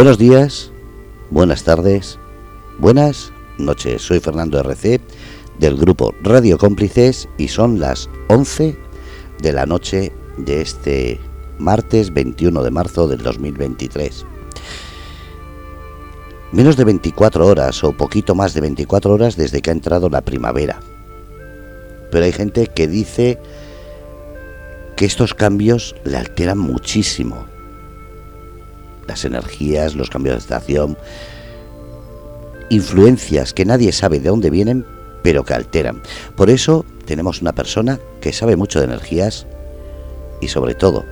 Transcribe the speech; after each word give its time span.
Buenos 0.00 0.16
días, 0.16 0.72
buenas 1.28 1.62
tardes, 1.62 2.18
buenas 2.78 3.34
noches. 3.58 4.00
Soy 4.00 4.18
Fernando 4.18 4.58
RC 4.58 4.98
del 5.58 5.76
grupo 5.76 6.14
Radio 6.22 6.56
Cómplices 6.56 7.28
y 7.36 7.48
son 7.48 7.78
las 7.78 8.08
11 8.28 8.78
de 9.42 9.52
la 9.52 9.66
noche 9.66 10.10
de 10.38 10.62
este 10.62 11.20
martes 11.58 12.14
21 12.14 12.62
de 12.62 12.70
marzo 12.70 13.08
del 13.08 13.22
2023. 13.22 14.24
Menos 16.52 16.78
de 16.78 16.84
24 16.84 17.46
horas 17.46 17.84
o 17.84 17.92
poquito 17.92 18.34
más 18.34 18.54
de 18.54 18.62
24 18.62 19.12
horas 19.12 19.36
desde 19.36 19.60
que 19.60 19.68
ha 19.68 19.74
entrado 19.74 20.08
la 20.08 20.22
primavera. 20.22 20.80
Pero 22.10 22.24
hay 22.24 22.32
gente 22.32 22.68
que 22.68 22.88
dice 22.88 23.38
que 24.96 25.04
estos 25.04 25.34
cambios 25.34 25.94
le 26.04 26.16
alteran 26.16 26.56
muchísimo 26.56 27.49
las 29.06 29.24
energías, 29.24 29.94
los 29.94 30.10
cambios 30.10 30.36
de 30.36 30.40
estación, 30.40 30.96
influencias 32.68 33.52
que 33.52 33.64
nadie 33.64 33.92
sabe 33.92 34.20
de 34.20 34.28
dónde 34.28 34.50
vienen, 34.50 34.86
pero 35.22 35.44
que 35.44 35.54
alteran. 35.54 36.02
Por 36.36 36.50
eso 36.50 36.84
tenemos 37.04 37.42
una 37.42 37.52
persona 37.52 37.98
que 38.20 38.32
sabe 38.32 38.56
mucho 38.56 38.78
de 38.78 38.86
energías 38.86 39.46
y 40.40 40.48
sobre 40.48 40.74
todo 40.74 41.04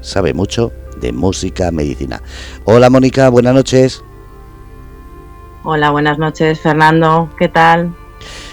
sabe 0.00 0.34
mucho 0.34 0.72
de 1.00 1.12
música, 1.12 1.70
medicina. 1.70 2.22
Hola 2.64 2.90
Mónica, 2.90 3.28
buenas 3.28 3.54
noches. 3.54 4.02
Hola, 5.62 5.90
buenas 5.90 6.18
noches 6.18 6.60
Fernando, 6.60 7.30
¿qué 7.38 7.48
tal? 7.48 7.94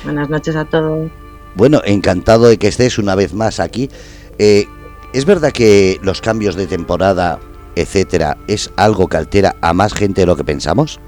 Buenas 0.03 0.30
noches 0.30 0.55
a 0.55 0.66
todos. 0.66 1.09
Bueno, 1.55 1.81
encantado 1.86 2.47
de 2.47 2.58
que 2.58 2.67
estés 2.67 2.97
una 2.99 3.16
vez 3.16 3.34
más 3.34 3.59
aquí. 3.59 3.89
Eh, 4.38 4.67
¿Es 5.13 5.25
verdad 5.25 5.52
que 5.52 5.99
los 6.03 6.22
cambios 6.22 6.55
de 6.55 6.67
temporada 6.67 7.39
etcétera, 7.81 8.38
es 8.48 8.72
algo 8.75 9.08
que 9.08 9.17
altera 9.17 9.56
a 9.61 9.73
más 9.73 9.94
gente 9.94 10.22
de 10.22 10.28
lo 10.28 10.36
que 10.36 10.44
pensamos? 10.44 11.00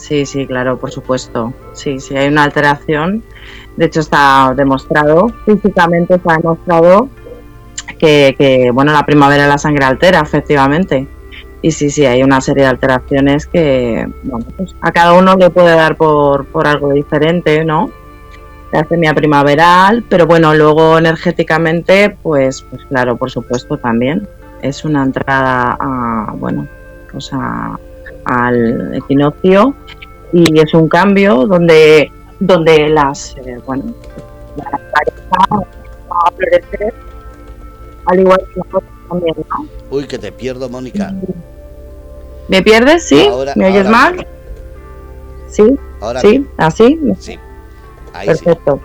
Sí, 0.00 0.24
sí, 0.24 0.46
claro, 0.46 0.78
por 0.78 0.90
supuesto. 0.90 1.52
Sí, 1.74 2.00
sí, 2.00 2.16
hay 2.16 2.28
una 2.28 2.44
alteración. 2.44 3.22
De 3.76 3.84
hecho, 3.84 4.00
está 4.00 4.54
demostrado, 4.56 5.30
físicamente 5.44 6.14
está 6.14 6.36
demostrado 6.36 7.08
que, 7.98 8.70
bueno, 8.72 8.92
la 8.92 9.04
primavera 9.04 9.46
la 9.46 9.58
sangre 9.58 9.84
altera, 9.84 10.20
efectivamente. 10.20 11.06
Y 11.62 11.72
sí, 11.72 11.90
sí, 11.90 12.06
hay 12.06 12.22
una 12.22 12.40
serie 12.40 12.62
de 12.64 12.70
alteraciones 12.70 13.46
que, 13.46 14.08
bueno, 14.22 14.46
pues 14.56 14.74
a 14.80 14.90
cada 14.90 15.12
uno 15.12 15.36
le 15.36 15.50
puede 15.50 15.76
dar 15.76 15.96
por, 15.96 16.46
por 16.46 16.66
algo 16.66 16.92
diferente, 16.92 17.64
¿no? 17.66 17.90
La 18.72 18.84
semia 18.84 19.12
primaveral, 19.12 20.02
pero 20.08 20.26
bueno, 20.26 20.54
luego 20.54 20.96
energéticamente, 20.96 22.16
pues, 22.22 22.62
pues 22.62 22.82
claro, 22.86 23.16
por 23.16 23.30
supuesto 23.30 23.76
también 23.76 24.26
es 24.62 24.84
una 24.84 25.04
entrada 25.04 25.76
a, 25.78 26.32
bueno, 26.36 26.66
pues 27.10 27.30
al 28.24 28.94
equinoccio 28.94 29.74
y 30.32 30.60
es 30.60 30.74
un 30.74 30.88
cambio 30.88 31.46
donde, 31.46 32.12
donde 32.38 32.88
las, 32.88 33.36
eh, 33.38 33.58
bueno, 33.66 33.84
la 34.56 34.70
va 34.70 35.62
a 36.26 36.30
florecer 36.32 36.94
al 38.06 38.20
igual 38.20 38.38
que 38.38 38.60
nosotros 38.60 38.82
también, 39.08 39.36
¿no? 39.36 39.66
Uy, 39.90 40.06
que 40.06 40.18
te 40.18 40.32
pierdo, 40.32 40.68
Mónica. 40.68 41.14
¿Me 42.48 42.62
pierdes? 42.62 43.06
¿Sí? 43.06 43.28
¿Me 43.56 43.66
oyes 43.66 43.88
mal? 43.88 44.26
¿Sí? 45.48 45.78
Ahora 46.00 46.20
¿Sí? 46.20 46.46
¿Así? 46.56 47.00
Sí. 47.18 47.38
Perfecto. 48.24 48.80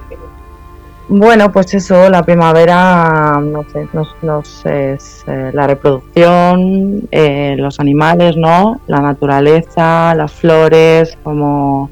Bueno, 1.08 1.52
pues 1.52 1.72
eso, 1.76 2.10
la 2.10 2.24
primavera, 2.24 3.40
no 3.40 3.64
sé, 3.70 3.88
nos, 4.24 4.66
es 4.66 5.24
eh, 5.28 5.52
la 5.54 5.68
reproducción, 5.68 7.08
eh, 7.12 7.56
los 7.60 7.80
animales, 7.80 8.36
¿no? 8.36 8.82
La 8.88 9.02
naturaleza, 9.02 10.16
las 10.16 10.32
flores, 10.32 11.16
cómo, 11.22 11.92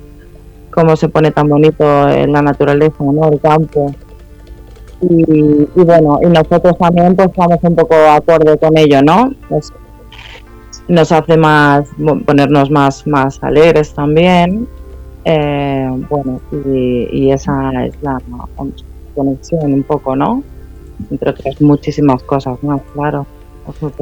cómo 0.72 0.96
se 0.96 1.10
pone 1.10 1.30
tan 1.30 1.48
bonito 1.48 2.10
en 2.10 2.32
la 2.32 2.42
naturaleza, 2.42 2.96
¿no? 3.04 3.32
El 3.32 3.40
campo. 3.40 3.94
Y, 5.02 5.68
bueno, 5.76 6.20
y 6.24 6.28
nosotros 6.28 6.76
también 6.80 7.16
pues 7.16 7.30
estamos 7.30 7.60
un 7.62 7.76
poco 7.76 7.94
de 7.94 8.10
acuerdo 8.10 8.58
con 8.58 8.76
ello, 8.76 9.04
¿no? 9.04 9.32
Nos 10.88 11.12
hace 11.12 11.38
más, 11.38 11.88
ponernos 12.26 12.72
más, 12.72 13.06
más 13.06 13.44
alegres 13.44 13.94
también. 13.94 14.68
Eh, 15.24 15.88
bueno, 16.10 16.42
y, 16.52 17.08
y, 17.12 17.32
esa 17.32 17.86
es 17.86 17.94
la, 18.02 18.18
conexión 19.14 19.74
un 19.74 19.84
poco, 19.84 20.16
¿no? 20.16 20.44
Entre 21.10 21.30
otras 21.30 21.60
muchísimas 21.62 22.24
cosas 22.24 22.62
más, 22.64 22.82
claro. 22.94 23.26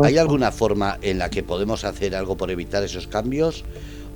¿Hay 0.04 0.18
alguna 0.18 0.52
forma 0.52 0.98
en 1.02 1.20
la 1.20 1.30
que 1.30 1.44
podemos 1.44 1.84
hacer 1.84 2.16
algo 2.16 2.36
por 2.36 2.50
evitar 2.50 2.84
esos 2.84 3.08
cambios 3.08 3.64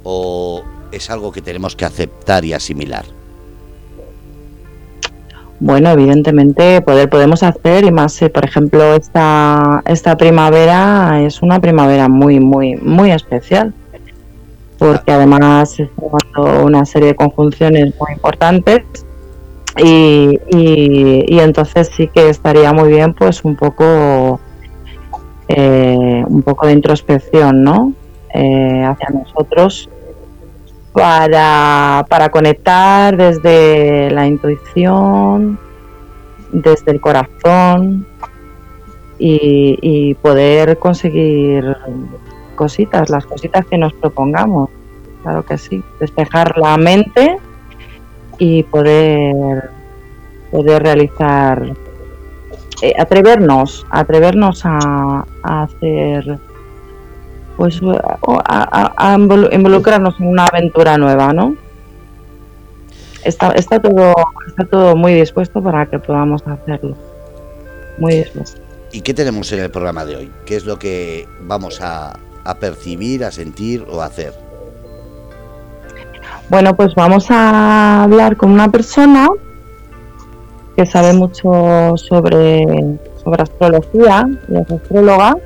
o 0.04 0.64
es 0.92 1.10
algo 1.10 1.32
que 1.32 1.42
tenemos 1.42 1.76
que 1.76 1.86
aceptar 1.86 2.44
y 2.46 2.54
asimilar? 2.54 3.06
Bueno, 5.60 5.90
evidentemente 5.92 6.82
poder 6.82 7.10
podemos 7.10 7.44
hacer 7.44 7.86
y 7.86 7.92
más, 7.92 8.20
por 8.34 8.44
ejemplo, 8.44 8.96
esta 8.96 9.84
esta 9.86 10.18
primavera 10.18 11.22
es 11.22 11.42
una 11.42 11.60
primavera 11.62 12.10
muy 12.10 12.40
muy 12.40 12.76
muy 12.76 13.12
especial 13.12 13.74
porque 14.78 15.12
ah. 15.12 15.16
además 15.16 15.80
está 15.80 16.42
una 16.62 16.86
serie 16.86 17.10
de 17.10 17.16
conjunciones 17.16 17.94
muy 18.00 18.14
importantes 18.14 18.84
y, 19.78 20.40
y, 20.52 21.40
entonces 21.40 21.92
sí 21.96 22.08
que 22.08 22.30
estaría 22.30 22.72
muy 22.72 22.90
bien 22.90 23.14
pues 23.14 23.44
un 23.44 23.56
poco 23.56 24.40
eh, 25.50 26.24
un 26.28 26.44
poco 26.44 26.68
de 26.68 26.74
introspección 26.74 27.62
no 27.64 27.94
eh, 28.34 28.84
hacia 28.86 29.10
nosotros 29.10 29.90
para, 30.94 32.06
para 32.08 32.30
conectar 32.30 33.18
desde 33.18 34.10
la 34.12 34.28
intuición 34.28 35.60
desde 36.54 36.92
el 36.92 37.02
corazón 37.02 38.08
y, 39.20 39.78
y 39.82 40.14
poder 40.16 40.78
conseguir 40.78 41.76
cositas 42.56 43.10
las 43.10 43.26
cositas 43.26 43.66
que 43.66 43.78
nos 43.78 43.94
propongamos. 43.94 44.70
Claro 45.22 45.44
que 45.44 45.58
sí 45.58 45.84
despejar 46.00 46.58
la 46.58 46.78
mente 46.78 47.38
y 48.38 48.64
poder, 48.64 49.70
poder 50.52 50.84
realizar, 50.84 51.74
eh, 52.82 52.94
atrevernos, 52.98 53.86
atrevernos 53.90 54.62
a, 54.66 55.26
hacer, 55.44 56.40
pues 57.58 57.80
a, 58.46 59.18
involucrarnos 59.52 60.20
en 60.20 60.28
una 60.28 60.46
aventura 60.46 60.98
nueva, 60.98 61.34
¿no? 61.34 61.56
Está, 63.24 63.52
está, 63.54 63.82
todo, 63.82 64.14
está 64.48 64.66
todo 64.66 64.96
muy 64.96 65.14
dispuesto 65.14 65.62
para 65.62 65.88
que 65.88 65.98
podamos 65.98 66.46
hacerlo. 66.46 66.96
Muy 67.98 68.16
dispuesto. 68.16 68.62
¿Y 68.92 69.02
qué 69.02 69.14
tenemos 69.14 69.52
en 69.52 69.60
el 69.60 69.72
programa 69.72 70.06
de 70.06 70.16
hoy? 70.16 70.32
¿Qué 70.46 70.56
es 70.56 70.66
lo 70.66 70.78
que 70.78 71.28
vamos 71.42 71.82
a, 71.82 72.20
a 72.44 72.56
percibir, 72.60 73.24
a 73.26 73.32
sentir 73.32 73.86
o 73.90 74.02
a 74.02 74.06
hacer? 74.06 74.45
Bueno, 76.50 76.76
pues 76.76 76.94
vamos 76.94 77.32
a 77.32 78.04
hablar 78.04 78.38
con 78.38 78.52
una 78.52 78.70
persona 78.70 79.28
que 80.76 80.86
sabe 80.86 81.14
mucho 81.14 81.98
sobre, 81.98 82.66
sobre 83.24 83.44
astrología 83.44 84.28
y 84.48 84.58
es 84.58 84.72
astróloga, 84.72 85.38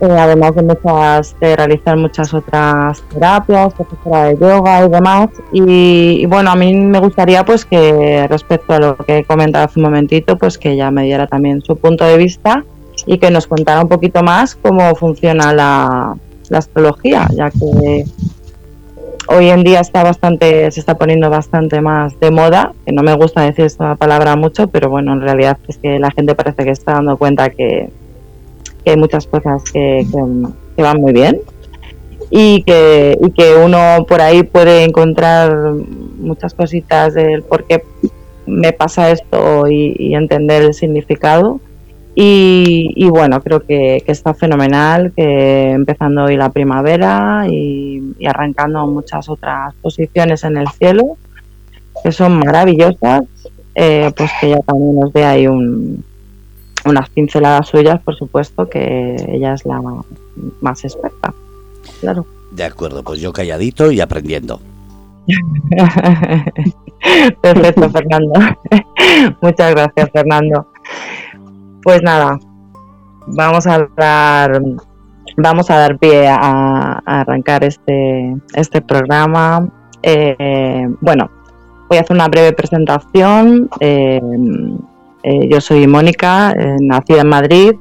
eh, 0.00 0.06
además 0.08 0.54
de, 0.54 0.62
muchas, 0.62 1.38
de 1.40 1.56
realizar 1.56 1.96
muchas 1.98 2.32
otras 2.32 3.02
terapias, 3.12 3.74
profesora 3.74 4.24
de 4.24 4.38
yoga 4.38 4.86
y 4.86 4.88
demás. 4.88 5.28
Y, 5.52 6.26
bueno, 6.26 6.50
a 6.50 6.56
mí 6.56 6.74
me 6.74 6.98
gustaría 6.98 7.44
pues 7.44 7.66
que 7.66 8.26
respecto 8.28 8.72
a 8.72 8.78
lo 8.78 8.96
que 8.96 9.18
he 9.18 9.24
comentado 9.24 9.66
hace 9.66 9.78
un 9.78 9.84
momentito, 9.84 10.38
pues 10.38 10.56
que 10.56 10.72
ella 10.72 10.90
me 10.90 11.02
diera 11.04 11.26
también 11.26 11.60
su 11.60 11.76
punto 11.76 12.04
de 12.04 12.16
vista 12.16 12.64
y 13.04 13.18
que 13.18 13.30
nos 13.30 13.46
contara 13.46 13.82
un 13.82 13.88
poquito 13.88 14.22
más 14.22 14.54
cómo 14.54 14.94
funciona 14.94 15.52
la, 15.52 16.16
la 16.48 16.58
astrología, 16.58 17.28
ya 17.34 17.50
que 17.50 18.04
hoy 19.28 19.48
en 19.48 19.62
día 19.64 19.80
está 19.80 20.02
bastante, 20.02 20.70
se 20.70 20.80
está 20.80 20.96
poniendo 20.96 21.30
bastante 21.30 21.80
más 21.80 22.18
de 22.20 22.30
moda, 22.30 22.72
que 22.84 22.92
no 22.92 23.02
me 23.02 23.14
gusta 23.14 23.42
decir 23.42 23.64
esta 23.64 23.96
palabra 23.96 24.36
mucho, 24.36 24.68
pero 24.68 24.88
bueno, 24.90 25.12
en 25.12 25.20
realidad 25.20 25.58
es 25.68 25.78
que 25.78 25.98
la 25.98 26.10
gente 26.10 26.34
parece 26.34 26.64
que 26.64 26.70
está 26.70 26.94
dando 26.94 27.16
cuenta 27.16 27.50
que, 27.50 27.90
hay 28.84 28.96
muchas 28.96 29.26
cosas 29.26 29.64
que, 29.72 30.06
van 30.76 31.00
muy 31.00 31.12
bien 31.12 31.40
y 32.30 32.62
que, 32.62 33.18
y 33.20 33.30
que 33.32 33.56
uno 33.56 34.06
por 34.08 34.20
ahí 34.20 34.44
puede 34.44 34.84
encontrar 34.84 35.52
muchas 36.18 36.54
cositas 36.54 37.14
del 37.14 37.42
por 37.42 37.64
qué 37.64 37.82
me 38.46 38.72
pasa 38.72 39.10
esto 39.10 39.66
y 39.68 40.14
entender 40.14 40.62
el 40.62 40.74
significado 40.74 41.60
y, 42.18 43.06
bueno, 43.10 43.42
creo 43.42 43.60
que, 43.60 44.02
está 44.06 44.32
fenomenal, 44.32 45.12
que 45.14 45.72
empezando 45.72 46.24
hoy 46.24 46.38
la 46.38 46.48
primavera 46.48 47.44
y, 47.46 48.16
arrancando 48.26 48.86
muchas 48.86 49.28
otras 49.28 49.74
posiciones 49.82 50.42
en 50.44 50.56
el 50.56 50.66
cielo, 50.68 51.18
que 52.02 52.12
son 52.12 52.38
maravillosas, 52.38 53.24
eh, 53.74 54.10
pues 54.16 54.30
que 54.40 54.46
ella 54.46 54.60
también 54.66 54.98
nos 54.98 55.12
dé 55.12 55.26
ahí 55.26 55.46
un, 55.46 56.02
unas 56.86 57.10
pinceladas 57.10 57.68
suyas, 57.68 58.00
por 58.02 58.16
supuesto, 58.16 58.66
que 58.66 59.16
ella 59.28 59.52
es 59.52 59.66
la, 59.66 59.82
más 60.62 60.84
experta. 60.84 61.34
Claro. 62.00 62.24
De 62.50 62.64
acuerdo, 62.64 63.02
pues 63.02 63.20
yo 63.20 63.30
calladito 63.30 63.92
y 63.92 64.00
aprendiendo. 64.00 64.58
Perfecto, 67.42 67.90
Fernando. 67.90 68.40
Muchas 69.42 69.70
gracias, 69.72 70.10
Fernando. 70.12 70.66
Pues 71.86 72.02
nada, 72.02 72.40
vamos 73.28 73.64
a 73.68 73.88
dar 73.96 74.60
vamos 75.36 75.70
a 75.70 75.78
dar 75.78 75.96
pie 75.98 76.26
a, 76.26 77.00
arrancar 77.06 77.62
este, 77.62 78.34
este 78.54 78.82
programa. 78.82 79.68
Eh, 80.02 80.88
bueno, 81.00 81.30
voy 81.88 81.98
a 81.98 82.00
hacer 82.00 82.16
una 82.16 82.26
breve 82.26 82.54
presentación. 82.54 83.70
Eh, 83.78 84.20
eh, 85.22 85.48
yo 85.48 85.60
soy 85.60 85.86
Mónica, 85.86 86.52
nacida 86.80 87.20
en 87.20 87.28
Madrid, 87.28 87.74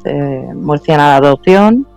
murciana 0.54 1.10
de 1.10 1.26
adopción. 1.26 1.88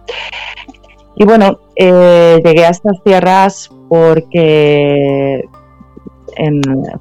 Y 1.15 1.27
bueno, 1.27 1.59
llegué 1.77 2.65
a 2.65 2.71
estas 2.71 3.05
tierras 3.05 3.71
porque 3.91 5.47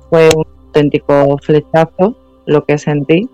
fue 0.09 0.31
un 0.35 0.45
auténtico 0.65 1.37
flechazo 1.41 2.17
lo 2.45 2.65
que 2.65 2.77
sentí 2.77 3.29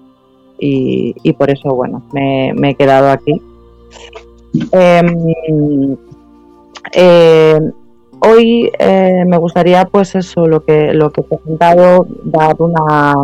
y, 0.59 1.33
por 1.33 1.49
eso, 1.49 1.69
bueno, 1.75 2.03
me, 2.13 2.53
he 2.69 2.75
quedado 2.75 3.09
aquí. 3.09 3.41
Em, 4.71 5.97
eh, 6.93 7.59
hoy 8.19 8.71
eh, 8.79 9.23
me 9.25 9.37
gustaría, 9.37 9.85
pues 9.85 10.15
eso, 10.15 10.47
lo 10.47 10.63
que 10.63 10.93
lo 10.93 11.11
que 11.11 11.21
he 11.21 11.23
presentado, 11.23 12.07
dar 12.23 12.55
una 12.59 13.15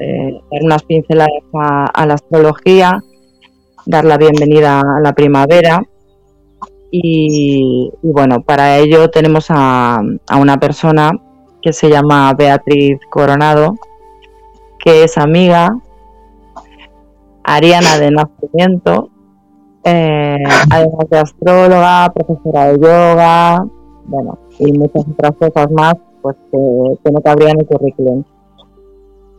eh, 0.00 0.40
dar 0.50 0.62
unas 0.62 0.82
pinceladas 0.82 1.30
a, 1.54 2.06
la 2.06 2.14
astrología, 2.14 3.02
dar 3.86 4.04
la 4.04 4.18
bienvenida 4.18 4.80
a 4.80 5.00
la 5.00 5.12
primavera 5.12 5.82
y, 6.90 7.90
bueno, 8.02 8.42
para 8.42 8.78
ello 8.78 9.10
tenemos 9.10 9.46
a, 9.50 10.00
a 10.26 10.36
una 10.36 10.58
persona 10.58 11.12
que 11.62 11.72
se 11.72 11.88
llama 11.88 12.32
Beatriz 12.34 12.98
Coronado, 13.10 13.74
que 14.78 15.04
es 15.04 15.18
amiga, 15.18 15.76
ariana 17.44 17.98
de 17.98 18.10
nacimiento, 18.10 19.10
eh, 19.84 20.42
además 20.70 21.10
de 21.10 21.18
astróloga, 21.18 22.12
profesora 22.12 22.72
de 22.72 22.78
yoga, 22.78 23.66
bueno, 24.04 24.38
y 24.58 24.72
muchas 24.72 25.04
otras 25.08 25.32
cosas 25.36 25.70
más, 25.72 25.94
pues 26.22 26.36
que, 26.50 27.10
no 27.10 27.20
cabría 27.22 27.50
en 27.50 27.60
el 27.60 27.66
currículum. 27.66 28.24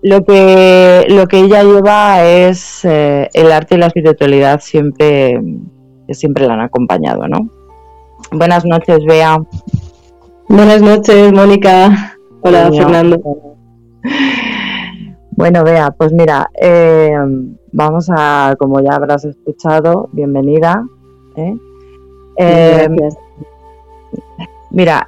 Lo 0.03 0.23
que, 0.23 1.05
lo 1.09 1.27
que 1.27 1.41
ella 1.41 1.63
lleva 1.63 2.23
es 2.23 2.83
eh, 2.85 3.29
el 3.33 3.51
arte 3.51 3.75
y 3.75 3.77
la 3.77 3.87
espiritualidad 3.87 4.59
siempre, 4.59 5.39
que 6.07 6.13
siempre 6.13 6.47
la 6.47 6.55
han 6.55 6.61
acompañado, 6.61 7.27
¿no? 7.27 7.49
Buenas 8.31 8.65
noches, 8.65 8.99
Bea. 9.05 9.37
Buenas 10.47 10.81
noches, 10.81 11.31
Mónica. 11.31 12.17
Hola, 12.41 12.71
Fernando. 12.71 13.19
Bueno, 15.31 15.63
Bea, 15.63 15.91
pues 15.91 16.11
mira, 16.11 16.49
eh, 16.61 17.15
vamos 17.71 18.07
a, 18.09 18.55
como 18.59 18.81
ya 18.81 18.91
habrás 18.91 19.23
escuchado, 19.25 20.09
bienvenida. 20.11 20.83
¿eh? 21.35 21.55
Eh, 22.37 22.89
mira, 24.71 25.07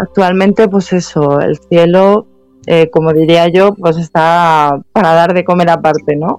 actualmente, 0.00 0.68
pues 0.68 0.92
eso, 0.92 1.40
el 1.40 1.58
cielo, 1.58 2.26
como 2.92 3.12
diría 3.12 3.48
yo, 3.48 3.74
pues 3.74 3.96
está 3.96 4.80
para 4.92 5.14
dar 5.14 5.34
de 5.34 5.44
comer 5.44 5.70
aparte, 5.70 6.16
¿no? 6.16 6.38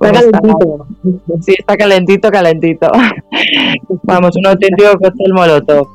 Está 0.00 0.12
calentito. 0.12 0.86
sí, 1.40 1.54
está 1.58 1.76
calentito, 1.76 2.30
calentito. 2.30 2.90
Vamos, 4.04 4.36
un 4.36 4.46
auténtico 4.46 4.92
cóctel 4.92 5.34
molotov. 5.34 5.88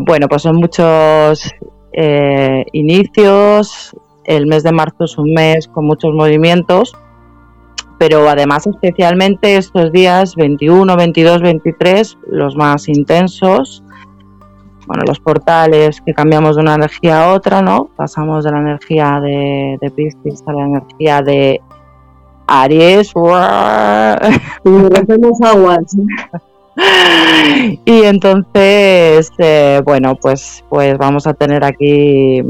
bueno, 0.00 0.28
pues 0.28 0.42
son 0.42 0.56
muchos 0.56 1.54
eh, 1.92 2.64
inicios. 2.72 3.94
El 4.28 4.46
mes 4.46 4.62
de 4.62 4.72
marzo 4.72 5.04
es 5.04 5.16
un 5.16 5.32
mes 5.32 5.66
con 5.68 5.86
muchos 5.86 6.12
movimientos, 6.12 6.94
pero 7.96 8.28
además 8.28 8.66
especialmente 8.66 9.56
estos 9.56 9.90
días 9.90 10.36
21, 10.36 10.94
22, 10.94 11.40
23, 11.40 12.18
los 12.30 12.54
más 12.54 12.90
intensos. 12.90 13.82
Bueno, 14.86 15.04
los 15.06 15.18
portales 15.18 16.02
que 16.02 16.12
cambiamos 16.12 16.56
de 16.56 16.62
una 16.62 16.74
energía 16.74 17.24
a 17.24 17.32
otra, 17.32 17.62
¿no? 17.62 17.88
Pasamos 17.96 18.44
de 18.44 18.52
la 18.52 18.58
energía 18.58 19.18
de, 19.18 19.78
de 19.80 19.90
Piscis 19.90 20.42
a 20.46 20.52
la 20.52 20.64
energía 20.66 21.22
de 21.22 21.62
Aries. 22.46 23.14
Y 23.14 23.18
aguas. 25.46 25.96
y 27.86 28.02
entonces, 28.02 29.32
eh, 29.38 29.80
bueno, 29.86 30.16
pues, 30.16 30.62
pues 30.68 30.98
vamos 30.98 31.26
a 31.26 31.32
tener 31.32 31.64
aquí 31.64 32.42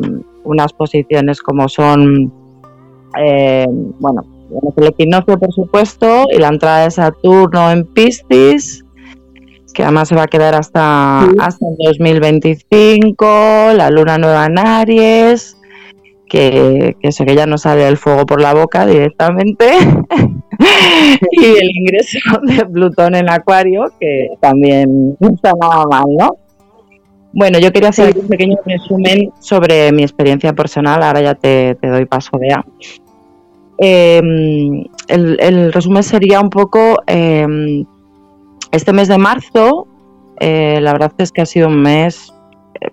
unas 0.49 0.73
posiciones 0.73 1.41
como 1.43 1.69
son, 1.69 2.33
eh, 3.19 3.67
bueno, 4.01 4.23
el 4.77 4.87
equinoccio 4.87 5.39
por 5.39 5.53
supuesto 5.53 6.27
y 6.33 6.39
la 6.39 6.49
entrada 6.49 6.85
de 6.85 6.91
Saturno 6.91 7.71
en 7.71 7.85
Piscis, 7.85 8.85
que 9.75 9.83
además 9.83 10.09
se 10.09 10.17
va 10.17 10.23
a 10.23 10.27
quedar 10.27 10.55
hasta, 10.55 11.21
hasta 11.23 11.67
el 11.67 11.77
2025, 11.85 13.73
la 13.77 13.91
luna 13.91 14.19
nueva 14.19 14.47
en 14.47 14.59
Aries, 14.59 15.57
que, 16.29 16.97
que 17.01 17.09
eso 17.09 17.25
que 17.25 17.35
ya 17.35 17.47
no 17.47 17.59
sale 17.59 17.87
el 17.87 17.97
fuego 17.97 18.27
por 18.27 18.41
la 18.41 18.55
boca 18.55 18.87
directamente. 18.87 19.71
y 21.33 21.45
el 21.45 21.71
ingreso 21.77 22.19
de 22.43 22.65
Plutón 22.67 23.15
en 23.15 23.31
Acuario, 23.31 23.85
que 24.01 24.31
también 24.41 25.17
está 25.21 25.53
nada 25.61 25.85
mal, 25.89 26.05
¿no? 26.19 26.31
Bueno, 27.33 27.59
yo 27.59 27.73
quería 27.73 27.91
hacer 27.91 28.17
un 28.19 28.27
pequeño 28.27 28.57
resumen 28.65 29.31
sobre 29.41 29.93
mi 29.93 30.03
experiencia 30.03 30.53
personal, 30.55 31.03
ahora 31.03 31.21
ya 31.21 31.35
te, 31.35 31.77
doy 31.83 32.07
paso, 32.07 32.39
Bea. 32.39 32.65
Em, 33.79 34.85
el, 35.09 35.73
resumen 35.73 36.03
sería 36.03 36.41
un 36.41 36.51
poco, 36.51 36.97
em, 37.07 37.85
este 38.73 38.93
mes 38.93 39.09
de 39.09 39.19
marzo, 39.19 39.87
eh, 40.41 40.79
la 40.81 40.93
verdad 40.93 41.13
es 41.19 41.33
que 41.33 41.43
ha 41.43 41.47
sido 41.47 41.69
un 41.69 41.83
mes 41.83 42.33
eh, 42.81 42.89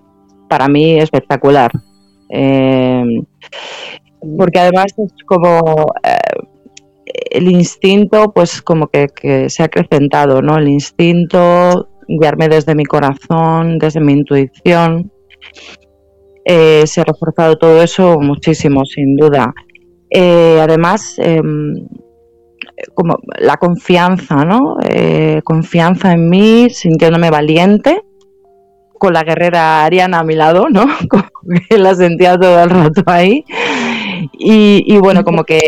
para 0.48 0.68
mí 0.68 1.00
espectacular. 1.00 1.72
Em, 2.30 3.24
porque 4.38 4.60
además 4.60 4.88
es 4.98 5.14
como 5.26 5.86
eh, 6.04 6.18
el 7.32 7.50
instinto, 7.50 8.32
pues 8.34 8.62
como 8.62 8.88
que, 8.88 9.08
se 9.50 9.64
ha 9.64 9.66
acrecentado, 9.66 10.42
¿no? 10.42 10.58
El 10.58 10.68
instinto, 10.68 11.90
guiarme 12.08 12.50
desde 12.50 12.76
mi 12.76 12.86
corazón, 12.86 13.78
desde 13.78 14.00
mi 14.00 14.14
intuición. 14.14 15.12
Eh, 16.46 16.84
se 16.86 17.02
ha 17.02 17.04
reforzado 17.04 17.58
todo 17.58 17.82
eso 17.82 18.20
muchísimo, 18.20 18.86
sin 18.86 19.16
duda. 19.16 19.54
Eh, 20.10 20.60
además, 20.62 21.16
em, 21.18 21.88
como 22.94 23.18
la 23.40 23.58
confianza, 23.58 24.46
¿no? 24.46 24.78
Eh, 24.84 25.42
confianza 25.44 26.14
en 26.14 26.30
mí, 26.30 26.70
sintiéndome 26.70 27.30
valiente, 27.30 28.02
con 28.98 29.14
la 29.14 29.24
guerrera 29.24 29.84
Ariana 29.84 30.20
a 30.20 30.24
mi 30.24 30.36
lado, 30.36 30.68
¿no? 30.70 30.86
Como 31.10 31.26
que 31.70 31.78
la 31.78 31.96
sentía 31.96 32.38
todo 32.38 32.64
el 32.64 32.70
rato 32.70 33.04
ahí. 33.08 33.44
Y, 34.34 34.98
bueno, 34.98 35.24
como 35.24 35.44
que 35.44 35.60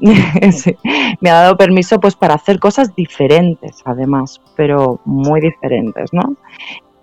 me 1.20 1.30
ha 1.30 1.34
dado 1.34 1.56
permiso 1.56 2.00
pues 2.00 2.14
para 2.14 2.34
hacer 2.34 2.58
cosas 2.58 2.94
diferentes, 2.94 3.82
además, 3.84 4.40
pero 4.56 5.00
muy 5.04 5.40
diferentes, 5.40 6.12
¿no? 6.12 6.36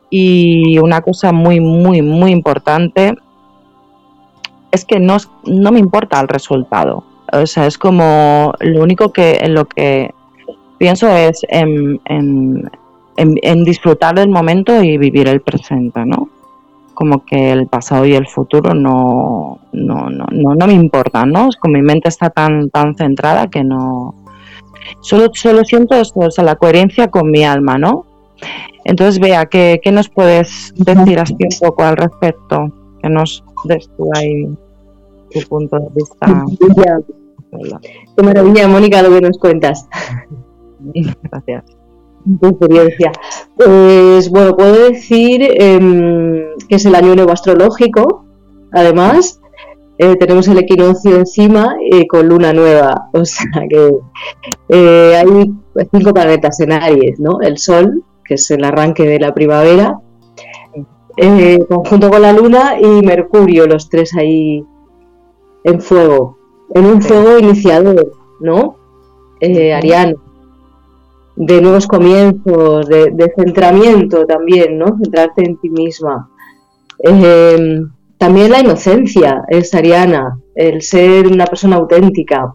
Y 0.09 0.77
una 0.79 1.01
cosa 1.01 1.31
muy, 1.31 1.59
muy, 1.59 2.01
muy 2.01 2.31
importante 2.31 3.13
es 4.71 4.85
que 4.85 4.99
no, 4.99 5.17
no 5.45 5.71
me 5.71 5.79
importa 5.79 6.19
el 6.19 6.27
resultado. 6.27 7.03
O 7.31 7.45
sea, 7.45 7.65
es 7.65 7.77
como 7.77 8.53
lo 8.59 8.83
único 8.83 9.13
que 9.13 9.37
en 9.41 9.53
lo 9.53 9.65
que 9.65 10.13
pienso 10.77 11.07
es 11.15 11.45
en, 11.49 12.01
en 12.05 13.63
disfrutar 13.63 14.15
del 14.15 14.29
momento 14.29 14.83
y 14.83 14.97
vivir 14.97 15.27
el 15.27 15.41
presente, 15.41 16.05
¿no? 16.05 16.29
Como 17.01 17.25
que 17.25 17.51
el 17.51 17.65
pasado 17.65 18.05
y 18.05 18.13
el 18.13 18.27
futuro 18.27 18.75
no, 18.75 19.57
no, 19.73 20.07
no, 20.11 20.55
no, 20.55 20.67
me 20.67 20.73
importan, 20.73 21.31
¿no? 21.31 21.49
Como 21.59 21.73
mi 21.73 21.81
mente 21.81 22.09
está 22.09 22.29
tan, 22.29 22.69
tan 22.69 22.95
centrada 22.95 23.49
que 23.49 23.63
no... 23.63 24.13
Solo, 24.99 25.31
solo 25.33 25.63
siento 25.63 25.95
esto, 25.95 26.19
o 26.19 26.29
sea, 26.29 26.43
la 26.43 26.57
coherencia 26.57 27.09
con 27.09 27.31
mi 27.31 27.43
alma, 27.43 27.79
¿no? 27.79 28.05
Entonces, 28.85 29.19
vea, 29.19 29.47
¿qué, 29.47 29.81
qué 29.83 29.91
nos 29.91 30.09
puedes 30.09 30.75
decir 30.75 31.19
así 31.19 31.33
un 31.33 31.59
poco 31.59 31.81
al 31.81 31.97
respecto? 31.97 32.71
Que 33.01 33.09
nos 33.09 33.43
des 33.63 33.89
tú 33.97 34.07
ahí 34.13 34.45
tu 35.31 35.39
punto 35.49 35.79
de 35.79 35.87
vista. 35.95 36.45
Qué 38.15 38.23
maravilla, 38.23 38.67
Mónica, 38.67 39.01
lo 39.01 39.09
que 39.09 39.21
nos 39.21 39.39
cuentas. 39.39 39.87
Gracias 41.23 41.63
experiencia. 42.41 43.11
Pues 43.55 44.29
bueno, 44.29 44.55
puedo 44.55 44.89
decir 44.89 45.41
em, 45.59 46.50
que 46.71 46.77
es 46.77 46.85
el 46.85 46.95
año 46.95 47.13
nuevo 47.15 47.33
astrológico, 47.33 48.23
además. 48.71 49.41
eh, 49.97 50.15
tenemos 50.15 50.47
el 50.47 50.57
equinoccio 50.57 51.17
encima 51.17 51.75
eh, 51.91 52.07
con 52.07 52.29
luna 52.29 52.53
nueva. 52.53 53.09
O 53.13 53.25
sea 53.25 53.67
que 53.69 53.97
eh, 54.69 55.15
hay 55.17 55.51
cinco 55.91 56.13
planetas 56.13 56.61
en 56.61 56.71
Aries, 56.71 57.19
¿no? 57.19 57.41
El 57.41 57.57
Sol, 57.57 58.05
que 58.23 58.35
es 58.35 58.49
el 58.51 58.63
arranque 58.63 59.05
de 59.05 59.19
la 59.19 59.33
primavera, 59.33 59.99
conjunto 61.67 62.09
con 62.09 62.21
la 62.21 62.31
luna 62.31 62.79
y 62.79 63.05
Mercurio, 63.05 63.67
los 63.67 63.89
tres 63.89 64.15
ahí 64.15 64.63
en 65.65 65.81
fuego, 65.81 66.37
en 66.73 66.85
un 66.85 67.01
fuego 67.01 67.37
iniciador, 67.37 68.13
¿no? 68.39 68.77
ariano 69.75 70.31
de 71.35 71.61
nuevos 71.61 71.87
comienzos, 71.87 72.87
de, 72.87 73.33
centramiento 73.35 74.25
también, 74.25 74.77
¿no? 74.77 74.97
Centrarte 74.97 75.43
en 75.43 75.57
ti 75.57 75.69
misma. 75.69 76.30
También 77.03 78.51
la 78.51 78.59
inocencia 78.59 79.43
es 79.49 79.73
ariana, 79.73 80.39
el 80.53 80.83
ser 80.83 81.25
una 81.25 81.47
persona 81.47 81.77
auténtica, 81.77 82.53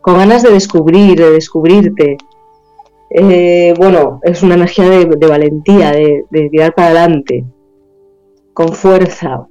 con 0.00 0.16
ganas 0.16 0.42
de 0.42 0.50
descubrir, 0.50 1.16
de 1.16 1.30
descubrirte. 1.30 2.16
Eh, 3.10 3.72
bueno, 3.78 4.18
es 4.24 4.42
una 4.42 4.56
energía 4.56 4.88
de, 4.88 5.26
valentía, 5.28 5.92
de, 5.92 6.48
tirar 6.50 6.74
para 6.74 6.88
adelante, 6.88 7.44
con 8.52 8.72
fuerza. 8.72 9.46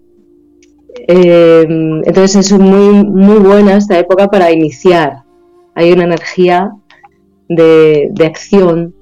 Eh, 1.07 1.65
entonces 2.03 2.51
es 2.51 2.59
muy, 2.59 3.05
muy 3.05 3.37
buena 3.37 3.77
esta 3.77 3.97
época 3.97 4.27
para 4.27 4.51
iniciar. 4.51 5.23
Hay 5.75 5.93
una 5.93 6.03
energía 6.03 6.73
de, 7.47 8.09
de 8.11 8.25
acción, 8.25 8.93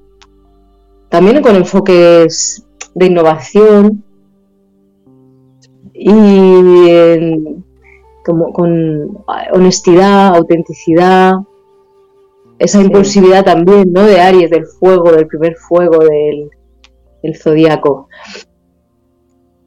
también 1.08 1.42
con 1.42 1.56
enfoques 1.56 2.64
de 2.94 3.06
innovación, 3.06 4.04
y 6.02 7.62
como 8.24 8.52
con 8.52 9.18
honestidad, 9.52 10.34
autenticidad, 10.34 11.34
esa 12.58 12.80
impulsividad 12.80 13.44
también, 13.44 13.92
¿no? 13.92 14.04
De 14.04 14.20
Aries, 14.20 14.50
del 14.50 14.66
fuego, 14.66 15.12
del 15.12 15.26
primer 15.26 15.56
fuego 15.56 15.98
del, 15.98 16.50
del 17.22 17.36
zodiaco. 17.36 18.08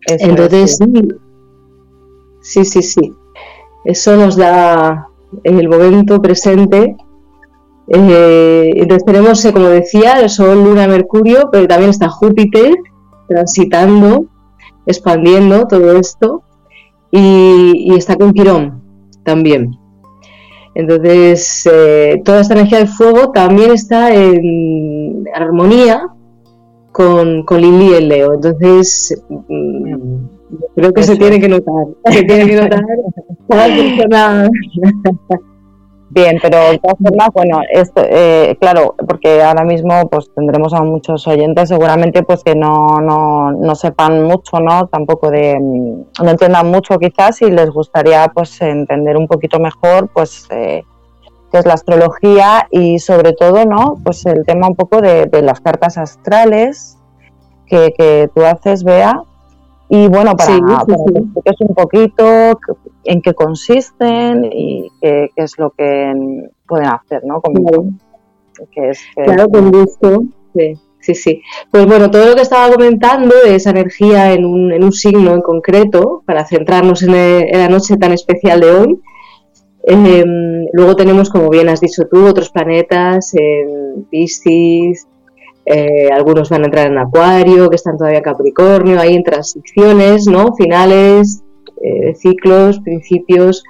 Entonces, 0.07 0.77
sí. 2.41 2.65
sí, 2.65 2.81
sí, 2.81 3.13
Eso 3.85 4.15
nos 4.15 4.35
da 4.35 5.07
el 5.43 5.69
momento 5.69 6.21
presente. 6.21 6.95
Eh, 7.87 8.71
entonces 8.75 9.05
tenemos, 9.05 9.43
eh, 9.45 9.53
como 9.53 9.67
decía, 9.67 10.19
el 10.21 10.29
Sol, 10.29 10.63
Luna, 10.63 10.87
Mercurio, 10.87 11.49
pero 11.51 11.67
también 11.67 11.91
está 11.91 12.09
Júpiter 12.09 12.73
transitando 13.27 14.25
expandiendo 14.85 15.67
todo 15.67 15.97
esto 15.97 16.43
y, 17.11 17.93
está 17.95 18.15
con 18.15 18.33
Quirón 18.33 18.81
también. 19.23 19.71
Entonces, 20.75 21.69
eh, 21.71 22.21
toda 22.25 22.41
esta 22.41 22.55
energía 22.55 22.79
del 22.79 22.87
fuego 22.87 23.31
también 23.31 23.71
está 23.71 24.13
en 24.13 25.25
armonía 25.35 26.07
con, 26.91 27.43
con 27.43 27.61
Lili 27.61 27.91
y 27.91 27.93
el 27.93 28.09
Leo. 28.09 28.33
Entonces, 28.33 29.21
mm, 29.29 30.15
creo 30.75 30.93
que 30.93 31.03
se 31.03 31.15
tiene 31.15 31.39
que 31.39 31.49
notar. 31.49 31.85
Se 32.09 32.23
tiene 32.23 32.47
que 32.47 32.55
notar 32.55 32.83
cada 33.49 33.67
persona 33.67 34.49
Bien, 36.13 36.37
pero 36.39 36.59
de 36.69 36.77
todas 36.77 36.97
formas, 37.01 37.29
bueno, 37.33 37.61
esto, 37.71 38.03
eh, 38.07 38.55
claro, 38.61 38.93
porque 39.07 39.41
ahora 39.41 39.63
mismo 39.63 40.07
pues 40.11 40.29
tendremos 40.35 40.71
a 40.75 40.83
muchos 40.83 41.27
oyentes 41.27 41.69
seguramente 41.69 42.21
pues 42.21 42.43
que 42.43 42.53
no, 42.53 42.99
no, 43.01 43.51
no 43.51 43.73
sepan 43.73 44.21
mucho, 44.21 44.59
¿no? 44.59 44.85
Tampoco 44.89 45.31
de, 45.31 45.57
no 45.59 46.29
entiendan 46.29 46.69
mucho 46.69 46.99
quizás 46.99 47.41
y 47.41 47.49
les 47.49 47.71
gustaría 47.71 48.27
pues 48.27 48.61
entender 48.61 49.17
un 49.17 49.27
poquito 49.27 49.59
mejor 49.59 50.07
pues 50.13 50.45
eh, 50.51 50.83
qué 51.51 51.57
es 51.57 51.65
la 51.65 51.73
astrología 51.73 52.67
y 52.69 52.99
sobre 52.99 53.33
todo, 53.33 53.65
¿no? 53.65 53.95
Pues 54.03 54.23
el 54.27 54.45
tema 54.45 54.67
un 54.67 54.75
poco 54.75 55.01
de, 55.01 55.27
las 55.41 55.61
cartas 55.61 55.97
astrales 55.97 56.99
que, 57.65 57.91
que 57.97 58.29
tú 58.35 58.45
haces, 58.45 58.83
Bea, 58.83 59.23
y 59.89 60.07
bueno, 60.07 60.33
para, 60.35 60.57
que 60.57 61.51
es 61.51 61.61
un 61.61 61.75
poquito 61.75 62.59
en 63.03 63.21
qué 63.21 63.33
consisten 63.33 64.45
y 64.45 64.89
qué, 65.01 65.29
es 65.35 65.57
lo 65.57 65.71
que 65.71 66.13
pueden 66.67 66.87
hacer, 66.87 67.21
¿no? 67.25 67.41
claro. 67.41 67.95
claro, 69.15 69.49
con 69.49 69.71
gusto. 69.71 70.23
Sí, 70.55 70.73
sí, 70.99 71.15
sí. 71.15 71.41
Pues 71.69 71.85
bueno, 71.85 72.09
todo 72.09 72.27
lo 72.27 72.35
que 72.35 72.41
estaba 72.41 72.73
comentando 72.73 73.35
de 73.43 73.55
esa 73.55 73.71
energía 73.71 74.33
en 74.33 74.45
un, 74.45 74.71
en 74.71 74.83
un 74.83 74.91
signo 74.91 75.33
en 75.33 75.41
concreto, 75.41 76.23
para 76.25 76.45
centrarnos 76.45 77.03
en, 77.03 77.13
en 77.13 77.59
la 77.59 77.67
noche 77.67 77.97
tan 77.97 78.13
especial 78.13 78.61
de 78.61 78.71
hoy, 78.71 79.01
em, 79.83 80.65
luego 80.71 80.95
tenemos, 80.95 81.29
como 81.29 81.49
bien 81.49 81.69
has 81.69 81.81
dicho 81.81 82.03
tú, 82.09 82.25
otros 82.25 82.49
planetas 82.49 83.33
en 83.35 84.05
Piscis, 84.09 85.07
eh, 85.65 86.09
algunos 86.11 86.49
van 86.49 86.63
a 86.63 86.65
entrar 86.65 86.87
en 86.87 86.97
Acuario, 86.97 87.69
que 87.69 87.77
están 87.77 87.97
todavía 87.97 88.19
en 88.19 88.23
Capricornio, 88.23 88.99
hay 88.99 89.15
en 89.15 89.23
transiciones, 89.23 90.27
¿no? 90.27 90.53
Finales, 90.55 91.43
eh, 91.81 92.13
ciclos, 92.15 92.79
principios. 92.81 93.63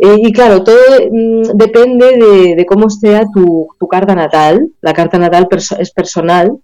Eh, 0.00 0.16
y 0.18 0.32
claro, 0.32 0.64
todo 0.64 0.76
mm, 1.10 1.56
depende 1.56 2.54
de, 2.56 2.66
cómo 2.66 2.90
sea 2.90 3.24
tu, 3.32 3.68
carta 3.88 4.14
natal. 4.14 4.68
La 4.80 4.92
carta 4.92 5.18
natal 5.18 5.46
es 5.78 5.90
personal 5.92 6.58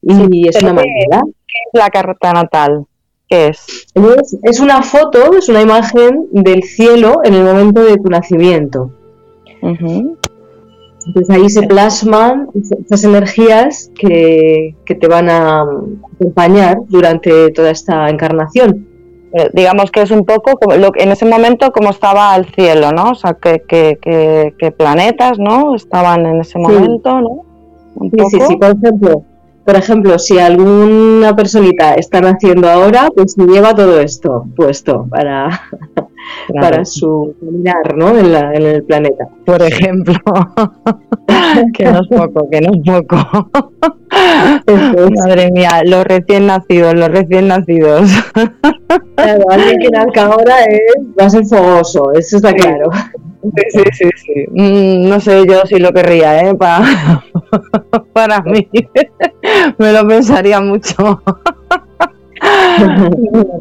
y 0.00 0.48
es 0.48 0.62
una 0.62 0.72
manera. 0.72 1.20
¿Qué 1.46 1.58
es 1.72 1.78
la 1.78 1.90
carta 1.90 2.32
natal? 2.32 2.86
¿Qué 3.28 3.48
es? 3.48 3.86
es? 4.42 4.60
una 4.60 4.82
foto, 4.82 5.36
es 5.36 5.48
una 5.48 5.60
imagen 5.60 6.28
del 6.30 6.62
cielo 6.62 7.20
en 7.24 7.34
el 7.34 7.44
momento 7.44 7.82
de 7.82 7.96
tu 7.96 8.08
nacimiento. 8.08 8.90
Entonces 11.06 11.30
ahí 11.30 11.48
se 11.48 11.62
plasman 11.62 12.48
esas 12.84 13.04
energías 13.04 13.90
que, 13.98 14.74
te 14.86 15.08
van 15.08 15.28
a 15.28 15.64
acompañar 16.14 16.78
durante 16.88 17.50
toda 17.50 17.70
esta 17.70 18.08
encarnación. 18.08 18.86
Eh, 19.34 19.48
digamos 19.54 19.90
que 19.90 20.02
es 20.02 20.10
un 20.10 20.26
poco 20.26 20.58
como 20.58 20.76
lo, 20.76 20.90
en 20.94 21.10
ese 21.10 21.24
momento 21.24 21.72
como 21.72 21.90
estaba 21.90 22.36
el 22.36 22.44
cielo, 22.54 22.92
¿no? 22.92 23.12
O 23.12 23.14
sea, 23.14 23.34
que, 23.34 24.74
planetas, 24.76 25.38
¿no? 25.38 25.74
Estaban 25.74 26.26
en 26.26 26.40
ese 26.40 26.58
momento, 26.58 27.20
¿no? 27.20 27.44
sí, 28.10 28.18
sí, 28.30 28.38
sí. 28.48 28.56
Por 28.56 28.76
ejemplo, 28.76 29.24
por 29.64 29.76
ejemplo, 29.76 30.18
si 30.18 30.38
alguna 30.38 31.34
personita 31.36 31.94
está 31.94 32.20
naciendo 32.20 32.68
ahora, 32.68 33.08
pues 33.14 33.36
lleva 33.36 33.74
todo 33.74 34.00
esto 34.00 34.46
puesto 34.56 35.06
para, 35.08 35.62
para 36.60 36.84
su 36.84 37.34
caminar 37.40 37.96
¿no? 37.96 38.18
en, 38.18 38.32
la, 38.32 38.54
en 38.54 38.62
el 38.62 38.82
planeta. 38.82 39.28
Por 39.44 39.62
ejemplo, 39.62 40.14
que 41.74 41.84
no 41.84 42.00
es 42.00 42.08
poco, 42.08 42.48
que 42.50 42.60
no 42.60 42.72
es 42.72 42.80
poco. 43.04 43.50
Madre 45.24 45.50
mía, 45.52 45.82
los 45.84 46.04
recién 46.04 46.46
nacidos, 46.46 46.94
los 46.94 47.08
recién 47.08 47.48
nacidos. 47.48 48.10
Claro, 49.14 49.44
alguien 49.50 49.78
que 49.78 49.88
nazca 49.90 50.24
ahora 50.24 50.64
es, 50.64 51.06
va 51.18 51.26
a 51.26 51.30
ser 51.30 51.44
fogoso, 51.44 52.12
eso 52.12 52.36
está 52.36 52.52
claro. 52.52 52.90
Sí, 53.42 53.82
sí, 53.92 54.10
sí. 54.16 54.44
Mm, 54.50 55.08
no 55.08 55.20
sé 55.20 55.44
yo 55.48 55.62
si 55.64 55.78
lo 55.78 55.92
querría, 55.92 56.40
¿eh? 56.42 56.54
para 56.54 56.82
para 58.12 58.42
mí. 58.42 58.68
Me 59.78 59.92
lo 59.92 60.06
pensaría 60.06 60.60
mucho. 60.60 61.22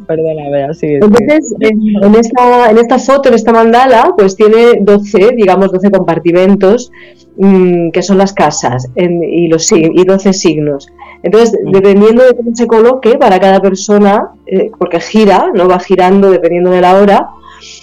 Perdona, 0.07 0.73
sigue. 0.73 0.95
Entonces, 0.95 1.55
en 1.59 2.15
esta, 2.15 2.71
en 2.71 2.77
esta 2.77 2.97
foto, 2.97 3.29
en 3.29 3.35
esta 3.35 3.53
mandala, 3.53 4.13
pues 4.17 4.35
tiene 4.35 4.79
12, 4.81 5.33
digamos, 5.35 5.71
12 5.71 5.91
compartimentos 5.91 6.91
mm, 7.37 7.91
que 7.91 8.01
son 8.01 8.17
las 8.17 8.33
casas 8.33 8.89
y, 8.95 9.47
los, 9.47 9.71
y 9.71 10.03
12 10.03 10.33
signos. 10.33 10.87
Entonces, 11.21 11.55
dependiendo 11.71 12.23
de 12.23 12.35
cómo 12.35 12.55
se 12.55 12.65
coloque 12.65 13.19
para 13.19 13.39
cada 13.39 13.61
persona, 13.61 14.31
eh, 14.47 14.71
porque 14.77 14.99
gira, 14.99 15.51
no 15.53 15.67
va 15.67 15.79
girando 15.79 16.31
dependiendo 16.31 16.71
de 16.71 16.81
la 16.81 16.95
hora, 16.95 17.29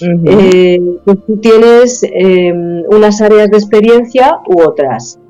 eh, 0.01 0.81
pues 1.05 1.19
tú 1.27 1.37
tienes 1.37 2.03
eh, 2.03 2.53
unas 2.89 3.21
áreas 3.21 3.51
de 3.51 3.57
experiencia 3.57 4.41
u 4.49 4.63
otras. 4.63 5.21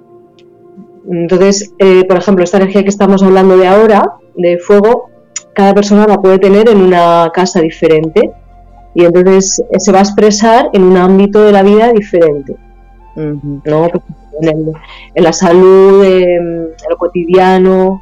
Entonces, 1.10 1.72
por 2.06 2.18
ejemplo, 2.18 2.44
esta 2.44 2.58
energía 2.58 2.82
que 2.82 2.90
estamos 2.90 3.22
hablando 3.22 3.56
de 3.56 3.66
ahora, 3.66 4.02
de 4.36 4.58
fuego, 4.58 5.08
cada 5.54 5.74
persona 5.74 6.06
la 6.06 6.20
puede 6.20 6.38
tener 6.38 6.68
en 6.68 6.80
una 6.80 7.30
casa 7.34 7.60
diferente 7.60 8.30
y 8.94 9.04
entonces 9.04 9.62
eh, 9.70 9.80
se 9.80 9.92
va 9.92 9.98
a 9.98 10.02
expresar 10.02 10.70
en 10.72 10.82
un 10.82 10.96
ámbito 10.96 11.42
de 11.42 11.52
la 11.52 11.62
vida 11.62 11.92
diferente. 11.92 12.56
¿no? 13.16 13.88
Pues, 13.88 14.02
en, 14.40 15.24
la 15.24 15.32
salud, 15.32 16.04
en, 16.04 16.68
lo 16.88 16.96
cotidiano 16.96 18.00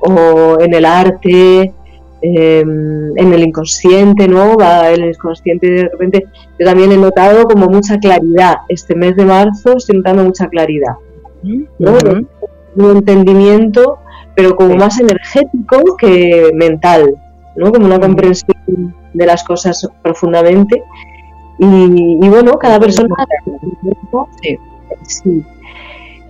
o 0.00 0.60
en 0.60 0.74
el 0.74 0.84
arte, 0.84 1.72
em, 2.20 3.16
en 3.16 3.32
el 3.32 3.42
inconsciente, 3.42 4.28
¿no? 4.28 4.56
Va 4.56 4.90
el 4.90 5.06
inconsciente 5.06 5.70
de 5.70 5.88
repente. 5.88 6.26
Yo 6.58 6.66
también 6.66 6.92
he 6.92 6.98
notado 6.98 7.44
como 7.44 7.68
mucha 7.68 7.98
claridad. 7.98 8.56
Este 8.68 8.94
mes 8.94 9.16
de 9.16 9.24
marzo 9.24 9.78
estoy 9.78 9.96
notando 9.96 10.24
mucha 10.24 10.46
claridad. 10.48 10.92
Un 11.44 12.96
entendimiento 12.96 13.98
pero 14.38 14.54
como 14.54 14.76
más 14.76 15.00
energético 15.00 15.96
que 15.98 16.52
mental, 16.54 17.12
¿no? 17.56 17.72
Como 17.72 17.86
una 17.86 17.98
comprensión 17.98 18.94
de 19.12 19.26
las 19.26 19.42
cosas 19.42 19.84
profundamente. 20.00 20.80
Y, 21.58 22.28
bueno, 22.28 22.56
cada 22.56 22.78
persona... 22.78 23.08
Sí. 25.02 25.44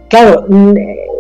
Claro, 0.09 0.47
mm, 0.49 0.73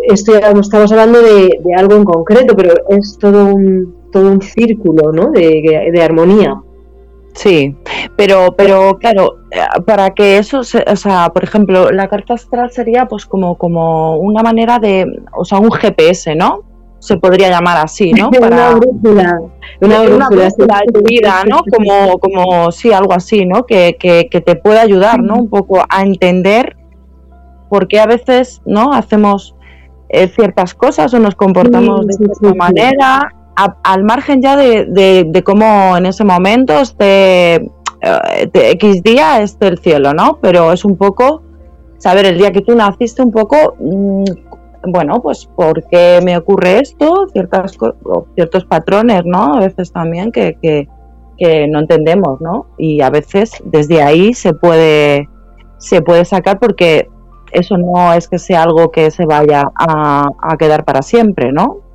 esto 0.04 0.32
estamos 0.34 0.90
hablando 0.90 1.20
de, 1.20 1.60
algo 1.76 1.96
en 1.96 2.04
concreto, 2.04 2.56
pero 2.56 2.72
es 2.88 3.18
todo 3.20 3.54
un, 3.54 3.94
todo 4.10 4.32
un 4.32 4.40
círculo 4.40 5.12
¿no? 5.12 5.30
de, 5.30 5.90
de 5.92 6.02
armonía. 6.02 6.58
Sí, 7.38 7.76
pero, 8.16 8.56
pero 8.56 8.98
claro, 8.98 9.36
eh, 9.52 9.60
para 9.86 10.10
que 10.10 10.38
eso, 10.38 10.58
o 10.58 10.64
sea, 10.64 11.30
por 11.32 11.44
ejemplo, 11.44 11.88
la 11.92 12.08
carta 12.08 12.34
astral 12.34 12.72
sería 12.72 13.06
pues 13.06 13.26
como, 13.26 13.56
como 13.56 14.16
una 14.16 14.42
manera 14.42 14.80
de, 14.80 15.06
o 15.36 15.44
sea, 15.44 15.58
un 15.58 15.70
GPS, 15.70 16.34
¿no? 16.34 16.64
Se 16.98 17.16
podría 17.16 17.48
llamar 17.48 17.76
así, 17.76 18.12
¿no? 18.12 18.30
Para, 18.40 18.70
una 18.70 18.70
brújula, 18.74 19.40
una 19.80 20.02
brújula, 20.02 20.48
de 20.84 20.92
tu 20.92 21.02
vida, 21.04 21.44
¿no? 21.48 21.60
Como, 21.72 22.18
como, 22.18 22.72
sí, 22.72 22.92
algo 22.92 23.12
así, 23.12 23.46
¿no? 23.46 23.64
Que, 23.66 23.96
que, 24.00 24.28
que 24.28 24.40
te 24.40 24.56
puede 24.56 24.80
ayudar, 24.80 25.22
¿no? 25.22 25.36
Un 25.36 25.48
poco 25.48 25.84
a 25.88 26.02
entender 26.02 26.76
por 27.70 27.86
qué 27.86 28.00
a 28.00 28.06
veces, 28.06 28.62
¿no? 28.66 28.92
Hacemos 28.92 29.54
eh, 30.08 30.26
ciertas 30.26 30.74
cosas 30.74 31.14
o 31.14 31.20
nos 31.20 31.36
comportamos 31.36 32.04
de 32.04 32.14
cierta 32.14 32.52
manera 32.56 33.32
al 33.58 34.04
margen 34.04 34.40
ya 34.40 34.56
de, 34.56 35.42
cómo 35.44 35.96
en 35.96 36.06
ese 36.06 36.24
momento 36.24 36.78
esté 36.78 37.56
eh, 37.56 38.50
X 38.52 39.02
día 39.02 39.40
esté 39.42 39.68
el 39.68 39.78
cielo, 39.78 40.14
¿no? 40.14 40.38
Pero 40.40 40.72
es 40.72 40.84
un 40.84 40.96
poco 40.96 41.42
saber 41.98 42.26
el 42.26 42.38
día 42.38 42.52
que 42.52 42.60
tú 42.60 42.76
naciste 42.76 43.22
un 43.22 43.32
poco, 43.32 43.74
mm, 43.80 44.24
bueno, 44.92 45.20
pues 45.20 45.48
por 45.56 45.82
qué 45.88 46.20
me 46.22 46.36
ocurre 46.36 46.78
esto, 46.80 47.26
ciertas 47.32 47.76
ciertos 48.36 48.64
patrones, 48.64 49.22
¿no? 49.24 49.54
A 49.54 49.60
veces 49.60 49.92
también 49.92 50.30
que, 50.30 50.56
que, 50.62 50.86
no 51.68 51.80
entendemos, 51.80 52.40
¿no? 52.40 52.66
Y 52.78 53.00
a 53.00 53.10
veces 53.10 53.52
desde 53.64 54.02
ahí 54.02 54.34
se 54.34 54.54
puede, 54.54 55.28
se 55.78 56.02
puede 56.02 56.24
sacar 56.24 56.58
porque 56.58 57.08
eso 57.52 57.78
no 57.78 58.12
es 58.12 58.28
que 58.28 58.38
sea 58.38 58.64
algo 58.64 58.90
que 58.90 59.10
se 59.12 59.24
vaya 59.24 59.62
a, 59.76 60.28
a 60.42 60.56
quedar 60.56 60.84
para 60.84 61.02
siempre, 61.02 61.52
¿no? 61.52 61.87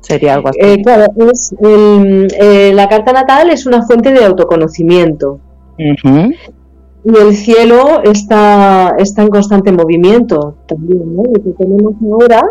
Sería 0.00 0.34
algo 0.34 0.48
así. 0.48 0.58
Eh, 0.60 0.82
claro, 0.82 1.12
eh, 1.60 2.72
la 2.74 2.88
carta 2.88 3.12
natal 3.12 3.50
es 3.50 3.66
una 3.66 3.82
fuente 3.86 4.12
de 4.12 4.24
autoconocimiento. 4.24 5.40
Y 5.76 7.16
el 7.16 7.34
cielo 7.36 8.02
está, 8.02 8.94
está 8.98 9.22
en 9.22 9.28
constante 9.28 9.72
movimiento 9.72 10.56
también, 10.66 11.14
¿no? 11.14 11.22
Lo 11.22 11.42
que 11.42 11.50
tenemos 11.56 11.94
ahora 12.02 12.42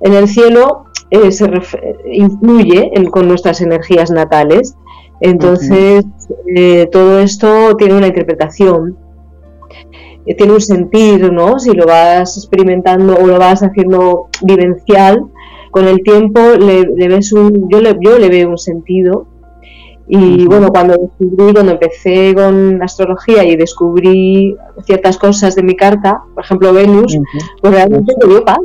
en 0.00 0.14
el 0.14 0.28
cielo 0.28 0.84
eh, 1.10 1.32
se 1.32 1.50
influye 2.06 2.92
con 3.10 3.28
nuestras 3.28 3.60
energías 3.60 4.10
natales. 4.10 4.76
Entonces, 5.20 6.04
todo 6.90 7.20
esto 7.20 7.76
tiene 7.76 7.94
una 7.94 8.08
interpretación, 8.08 8.96
tiene 10.36 10.52
un 10.52 10.60
sentir, 10.60 11.32
¿no? 11.32 11.60
Si 11.60 11.72
lo 11.72 11.86
vas 11.86 12.36
experimentando 12.36 13.14
o 13.14 13.26
lo 13.26 13.38
vas 13.38 13.62
haciendo 13.62 14.28
vivencial, 14.42 15.26
con 15.72 15.88
el 15.88 16.02
tiempo 16.02 16.40
le, 16.58 16.84
ves 17.08 17.32
un, 17.32 17.68
yo 17.70 17.80
le, 17.80 17.96
yo 18.00 18.18
le 18.18 18.28
veo 18.28 18.50
un 18.50 18.58
sentido 18.58 19.26
y 20.06 20.44
bueno, 20.44 20.68
cuando 20.68 20.94
descubrí, 20.94 21.54
cuando 21.54 21.72
empecé 21.72 22.34
con 22.34 22.82
astrología 22.82 23.44
y 23.44 23.56
descubrí 23.56 24.54
ciertas 24.84 25.16
cosas 25.16 25.54
de 25.54 25.62
mi 25.62 25.74
carta, 25.74 26.22
por 26.34 26.44
ejemplo 26.44 26.72
Venus, 26.74 27.16
pues 27.62 27.72
realmente 27.72 28.14
me 28.20 28.28
dio 28.28 28.44
paz. 28.44 28.58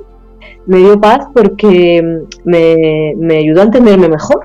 Me 0.66 0.78
dio 0.80 1.00
paz 1.00 1.28
porque 1.34 2.26
me, 2.44 3.14
me 3.16 3.38
ayudó 3.38 3.62
a 3.62 3.66
entenderme 3.66 4.10
mejor. 4.10 4.42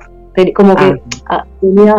Como 0.55 0.75
que 0.77 1.01
ah. 1.25 1.43
tenía, 1.59 1.93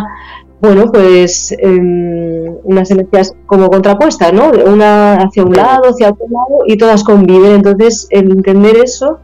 bueno, 0.63 0.91
pues 0.91 1.55
em, 1.59 2.57
unas 2.65 2.91
energías 2.91 3.35
como 3.45 3.69
contrapuestas, 3.69 4.33
¿no? 4.33 4.51
Una 4.51 5.17
hacia 5.17 5.45
un 5.45 5.53
lado, 5.53 5.91
hacia 5.91 6.11
otro 6.11 6.27
lado 6.31 6.65
y 6.67 6.79
todas 6.79 7.05
conviven. 7.05 7.53
Entonces, 7.57 8.07
el 8.09 8.33
entender 8.33 8.79
eso 8.83 9.19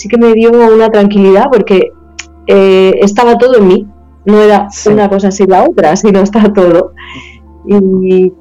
sí 0.00 0.08
que 0.08 0.16
me 0.16 0.32
dio 0.32 0.50
una 0.50 0.88
tranquilidad 0.88 1.48
porque 1.52 1.92
eh, 2.46 2.94
estaba 3.02 3.36
todo 3.36 3.58
en 3.58 3.68
mí, 3.68 3.86
no 4.24 4.40
era 4.40 4.68
una 4.90 5.10
cosa 5.10 5.28
así 5.28 5.46
la 5.46 5.64
otra, 5.64 5.94
sino 5.94 6.20
estaba 6.20 6.50
todo. 6.54 6.92
Y, 7.66 8.32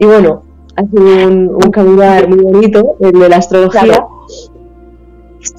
bueno, 0.00 0.44
ha 0.76 0.82
sido 0.84 1.28
un, 1.28 1.48
un 1.48 1.70
caminar 1.72 2.28
muy 2.28 2.38
bonito, 2.38 2.96
el 3.00 3.12
de 3.12 3.28
la 3.28 3.36
astrología. 3.38 4.06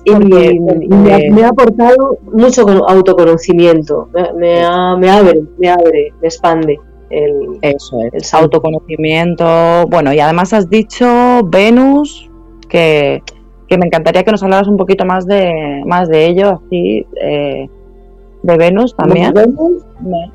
Y, 0.05 0.15
me, 0.15 1.43
ha, 1.43 1.49
aportado 1.49 2.17
mucho 2.23 2.65
autoconocimiento, 2.87 4.07
me, 4.37 4.63
abre, 4.63 5.43
me 5.57 5.69
abre, 5.69 6.13
me 6.21 6.27
expande. 6.27 6.79
El, 7.09 7.59
Eso 7.61 7.99
es, 8.13 8.33
el 8.33 8.39
autoconocimiento. 8.39 9.85
Bueno, 9.89 10.13
y 10.13 10.19
además 10.19 10.53
has 10.53 10.69
dicho 10.69 11.05
Venus, 11.45 12.31
que 12.69 13.21
que 13.67 13.77
me 13.77 13.87
encantaría 13.87 14.23
que 14.23 14.31
nos 14.31 14.43
hablaras 14.43 14.67
un 14.67 14.77
poquito 14.77 15.05
más 15.05 15.25
de 15.25 15.81
más 15.85 16.07
de 16.09 16.27
ello, 16.27 16.61
así, 16.65 17.05
eh, 17.21 17.67
de 18.45 18.57
Venus 18.57 18.95
también. 18.95 19.33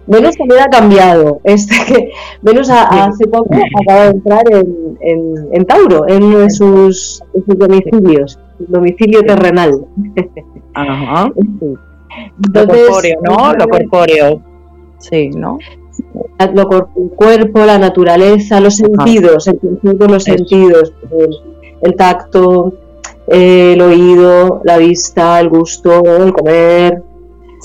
Venus, 0.06 0.36
también 0.36 0.60
ha 0.62 0.68
cambiado. 0.68 1.40
Este, 1.44 2.10
Venus 2.42 2.68
hace 2.70 3.26
poco 3.28 3.54
acaba 3.80 4.04
de 4.04 4.10
entrar 4.10 4.42
en, 4.50 5.48
en, 5.52 5.64
Tauro, 5.64 6.08
en 6.08 6.24
uno 6.24 6.38
de 6.40 6.50
sus, 6.50 7.22
domicilios, 7.46 8.38
domicilio 8.58 9.22
terrenal. 9.22 9.86
Ajá. 10.74 11.30
lo 12.54 12.66
corpóreo, 12.66 13.20
¿no? 13.22 13.54
Lo 13.54 13.68
corpóreo. 13.68 14.42
Sí, 14.98 15.30
¿no? 15.30 15.58
Lo, 16.54 16.90
el 16.96 17.10
cuerpo, 17.10 17.64
la 17.64 17.78
naturaleza, 17.78 18.60
los 18.60 18.76
sentidos, 18.76 19.46
el 19.46 19.58
conjunto 19.58 20.06
de 20.06 20.12
los 20.12 20.24
sentidos, 20.24 20.92
el 21.82 21.96
tacto, 21.96 22.72
el 23.28 23.80
oído, 23.80 24.60
la 24.64 24.78
vista, 24.78 25.40
el 25.40 25.48
gusto, 25.48 26.02
el 26.04 26.32
comer, 26.32 27.02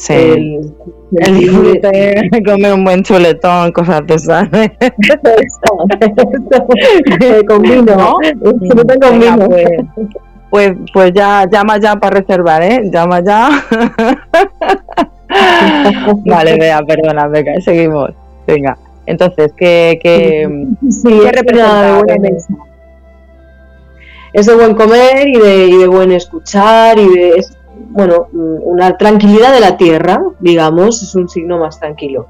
el, 0.09 0.73
el 1.11 1.37
disfrute, 1.37 2.29
comer 2.45 2.73
un 2.73 2.83
buen 2.83 3.03
chuletón, 3.03 3.71
cosas 3.71 4.05
de 4.05 4.15
esas. 4.15 4.49
con 7.47 7.61
vino, 7.61 7.95
¿no? 7.95 8.17
con 9.01 9.19
vino. 9.19 9.47
Pues, 9.47 9.69
pues, 10.49 10.73
pues, 10.93 11.11
ya, 11.13 11.45
llama 11.51 11.77
ya 11.79 11.95
para 11.95 12.19
reservar, 12.19 12.61
¿eh? 12.63 12.81
Llama 12.91 13.21
ya. 13.23 13.49
vale, 16.25 16.57
vea, 16.57 16.81
perdona, 16.81 17.27
venga, 17.27 17.53
seguimos. 17.61 18.11
Venga, 18.47 18.77
entonces, 19.05 19.51
¿qué, 19.57 19.99
qué, 20.01 20.67
sí, 20.89 21.19
¿qué 21.23 21.31
representa? 21.31 22.01
Es 24.35 24.47
de 24.47 24.55
buen 24.55 24.75
comer 24.75 25.29
y 25.29 25.39
de, 25.39 25.65
y 25.67 25.77
de 25.77 25.87
buen 25.87 26.11
escuchar 26.11 26.99
y 26.99 27.07
de, 27.07 27.45
bueno, 27.91 28.27
una 28.33 28.97
tranquilidad 28.97 29.53
de 29.53 29.61
la 29.61 29.77
tierra, 29.77 30.21
digamos, 30.41 31.01
es 31.01 31.15
un 31.15 31.29
signo 31.29 31.57
más 31.57 31.79
tranquilo. 31.79 32.27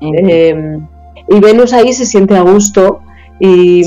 Em, 0.00 0.86
y 1.28 1.40
Venus 1.40 1.74
ahí 1.74 1.92
se 1.92 2.06
siente 2.06 2.34
a 2.36 2.40
gusto 2.40 3.00
y, 3.38 3.82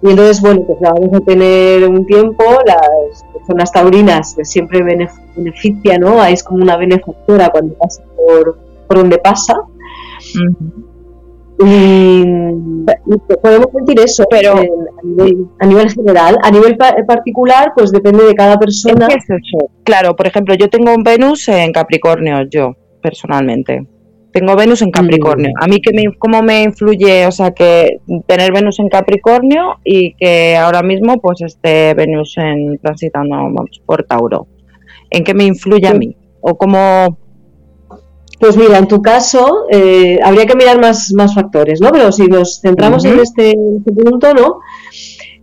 entonces, 0.00 0.40
bueno, 0.40 0.62
pues 0.64 0.80
la 0.80 0.92
vamos 0.92 1.12
a 1.12 1.20
tener 1.24 1.88
un 1.88 2.06
tiempo, 2.06 2.44
las 2.64 3.24
personas 3.32 3.72
taurinas 3.72 4.36
siempre 4.42 4.84
beneficia, 4.84 5.98
¿no? 5.98 6.24
Es 6.24 6.44
como 6.44 6.62
una 6.62 6.76
benefactora 6.76 7.48
cuando 7.48 7.74
pasa 7.74 8.04
por, 8.16 8.58
por 8.86 8.98
donde 8.98 9.18
pasa. 9.18 9.56
Y, 11.58 12.24
podemos 13.42 13.66
sentir 13.72 14.00
eso, 14.00 14.24
pero 14.30 14.54
a, 14.54 15.66
nivel, 15.66 15.90
general. 15.90 16.36
A 16.42 16.50
nivel 16.50 16.76
particular, 16.76 17.72
pues 17.74 17.90
depende 17.90 18.24
de 18.24 18.34
cada 18.34 18.58
persona. 18.58 19.08
Claro, 19.84 20.14
por 20.14 20.26
ejemplo, 20.26 20.54
yo 20.54 20.68
tengo 20.68 20.94
un 20.94 21.02
Venus 21.02 21.48
en 21.48 21.72
Capricornio, 21.72 22.42
yo, 22.50 22.76
personalmente. 23.02 23.86
Tengo 24.32 24.54
Venus 24.54 24.82
en 24.82 24.90
Capricornio. 24.90 25.48
Mm. 25.48 25.64
A 25.64 25.66
mí, 25.66 25.80
que 25.80 25.94
me, 25.94 26.14
¿cómo 26.18 26.42
me 26.42 26.64
influye? 26.64 27.26
O 27.26 27.32
sea, 27.32 27.52
que 27.52 28.00
tener 28.26 28.52
Venus 28.52 28.78
en 28.80 28.90
Capricornio 28.90 29.76
y 29.82 30.14
que 30.14 30.56
ahora 30.56 30.82
mismo, 30.82 31.18
pues, 31.22 31.40
esté 31.40 31.94
Venus 31.94 32.36
en, 32.36 32.78
transitando 32.78 33.34
por 33.86 34.04
Tauro. 34.04 34.46
¿En 35.08 35.24
qué 35.24 35.32
me 35.32 35.44
influye 35.44 35.86
a 35.86 35.94
mí? 35.94 36.14
¿O 36.42 36.58
cómo, 36.58 37.16
pues 38.38 38.56
mira, 38.56 38.78
en 38.78 38.86
tu 38.86 39.00
caso 39.00 39.64
eh, 39.70 40.18
habría 40.22 40.46
que 40.46 40.56
mirar 40.56 40.80
más, 40.80 41.12
más 41.14 41.34
factores, 41.34 41.80
¿no? 41.80 41.90
Pero 41.90 42.12
si 42.12 42.26
nos 42.26 42.60
centramos 42.60 43.04
en, 43.04 43.18
este, 43.18 43.50
este, 43.50 43.92
punto, 43.92 44.34
¿no? 44.34 44.60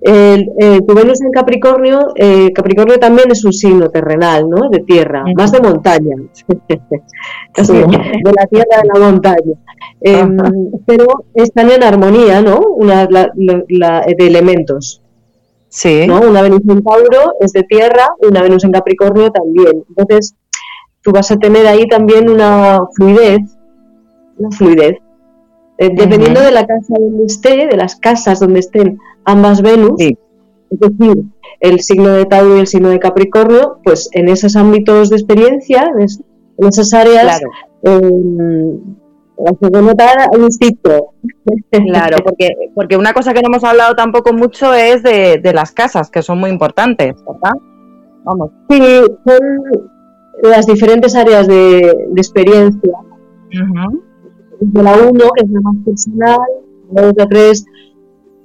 Eh, 0.06 0.46
tu 0.86 0.94
Venus 0.94 1.22
en 1.22 1.32
Capricornio, 1.32 2.14
eh, 2.16 2.52
Capricornio 2.54 3.00
también 3.00 3.32
es 3.32 3.46
un 3.46 3.54
signo 3.54 3.90
terrenal, 3.90 4.48
¿no? 4.48 4.70
De 4.70 4.80
tierra, 4.80 5.24
más 5.36 5.52
de 5.52 5.62
montaña, 5.62 6.16
de 6.48 8.32
la 8.36 8.46
tierra 8.48 8.82
a 8.82 8.86
la 8.86 9.06
montaña. 9.06 9.56
Em, 10.02 10.38
pero 10.86 11.26
están 11.34 11.72
en 11.72 11.84
armonía, 11.84 12.42
¿no? 12.42 12.60
Una, 12.60 13.08
de 13.08 14.28
elementos. 14.28 15.02
Sí. 15.70 16.06
¿no? 16.06 16.22
Una 16.22 16.44
Venus 16.44 16.62
en 16.70 16.84
Tauro 16.84 17.34
es 17.40 17.52
de 17.54 17.64
tierra, 17.64 18.08
una 18.20 18.44
Venus 18.44 18.64
en 18.64 18.72
Capricornio 18.72 19.32
también. 19.32 19.84
Entonces, 19.90 20.36
tú 21.04 21.12
vas 21.12 21.30
a 21.32 21.38
tener 21.38 21.68
ahí 21.68 21.88
también 21.88 22.30
una 22.30 22.80
fluidez, 22.96 23.42
una 24.38 24.50
fluidez. 24.52 24.98
Eh, 25.78 25.90
dependiendo 25.96 26.40
de 26.42 26.52
la 26.52 26.66
casa 26.66 26.94
donde 26.98 27.26
esté, 27.26 27.68
de 27.68 27.78
las 27.78 27.96
casas 27.96 28.40
donde 28.40 28.60
estén 28.60 29.00
ambas 29.26 29.62
Venus, 29.62 30.00
es 30.00 30.80
decir, 30.80 31.24
el 31.60 31.80
signo 31.82 32.10
de 32.10 32.26
Tauro 32.26 32.58
y 32.58 32.62
el 32.62 32.68
signo 32.68 32.90
de 32.90 33.00
Capricornio, 33.00 33.80
pues 33.84 34.10
en 34.14 34.30
esos 34.30 34.56
ámbitos 34.56 35.10
de 35.10 35.16
experiencia, 35.18 35.92
en, 35.98 36.68
esas 36.68 36.94
áreas, 36.94 37.40
claro. 37.40 37.50
eh, 37.84 38.80
Claro, 41.72 42.18
porque, 42.24 42.50
porque 42.76 42.98
una 42.98 43.14
cosa 43.14 43.34
que 43.34 43.42
no 43.42 43.48
hemos 43.48 43.64
hablado 43.64 43.96
tampoco 43.96 44.32
mucho 44.34 44.74
es 44.74 45.04
de, 45.04 45.42
las 45.54 45.72
casas, 45.72 46.10
que 46.10 46.22
son 46.22 46.40
muy 46.40 46.50
importantes, 46.50 47.16
¿verdad? 47.26 47.54
Vamos. 48.24 48.52
Sí, 48.70 48.80
son 49.26 49.92
las 50.42 50.66
diferentes 50.66 51.16
áreas 51.16 51.48
de, 51.48 51.92
experiencia. 52.16 52.92
De 54.60 54.84
la 54.84 54.94
1, 54.96 55.12
que 55.12 55.46
es 55.46 55.50
la 55.52 55.62
más 55.62 55.76
personal, 55.86 56.40
de 56.90 57.14
la 57.16 57.28
3 57.28 57.66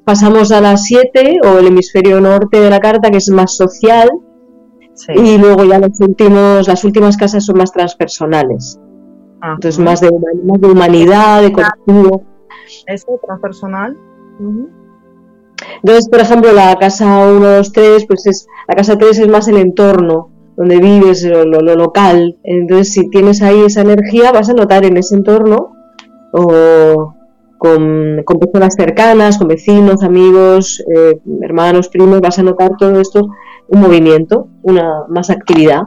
pasamos 0.04 0.52
a 0.52 0.62
la 0.62 0.78
7 0.78 1.40
o 1.44 1.58
el 1.58 1.66
hemisferio 1.66 2.18
norte 2.18 2.58
de 2.60 2.70
la 2.70 2.80
carta 2.80 3.10
que 3.10 3.18
es 3.18 3.30
más 3.30 3.54
social 3.54 4.08
y 5.14 5.36
luego 5.36 5.64
ya 5.64 5.78
los 5.78 6.00
últimos, 6.00 6.66
las 6.66 6.82
últimas 6.82 7.18
casas 7.18 7.44
son 7.44 7.58
más 7.58 7.72
transpersonales. 7.72 8.80
Entonces 9.42 9.78
más 9.78 10.00
de, 10.00 10.10
más 10.44 10.60
de 10.62 10.66
humanidad, 10.66 11.42
de 11.42 11.52
colectivo. 11.52 12.22
¿Eso 12.86 13.20
transpersonal? 13.24 13.98
Entonces, 15.82 16.08
por 16.08 16.20
ejemplo, 16.20 16.52
la 16.52 16.76
casa 16.76 17.28
1, 17.28 17.40
2, 17.40 17.72
3, 17.72 18.06
pues 18.06 18.26
es, 18.26 18.46
la 18.66 18.76
casa 18.76 18.96
3 18.96 19.18
es 19.18 19.28
más 19.28 19.46
el 19.48 19.58
entorno, 19.58 20.30
donde 20.58 20.78
vives, 20.80 21.22
lo, 21.22 21.44
lo, 21.44 21.76
local. 21.76 22.36
Entonces, 22.42 22.92
si 22.92 23.08
tienes 23.10 23.42
ahí 23.42 23.62
esa 23.64 23.82
energía, 23.82 24.32
vas 24.32 24.50
a 24.50 24.54
notar 24.54 24.84
en 24.84 24.96
ese 24.96 25.14
entorno 25.14 25.76
o 26.32 27.14
con, 27.58 28.24
personas 28.40 28.74
cercanas, 28.74 29.38
con 29.38 29.46
vecinos, 29.46 30.02
amigos, 30.02 30.84
eh, 30.92 31.20
hermanos, 31.42 31.88
primos, 31.88 32.20
vas 32.20 32.40
a 32.40 32.42
notar 32.42 32.72
todo 32.76 33.00
esto, 33.00 33.28
un 33.68 33.80
movimiento, 33.80 34.48
una 34.62 35.04
más 35.08 35.30
actividad. 35.30 35.82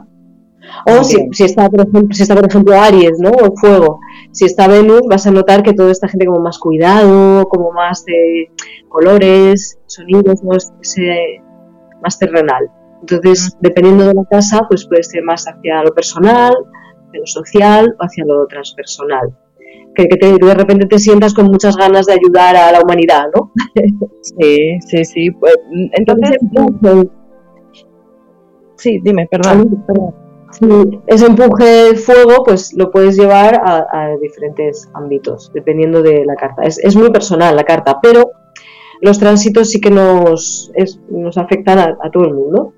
O 0.86 1.04
si, 1.04 1.18
está, 1.44 1.68
por 1.68 1.80
ejemplo, 1.80 2.14
si 2.14 2.22
está, 2.22 2.34
por 2.34 2.48
ejemplo, 2.48 2.80
Aries, 2.80 3.18
¿no? 3.18 3.28
O 3.30 3.54
Fuego. 3.54 4.00
Si 4.30 4.46
está 4.46 4.68
Venus, 4.68 5.02
vas 5.06 5.26
a 5.26 5.30
notar 5.30 5.62
que 5.62 5.74
toda 5.74 5.92
esta 5.92 6.08
gente 6.08 6.24
como 6.24 6.40
más 6.40 6.58
cuidado, 6.58 7.46
como 7.50 7.72
más 7.72 8.06
de 8.06 8.50
colores, 8.88 9.78
sonidos, 9.84 10.42
más, 10.42 10.72
más 12.02 12.18
terrenal. 12.18 12.70
Entonces, 13.02 13.56
dependiendo 13.60 14.06
de 14.06 14.14
la 14.14 14.24
casa, 14.30 14.62
pues 14.68 14.86
puede 14.86 15.02
ser 15.02 15.22
más 15.22 15.44
hacia 15.46 15.82
lo 15.82 15.92
personal, 15.92 16.54
hacia 17.08 17.20
lo 17.20 17.26
social 17.26 17.94
o 17.98 18.04
hacia 18.04 18.24
lo 18.24 18.46
transpersonal 18.46 19.36
que, 19.94 20.06
de 20.06 20.54
repente 20.54 20.86
te 20.86 20.98
sientas 20.98 21.34
con 21.34 21.46
muchas 21.46 21.76
ganas 21.76 22.06
de 22.06 22.14
ayudar 22.14 22.56
a 22.56 22.72
la 22.72 22.80
humanidad, 22.80 23.26
¿no? 23.34 23.52
Sí, 24.22 24.78
sí, 24.86 25.04
sí. 25.04 25.30
Pues, 25.32 25.56
entonces, 25.92 26.36
sí, 28.76 29.00
dime, 29.02 29.28
perdón. 29.30 29.84
ese 31.06 31.26
empuje 31.26 31.64
de 31.64 31.96
fuego, 31.96 32.44
pues 32.44 32.72
lo 32.74 32.90
puedes 32.90 33.16
llevar 33.16 33.60
a, 33.64 34.14
diferentes 34.20 34.88
ámbitos, 34.94 35.50
dependiendo 35.52 36.02
de 36.02 36.24
la 36.24 36.36
carta. 36.36 36.62
Es, 36.62 36.96
muy 36.96 37.10
personal 37.10 37.56
la 37.56 37.64
carta, 37.64 37.98
pero 38.00 38.30
los 39.00 39.18
tránsitos 39.18 39.70
sí 39.70 39.80
que 39.80 39.90
nos, 39.90 40.72
nos 41.10 41.36
afectan 41.36 41.78
a 41.80 42.10
todo 42.12 42.24
el 42.24 42.34
mundo. 42.34 42.74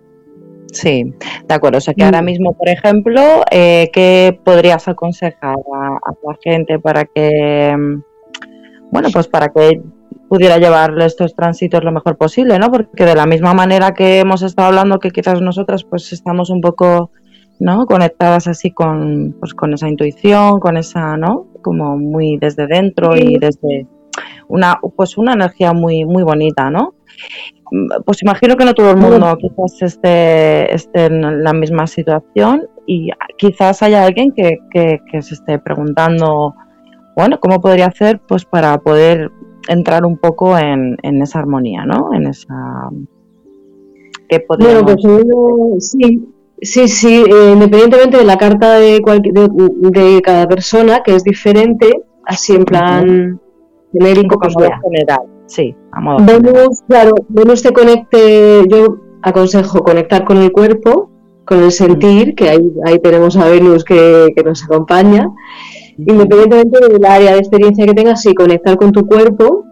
Sí, 0.75 1.15
de 1.47 1.55
acuerdo. 1.55 1.79
O 1.79 1.81
sea 1.81 1.95
que 1.95 2.05
ahora 2.05 2.21
mm. 2.21 2.25
mismo, 2.25 2.53
por 2.53 2.69
ejemplo, 2.69 3.21
eh, 3.51 3.91
¿qué 3.93 4.39
podrías 4.45 4.89
aconsejar 4.89 5.57
a, 5.73 6.11
la 6.11 6.39
gente 6.43 6.79
para 6.81 7.05
que, 7.05 7.75
mm, 7.77 8.03
bueno, 8.91 9.09
pues 9.13 9.29
para 9.29 9.49
que 9.49 9.81
pudiera 10.29 10.59
llevarle 10.59 11.05
estos 11.05 11.37
tránsitos 11.37 11.85
lo 11.85 11.93
mejor 11.93 12.17
posible, 12.17 12.59
¿no? 12.59 12.73
Porque 12.73 13.05
de 13.05 13.15
la 13.15 13.25
misma 13.25 13.55
manera 13.55 13.95
que 13.95 14.19
hemos 14.19 14.43
estado 14.43 14.69
hablando, 14.69 14.99
que 14.99 15.11
quizás 15.11 15.41
nosotras 15.41 15.85
pues 15.85 16.13
estamos 16.13 16.51
un 16.51 16.61
poco, 16.61 17.13
¿no? 17.61 17.87
Conectadas 17.87 18.49
así 18.49 18.73
con, 18.73 19.37
pues 19.39 19.55
con 19.55 19.75
esa 19.75 19.89
intuición, 19.89 20.59
con 20.59 20.77
esa, 20.77 21.17
¿no? 21.17 21.47
Como 21.63 21.97
muy 21.97 22.37
desde 22.39 22.67
dentro 22.67 23.17
y 23.17 23.39
desde 23.39 23.87
una, 24.49 24.81
pues 24.97 25.17
una 25.19 25.35
energía 25.35 25.73
muy, 25.73 26.05
muy 26.05 26.25
bonita, 26.25 26.69
¿no? 26.69 26.95
Pues 28.05 28.23
imagino 28.23 28.57
que 28.57 28.65
no 28.65 28.75
todo 28.75 28.91
el 28.91 28.97
mundo 28.97 29.37
quizás 29.39 29.83
esté, 29.83 30.75
esté 30.75 31.07
en 31.07 31.43
la 31.43 31.53
misma 31.53 31.87
situación 31.87 32.69
y 32.87 33.11
quizás 33.37 33.83
haya 33.83 34.05
alguien 34.05 34.33
que, 34.33 34.59
se 35.21 35.35
esté 35.35 35.59
preguntando, 35.59 36.55
bueno, 37.17 37.41
¿cómo 37.41 37.61
podría 37.61 37.87
hacer 37.87 38.21
pues 38.27 38.45
para 38.45 38.79
poder 38.79 39.31
entrar 39.69 40.05
un 40.05 40.19
poco 40.19 40.57
en, 40.59 40.99
esa 41.03 41.39
armonía, 41.39 41.85
¿no? 41.85 42.13
En 42.13 42.27
esa... 42.27 42.91
Bueno, 44.59 44.85
pues 44.85 44.97
sí, 45.79 46.27
sí, 46.61 46.89
sí, 46.89 47.23
eh, 47.23 47.53
independientemente 47.53 48.17
de 48.17 48.25
la 48.25 48.37
carta 48.37 48.75
de, 48.75 49.01
de, 49.01 50.23
cada 50.23 50.49
persona, 50.49 51.03
que 51.05 51.15
es 51.15 51.23
diferente, 51.23 51.93
así 52.25 52.55
en 52.55 52.65
plan 52.65 53.41
genérico, 53.93 54.37
como 54.39 54.55
pues 54.55 54.71
general. 54.83 55.34
Sí, 55.55 55.73
a 55.93 56.17
Venus, 56.21 56.83
claro, 56.89 57.15
Venus 57.29 57.63
te 57.63 57.73
conecte, 57.73 58.65
yo 58.69 58.97
aconsejo 59.23 59.85
conectar 59.85 60.25
con 60.25 60.39
el 60.39 60.51
cuerpo, 60.51 61.11
con 61.45 61.63
el 61.63 61.71
sentir, 61.71 62.35
que 62.35 62.49
ahí, 62.49 62.73
ahí 62.85 62.99
tenemos 62.99 63.37
a 63.37 63.49
Venus 63.49 63.85
que, 63.85 64.35
nos 64.45 64.65
acompaña. 64.65 65.29
Independientemente 65.97 66.89
del 66.89 67.05
área 67.05 67.35
de 67.35 67.39
experiencia 67.39 67.87
que 67.87 67.95
tengas, 67.95 68.23
sí, 68.23 68.35
conectar 68.35 68.77
con 68.77 68.91
tu 68.91 69.07
cuerpo. 69.07 69.65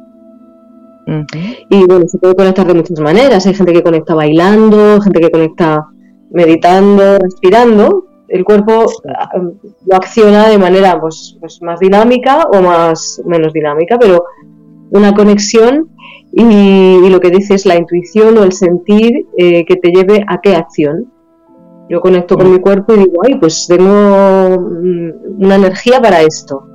Y 1.68 1.84
bueno, 1.84 2.06
se 2.06 2.18
puede 2.18 2.36
conectar 2.36 2.64
de 2.64 2.74
muchas 2.74 3.00
maneras. 3.00 3.44
Hay 3.46 3.54
gente 3.54 3.72
que 3.72 3.82
conecta 3.82 4.14
bailando, 4.14 5.00
gente 5.00 5.18
que 5.18 5.30
conecta 5.30 5.84
meditando, 6.30 7.18
respirando. 7.18 8.04
El 8.28 8.44
cuerpo 8.44 8.86
ah, 9.18 9.30
lo 9.36 9.96
acciona 9.96 10.48
de 10.48 10.58
manera 10.58 10.98
pues, 11.00 11.36
pues 11.40 11.60
más 11.60 11.80
dinámica 11.80 12.44
o 12.52 12.62
más 12.62 13.20
menos 13.26 13.52
dinámica, 13.52 13.98
pero 13.98 14.24
una 14.92 15.14
conexión 15.14 15.88
y, 16.32 17.08
lo 17.08 17.20
que 17.20 17.30
dice 17.30 17.54
es 17.54 17.66
la 17.66 17.76
intuición 17.76 18.38
o 18.38 18.42
el 18.42 18.52
sentir 18.52 19.26
eh, 19.36 19.64
que 19.66 19.76
te 19.76 19.90
lleve 19.90 20.24
a 20.28 20.40
qué 20.40 20.54
acción. 20.54 21.12
Yo 21.88 22.00
conecto 22.00 22.36
con 22.36 22.50
mi 22.50 22.58
cuerpo 22.58 22.94
y 22.94 22.98
digo, 22.98 23.22
ay, 23.26 23.34
pues 23.38 23.66
tengo 23.68 24.58
mm, 24.60 25.42
una 25.44 25.56
energía 25.56 26.00
para 26.00 26.22
esto. 26.22 26.68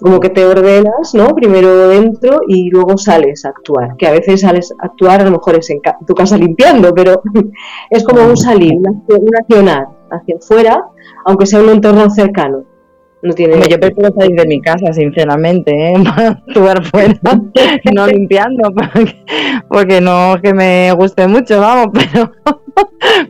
Como 0.00 0.18
que 0.18 0.30
te 0.30 0.46
ordenas, 0.46 1.14
¿no? 1.14 1.34
Primero 1.34 1.88
dentro 1.88 2.40
y 2.48 2.70
luego 2.70 2.96
sales 2.96 3.44
a 3.44 3.50
actuar. 3.50 3.96
Que 3.98 4.06
a 4.06 4.12
veces 4.12 4.40
sales 4.40 4.72
a 4.80 4.86
actuar, 4.86 5.20
a 5.20 5.24
lo 5.24 5.32
mejor 5.32 5.56
es 5.56 5.68
en 5.68 5.80
tu 6.06 6.14
casa 6.14 6.38
limpiando, 6.38 6.94
pero 6.94 7.20
es 7.90 8.02
como 8.04 8.24
un 8.24 8.36
salir, 8.36 8.72
un 8.76 9.36
accionar 9.38 9.88
hacia 10.10 10.36
afuera, 10.36 10.84
aunque 11.26 11.44
sea 11.44 11.60
un 11.60 11.68
entorno 11.68 12.08
cercano. 12.08 12.69
No 13.22 13.34
tiene... 13.34 13.56
Yo 13.68 13.78
prefiero 13.80 14.12
salir 14.14 14.36
de 14.36 14.46
mi 14.46 14.60
casa, 14.60 14.92
sinceramente, 14.92 15.72
¿eh? 15.72 15.94
para 16.04 16.28
actuar 16.28 16.84
fuera, 16.84 17.14
no 17.94 18.06
limpiando, 18.06 18.72
porque, 19.68 20.00
no 20.00 20.36
que 20.42 20.54
me 20.54 20.92
guste 20.92 21.28
mucho, 21.28 21.60
vamos, 21.60 21.88
pero, 21.92 22.32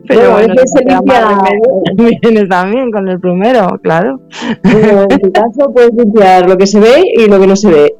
pero 0.07 0.31
bueno, 0.31 0.55
se 0.65 0.83
limpia 0.85 2.47
también 2.49 2.91
con 2.91 3.07
el 3.07 3.19
primero, 3.19 3.79
claro. 3.81 4.21
en 4.63 5.19
tu 5.19 5.31
caso 5.31 5.73
puedes 5.73 5.93
limpiar 5.93 6.47
lo 6.47 6.57
que 6.57 6.67
se 6.67 6.79
ve 6.79 7.03
y 7.17 7.27
lo 7.27 7.39
que 7.39 7.47
no 7.47 7.55
se 7.55 7.69
ve. 7.69 7.95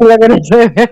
lo 0.00 0.16
que 0.16 0.28
no 0.28 0.36
se 0.42 0.56
ve. 0.56 0.90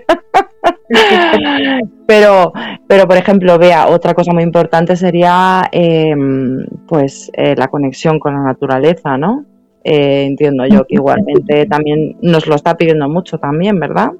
pero, 2.06 2.52
pero 2.86 3.06
por 3.06 3.16
ejemplo, 3.16 3.58
vea, 3.58 3.88
otra 3.88 4.14
cosa 4.14 4.32
muy 4.32 4.42
importante 4.42 4.96
sería 4.96 5.68
em, 5.72 6.64
pues 6.86 7.30
eh, 7.34 7.54
la 7.56 7.68
conexión 7.68 8.18
con 8.18 8.34
la 8.34 8.42
naturaleza, 8.42 9.16
¿no? 9.16 9.44
Eh, 9.84 10.24
entiendo 10.24 10.66
yo 10.66 10.86
que 10.86 10.94
igualmente 10.94 11.66
también 11.70 12.16
nos 12.22 12.46
lo 12.46 12.54
está 12.54 12.74
pidiendo 12.74 13.08
mucho 13.08 13.38
también, 13.38 13.78
¿verdad? 13.78 14.12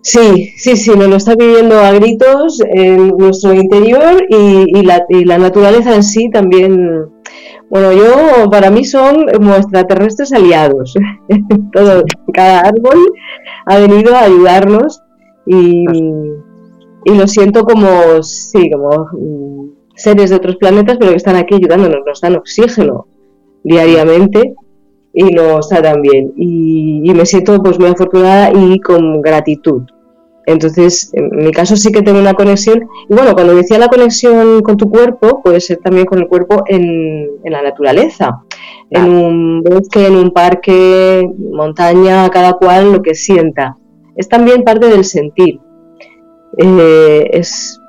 Sí, 0.00 0.52
sí, 0.56 0.76
sí, 0.76 0.92
nos 0.96 1.08
lo 1.08 1.16
está 1.16 1.34
pidiendo 1.36 1.78
a 1.80 1.92
gritos 1.92 2.60
en 2.72 3.08
nuestro 3.08 3.52
interior 3.52 4.24
y, 4.28 4.82
la, 4.82 5.04
y 5.08 5.24
la 5.24 5.38
naturaleza 5.38 5.94
en 5.94 6.02
sí 6.02 6.30
también. 6.30 7.10
Bueno, 7.68 7.92
yo, 7.92 8.48
para 8.48 8.70
mí 8.70 8.84
son 8.84 9.26
como 9.26 9.56
extraterrestres 9.56 10.32
aliados. 10.32 10.94
Todo, 11.72 12.04
cada 12.32 12.60
árbol 12.60 12.98
ha 13.66 13.78
venido 13.78 14.14
a 14.14 14.22
ayudarnos 14.22 15.02
y, 15.44 15.84
y 17.04 17.14
lo 17.14 17.26
siento 17.26 17.64
como, 17.64 18.22
sí, 18.22 18.70
como 18.70 19.08
mm, 19.12 19.70
seres 19.94 20.30
de 20.30 20.36
otros 20.36 20.56
planetas, 20.56 20.96
pero 20.98 21.10
que 21.10 21.16
están 21.16 21.36
aquí 21.36 21.56
ayudándonos, 21.56 22.00
nos 22.06 22.20
dan 22.20 22.36
oxígeno, 22.36 23.06
diariamente 23.64 24.54
y 25.12 25.24
nos 25.24 25.68
tratan 25.68 26.02
bien. 26.02 26.32
Y, 26.36 27.12
me 27.14 27.26
siento 27.26 27.60
pues 27.62 27.78
muy 27.78 27.88
afortunada 27.88 28.52
y 28.54 28.78
con 28.80 29.20
gratitud. 29.20 29.82
Entonces, 30.46 31.10
en 31.12 31.44
mi 31.44 31.50
caso 31.50 31.76
sí 31.76 31.90
que 31.90 32.02
tengo 32.02 32.20
una 32.20 32.34
conexión. 32.34 32.88
Y 33.08 33.14
bueno, 33.14 33.34
cuando 33.34 33.54
decía 33.54 33.78
la 33.78 33.88
conexión 33.88 34.62
con 34.62 34.76
tu 34.76 34.88
cuerpo, 34.88 35.42
puede 35.42 35.60
ser 35.60 35.78
también 35.78 36.06
con 36.06 36.20
el 36.20 36.28
cuerpo 36.28 36.62
en, 36.66 37.26
la 37.44 37.62
naturaleza. 37.62 38.42
En 38.90 39.10
un 39.10 39.62
bosque, 39.62 40.06
en 40.06 40.14
un 40.16 40.30
parque, 40.30 41.28
montaña, 41.36 42.30
cada 42.30 42.52
cual 42.54 42.92
lo 42.92 43.02
que 43.02 43.14
sienta. 43.14 43.76
Es 44.16 44.28
también 44.28 44.62
parte 44.62 44.88
del 44.88 45.04
sentir. 45.04 45.60
Eh, 46.56 47.28
es, 47.32 47.80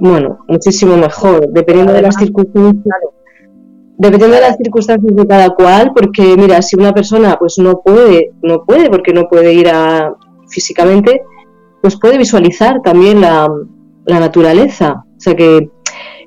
bueno, 0.00 0.38
muchísimo 0.48 0.96
mejor, 0.96 1.48
dependiendo 1.52 1.92
de 1.92 2.02
las 2.02 2.16
circunstancias. 2.16 3.17
Dependiendo 4.00 4.36
de 4.36 4.42
las 4.42 4.56
circunstancias 4.56 5.14
de 5.14 5.26
cada 5.26 5.50
cual, 5.50 5.92
porque 5.92 6.36
mira, 6.36 6.62
si 6.62 6.76
una 6.76 6.92
persona 6.92 7.36
pues 7.36 7.58
no 7.58 7.80
puede, 7.80 8.30
no 8.42 8.64
puede 8.64 8.88
porque 8.88 9.12
no 9.12 9.28
puede 9.28 9.52
ir 9.52 9.68
a, 9.68 10.14
físicamente, 10.48 11.22
pues 11.80 11.98
puede 11.98 12.16
visualizar 12.18 12.80
también 12.82 13.20
la, 13.20 13.48
naturaleza. 14.06 15.04
O 15.04 15.20
sea 15.20 15.34
que, 15.34 15.68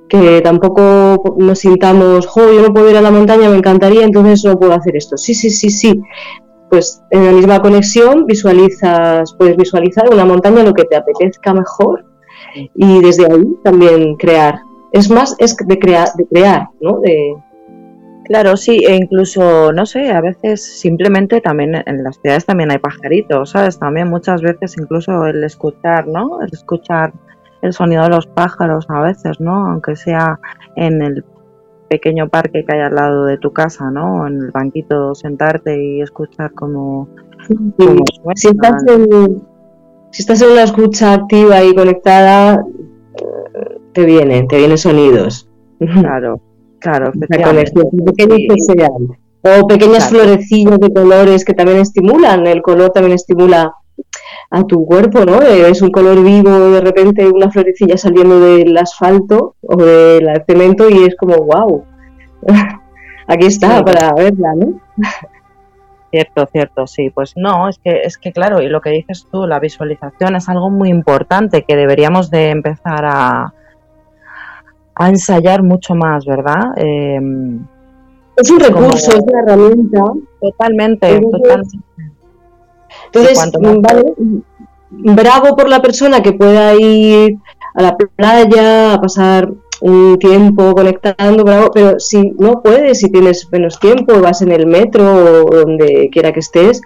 que 0.08 0.42
tampoco 0.42 1.36
nos 1.38 1.60
sintamos, 1.60 2.28
jo, 2.28 2.52
yo 2.52 2.62
no 2.62 2.74
puedo 2.74 2.90
ir 2.90 2.98
a 2.98 3.02
la 3.02 3.10
montaña, 3.10 3.50
me 3.50 3.58
encantaría, 3.58 4.04
entonces 4.04 4.44
no 4.44 4.60
puedo 4.60 4.74
hacer 4.74 4.96
esto. 4.98 5.18
Sí, 5.18 5.34
sí, 5.34 5.50
sí, 5.50 5.70
sí. 5.70 6.02
Pues 6.70 7.02
en 7.10 7.26
la 7.26 7.32
misma 7.32 7.62
conexión 7.62 8.26
visualizas, 8.26 9.34
puedes 9.38 9.58
visualizar 9.58 10.14
una 10.14 10.26
montaña 10.26 10.64
lo 10.64 10.74
que 10.74 10.84
te 10.86 10.96
apetezca 10.96 11.54
mejor 11.54 12.06
y 12.76 13.02
desde 13.02 13.26
ahí 13.26 13.56
también 13.64 14.16
crear. 14.16 14.60
Es 14.92 15.10
más, 15.10 15.36
es 15.40 15.56
de, 15.56 15.80
crear 15.80 16.10
de 16.16 16.26
crear, 16.28 16.68
¿no? 16.82 17.00
De, 17.00 17.36
Claro, 18.32 18.56
sí, 18.56 18.86
e 18.88 18.96
incluso, 18.96 19.74
no 19.74 19.86
sé, 19.86 20.10
a 20.10 20.22
veces 20.22 20.80
simplemente 20.80 21.42
también 21.42 21.76
en 21.86 22.02
las 22.02 22.16
ciudades 22.22 22.46
también 22.46 22.72
hay 22.72 22.78
pajaritos, 22.78 23.50
¿sabes? 23.50 23.78
También 23.78 24.08
muchas 24.08 24.42
veces 24.42 24.78
incluso 24.78 25.26
el 25.26 25.44
escuchar, 25.44 26.08
¿no? 26.08 26.42
El 26.42 26.48
escuchar 26.54 27.12
el 27.62 27.74
sonido 27.74 28.04
de 28.04 28.10
los 28.10 28.28
pájaros 28.28 28.86
a 28.88 29.02
veces, 29.02 29.42
¿no? 29.42 29.68
Aunque 29.68 29.98
sea 29.98 30.40
en 30.78 31.02
el 31.02 31.26
pequeño 31.90 32.30
parque 32.30 32.64
que 32.66 32.74
hay 32.74 32.80
al 32.80 32.96
lado 32.96 33.26
de 33.26 33.38
tu 33.38 33.52
casa, 33.52 33.92
¿no? 33.92 34.26
En 34.26 34.44
el 34.44 34.52
banquito 34.52 35.14
sentarte 35.14 35.84
y 35.84 36.00
escuchar 36.00 36.54
como... 36.54 37.10
si, 38.36 38.48
estás 38.48 38.82
en, 38.88 39.44
si 40.12 40.22
estás 40.22 40.42
en 40.42 40.52
una 40.52 40.64
escucha 40.64 41.16
activa 41.16 41.62
y 41.66 41.76
conectada, 41.76 42.64
te 43.92 44.06
vienen, 44.06 44.48
te 44.48 44.58
vienen 44.58 44.78
sonidos. 44.78 45.50
Claro. 45.80 46.40
Claro, 46.82 47.12
O 49.44 49.68
pequeñas 49.68 50.10
florecillas 50.10 50.80
de 50.80 50.94
colores 50.94 51.46
que 51.46 51.54
también 51.54 51.80
estimulan, 51.80 52.46
el 52.48 52.62
color 52.62 52.90
también 52.90 53.14
estimula 53.14 53.74
a 54.50 54.64
tu 54.64 54.84
cuerpo, 54.86 55.24
¿no? 55.26 55.42
Eh, 55.42 55.70
es 55.70 55.82
un 55.82 55.92
color 55.92 56.24
vivo, 56.24 56.72
de 56.72 56.82
repente 56.82 57.28
una 57.28 57.52
florecilla 57.52 57.98
saliendo 57.98 58.40
del 58.40 58.76
asfalto 58.78 59.56
o 59.62 59.78
del 59.78 60.28
cemento 60.48 60.90
y 60.90 61.04
es 61.04 61.16
como, 61.16 61.36
wow, 61.36 61.86
aquí 63.28 63.46
está 63.46 63.84
para 63.86 64.12
verla, 64.14 64.54
¿no? 64.56 64.80
Cierto, 66.10 66.46
cierto, 66.52 66.88
sí. 66.88 67.10
Pues 67.10 67.34
no, 67.36 67.70
es 67.70 67.78
que, 67.78 68.02
es 68.04 68.18
que 68.18 68.34
claro, 68.34 68.62
y 68.62 68.70
lo 68.70 68.82
que 68.82 68.90
dices 68.90 69.28
tú, 69.32 69.48
la 69.48 69.60
visualización 69.60 70.36
es 70.36 70.50
algo 70.50 70.70
muy 70.70 70.90
importante 70.90 71.64
que 71.64 71.76
deberíamos 71.76 72.30
de 72.30 72.50
empezar 72.50 73.06
a, 73.06 73.54
a 74.96 75.10
ensayar 75.10 75.64
mucho 75.64 75.96
más, 75.96 76.26
¿verdad? 76.26 76.74
Em, 76.78 77.66
es 78.36 78.50
un 78.50 78.60
recurso, 78.60 79.12
es 79.12 79.20
una 79.20 79.42
herramienta. 79.42 80.02
Totalmente, 80.40 81.20
totalmente. 81.20 81.80
Entonces, 83.14 83.52
bravo 84.90 85.56
por 85.56 85.70
la 85.70 85.82
persona 85.82 86.22
que 86.22 86.34
pueda 86.34 86.76
ir 86.76 87.38
a 87.74 87.82
la 87.84 87.98
playa, 87.98 88.94
a 88.94 89.02
pasar 89.02 89.52
un 89.82 90.18
tiempo 90.20 90.74
conectando, 90.74 91.44
bravo, 91.44 91.72
pero 91.74 92.00
si 92.00 92.32
no 92.38 92.62
puedes, 92.62 93.00
si 93.00 93.10
tienes 93.12 93.48
menos 93.52 93.80
tiempo, 93.80 94.22
vas 94.22 94.42
en 94.42 94.52
el 94.52 94.68
metro 94.68 95.46
o 95.46 95.56
donde 95.56 96.10
quiera 96.12 96.32
que 96.32 96.40
estés, 96.40 96.82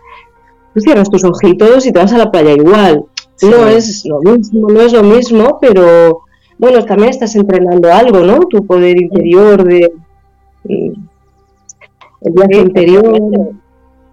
pues 0.74 0.84
cierras 0.84 1.10
tus 1.10 1.24
ojitos 1.24 1.86
y 1.86 1.92
te 1.92 2.00
vas 2.00 2.14
a 2.14 2.18
la 2.18 2.32
playa 2.32 2.52
igual. 2.52 3.06
No 3.42 3.68
es 3.68 4.06
lo 4.06 4.22
mismo, 4.22 4.70
no 4.70 4.82
es 4.82 4.94
lo 4.94 5.04
mismo, 5.04 5.58
pero 5.60 6.22
bueno, 6.58 6.84
también 6.86 7.10
estás 7.10 7.36
entrenando 7.36 7.92
algo, 7.92 8.20
¿no? 8.20 8.40
Tu 8.40 8.66
poder 8.66 9.02
interior 9.02 9.64
de 9.64 9.92
el 10.66 12.34
viaje 12.34 12.58
interior. 12.58 13.22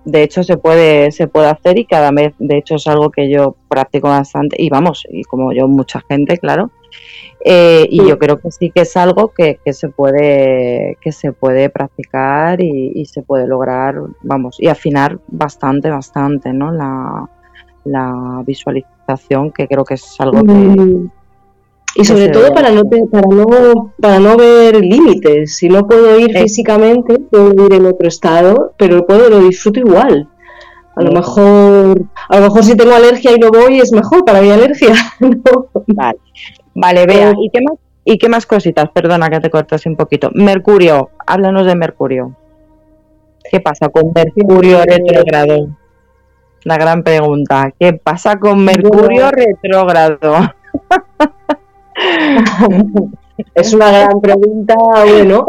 De 0.05 0.25
hecho 0.25 0.43
se 0.43 0.57
puede 0.57 1.13
se 1.13 1.29
puede 1.29 1.47
hacer 1.47 1.79
y 1.79 1.85
cada 1.85 2.11
vez, 2.11 2.35
de 2.39 2.59
hecho 2.59 2.75
es 2.75 2.87
algo 2.89 3.11
que 3.11 3.31
yo 3.31 3.55
practico 3.69 4.09
bastante 4.09 4.57
y 4.61 4.69
vamos, 4.69 5.07
y 5.09 5.23
como 5.23 5.53
yo 5.53 5.69
mucha 5.69 6.01
gente, 6.09 6.39
claro. 6.39 6.71
Eh, 7.45 7.87
y 7.89 8.07
yo 8.07 8.19
creo 8.19 8.41
que 8.41 8.51
sí 8.51 8.71
que 8.71 8.83
es 8.83 8.97
algo 8.97 9.29
que, 9.29 9.59
que 9.65 9.73
se 9.73 9.89
puede 9.89 10.97
que 11.01 11.13
se 11.13 11.33
puede 11.33 11.71
practicar 11.71 12.61
y, 12.61 13.05
se 13.07 13.23
puede 13.23 13.47
lograr, 13.47 13.97
vamos, 14.23 14.57
y 14.61 14.69
afinar 14.69 15.19
bastante, 15.29 15.89
bastante, 15.89 16.53
¿no? 16.53 16.73
La, 16.73 17.29
la 17.85 18.43
visualización, 18.47 19.53
que 19.53 19.67
creo 19.67 19.85
que 19.85 19.95
es 19.95 20.17
algo 20.21 20.43
que, 20.45 20.53
mm. 20.53 21.11
Y 21.95 22.05
sobre 22.05 22.29
todo 22.29 22.53
para 22.55 22.71
no, 22.71 22.85
para 22.85 23.27
no, 23.29 23.93
para 24.01 24.19
no 24.19 24.37
ver 24.37 24.77
límites. 24.77 25.57
Si 25.57 25.69
no 25.69 25.87
puedo 25.87 26.19
ir 26.19 26.33
físicamente, 26.37 27.19
puedo 27.19 27.67
ir 27.67 27.75
en 27.75 27.87
otro 27.87 28.09
estado, 28.09 28.73
pero 28.79 29.07
puedo, 29.07 29.29
lo 29.29 29.41
disfruto 29.41 29.81
igual. 29.81 30.29
A 30.95 31.03
lo 31.03 31.13
mejor, 31.13 32.03
a 32.29 32.37
lo 32.37 32.43
mejor 32.43 32.65
si 32.65 32.77
tengo 32.77 32.95
alergia 32.95 33.33
y 33.33 33.39
no 33.39 33.51
voy 33.51 33.79
es 33.79 33.93
mejor 33.93 34.25
para 34.25 34.41
mi 34.41 34.51
alergia. 34.51 34.95
Vale, 35.87 36.19
vale, 36.75 37.07
vea. 37.07 37.33
¿Y 37.39 37.51
qué 37.51 37.61
más? 37.63 37.79
¿Y 38.05 38.19
qué 38.19 38.29
más 38.29 38.47
cositas? 38.47 38.91
Perdona 38.91 39.29
que 39.31 39.41
te 39.41 39.51
cortes 39.51 39.87
un 39.87 39.97
poquito. 39.97 40.31
Mercurio, 40.35 41.11
háblanos 41.27 41.67
de 41.67 41.77
Mercurio. 41.77 42.37
¿Qué 43.51 43.61
pasa 43.61 43.89
con 43.91 44.13
Mercurio 44.15 44.83
retrógrado? 44.83 45.69
La 46.65 46.77
gran 46.79 47.03
pregunta. 47.03 47.73
¿Qué 47.79 47.93
pasa 47.93 48.39
con 48.39 48.65
Mercurio 48.65 49.31
retrógrado? 49.31 50.55
es 53.55 53.73
una 53.73 53.91
gran 53.91 54.21
pregunta, 54.21 54.75
bueno. 55.07 55.47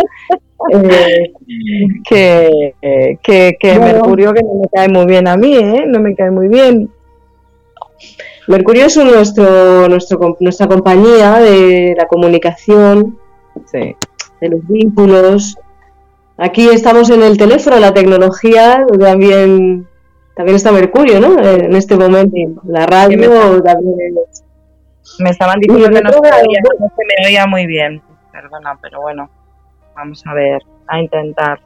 Eh, 0.71 1.33
que, 2.07 3.57
que, 3.59 3.79
Mercurio 3.79 4.33
que 4.33 4.43
no 4.43 4.53
me 4.61 4.69
cae 4.71 4.87
muy 4.87 5.05
bien 5.05 5.27
a 5.27 5.35
mí, 5.35 5.55
¿eh? 5.55 5.83
No 5.87 5.99
me 5.99 6.15
cae 6.15 6.31
muy 6.31 6.47
bien. 6.47 6.89
Mercurio 8.47 8.85
es 8.85 8.97
nuestro, 8.97 9.87
nuestro, 9.87 10.37
nuestra 10.39 10.67
compañía 10.67 11.39
de 11.39 11.95
la 11.97 12.07
comunicación, 12.07 13.17
de 13.71 14.49
los 14.49 14.67
vínculos. 14.67 15.57
Aquí 16.37 16.67
estamos 16.67 17.09
en 17.09 17.23
el 17.23 17.37
teléfono, 17.37 17.79
la 17.79 17.93
tecnología, 17.93 18.85
también, 18.99 19.87
también 20.35 20.55
está 20.55 20.71
Mercurio, 20.71 21.19
¿no? 21.19 21.41
En 21.41 21.75
este 21.75 21.95
momento, 21.95 22.35
la 22.65 22.85
radio 22.85 23.61
también 23.61 24.15
me 25.19 25.29
estaban 25.29 25.59
diciendo 25.59 25.89
que 25.89 26.01
no 26.01 26.11
se, 26.11 26.19
me 26.19 27.27
oía 27.27 27.47
muy 27.47 27.65
bien. 27.65 28.01
Perdona, 28.31 28.77
pero 28.81 29.01
bueno, 29.01 29.29
vamos 29.95 30.23
a 30.25 30.33
ver, 30.33 30.61
a 30.87 30.99
intentar 30.99 31.59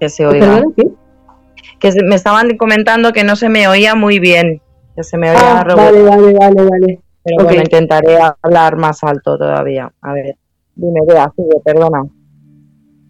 que 0.00 0.08
se 0.08 0.26
oiga. 0.26 0.62
Que 1.78 1.92
me 2.04 2.14
estaban 2.14 2.56
comentando 2.56 3.12
que 3.12 3.24
no 3.24 3.36
se 3.36 3.48
me 3.48 3.68
oía 3.68 3.94
muy 3.94 4.18
bien, 4.18 4.60
que 4.94 5.04
se 5.04 5.16
me 5.18 5.30
oía 5.30 5.60
ah, 5.60 5.64
Vale, 5.64 6.02
vale, 6.02 6.32
vale, 6.32 6.62
vale. 6.70 7.00
Pero 7.22 7.44
bueno, 7.44 7.60
intentaré 7.60 8.18
hablar 8.42 8.76
más 8.76 9.02
alto 9.02 9.36
todavía. 9.36 9.92
A 10.00 10.12
ver, 10.12 10.36
dime, 10.74 11.00
vea, 11.06 11.32
sigue, 11.36 11.60
perdona. 11.64 12.04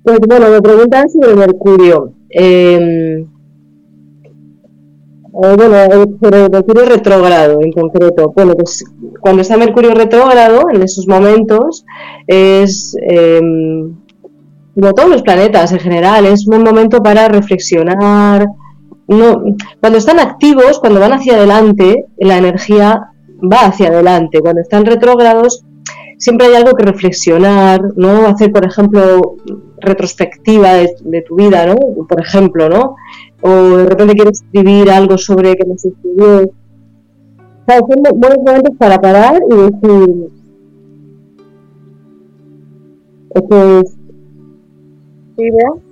Pues 0.03 0.19
bueno, 0.27 0.49
me 0.49 0.63
preguntan 0.63 1.09
sobre 1.09 1.35
Mercurio. 1.35 2.13
Eh, 2.31 3.27
bueno, 5.57 5.77
pero 6.21 6.49
Mercurio 6.49 6.85
retrógrado 6.87 7.61
en 7.61 7.73
concreto. 7.73 8.33
Bueno, 8.35 8.55
pues 8.55 8.85
cuando 9.21 9.43
está 9.43 9.57
Mercurio 9.57 9.93
retrógrado, 9.95 10.71
en 10.73 10.83
esos 10.83 11.07
momentos, 11.07 11.85
es 12.27 12.97
em, 13.03 13.95
como 14.75 14.95
todos 14.95 15.11
los 15.11 15.23
planetas 15.23 15.73
en 15.73 15.81
general, 15.81 16.25
es 16.27 16.47
un 16.47 16.63
momento 16.63 17.03
para 17.03 17.29
reflexionar. 17.29 18.47
No, 19.09 19.45
cuando 19.81 19.99
están 19.99 20.21
activos, 20.21 20.79
cuando 20.79 21.01
van 21.01 21.13
hacia 21.13 21.35
adelante, 21.37 22.07
la 22.17 22.39
energía 22.39 23.11
va 23.41 23.67
hacia 23.67 23.89
adelante. 23.89 24.41
Cuando 24.41 24.63
están 24.63 24.87
retrógrados, 24.87 25.65
siempre 26.19 26.47
hay 26.47 26.55
algo 26.55 26.75
que 26.75 26.85
reflexionar, 26.85 27.81
¿no? 27.97 28.27
Hacer, 28.27 28.51
por 28.53 28.65
ejemplo, 28.65 29.37
retrospectiva 29.81 30.73
de, 30.75 30.95
de 31.01 31.23
tu 31.23 31.37
vida, 31.37 31.67
¿no? 31.67 31.77
Por 32.09 32.21
ejemplo, 32.21 32.69
¿no? 32.69 32.97
O 33.41 33.51
de 33.51 33.87
repente 33.87 34.15
quieres 34.15 34.43
escribir 34.43 34.91
algo 34.91 35.19
sobre 35.19 35.55
que 35.57 35.65
no 35.65 35.77
se 35.77 35.89
escribió. 35.89 36.43
O 36.43 37.65
sea, 37.67 37.79
son 37.79 38.21
buenos 38.21 38.39
momentos 38.39 38.75
para 38.79 39.01
parar 39.01 39.41
y 39.51 39.55
decir, 39.55 40.31
esto 43.35 43.81
es... 43.81 43.97
¿Sí, 45.37 45.51
veo? 45.51 45.83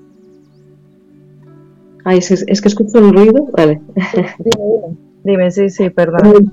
Ay, 2.04 2.18
es, 2.18 2.30
es, 2.30 2.60
que 2.60 2.68
escucho 2.68 2.98
un 2.98 3.12
ruido. 3.12 3.46
Vale. 3.56 3.80
Dime, 4.14 4.26
dime. 4.38 4.96
Dime, 5.24 5.50
sí, 5.50 5.70
sí, 5.70 5.88
perdón. 5.88 6.52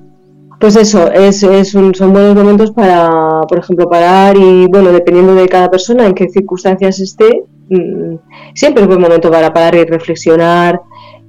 pues 0.60 0.78
eso, 0.78 1.12
es, 1.12 1.40
son 1.42 2.14
buenos 2.14 2.36
momentos 2.36 2.72
para, 2.72 3.42
por 3.48 3.60
ejemplo, 3.60 3.90
parar 3.90 4.38
y, 4.38 4.68
bueno, 4.68 4.92
dependiendo 4.92 5.36
de 5.36 5.48
cada 5.48 5.70
persona, 5.70 6.08
en 6.08 6.14
qué 6.14 6.30
circunstancias 6.30 7.00
esté, 7.02 7.44
mm, 7.72 8.16
siempre 8.54 8.84
es 8.84 8.88
buen 8.88 9.02
momento 9.02 9.32
para 9.32 9.54
parar 9.54 9.76
y 9.76 9.86
reflexionar 9.86 10.82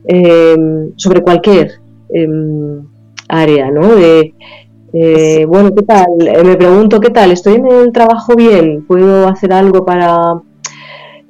em, 0.07 0.93
sobre 0.97 1.23
cualquier 1.23 1.73
em, 2.13 2.83
área, 3.29 3.71
¿no? 3.71 3.95
De, 3.95 4.35
eh, 4.93 5.45
bueno, 5.47 5.75
¿qué 5.75 5.83
tal? 5.83 6.07
Eh, 6.21 6.45
me 6.45 6.57
pregunto, 6.57 7.01
¿qué 7.01 7.11
tal? 7.11 7.33
¿Estoy 7.33 7.55
en 7.55 7.67
el 7.67 7.93
trabajo 7.93 8.35
bien? 8.37 8.85
¿Puedo 8.87 9.29
hacer 9.29 9.53
algo 9.53 9.85
para 9.85 10.43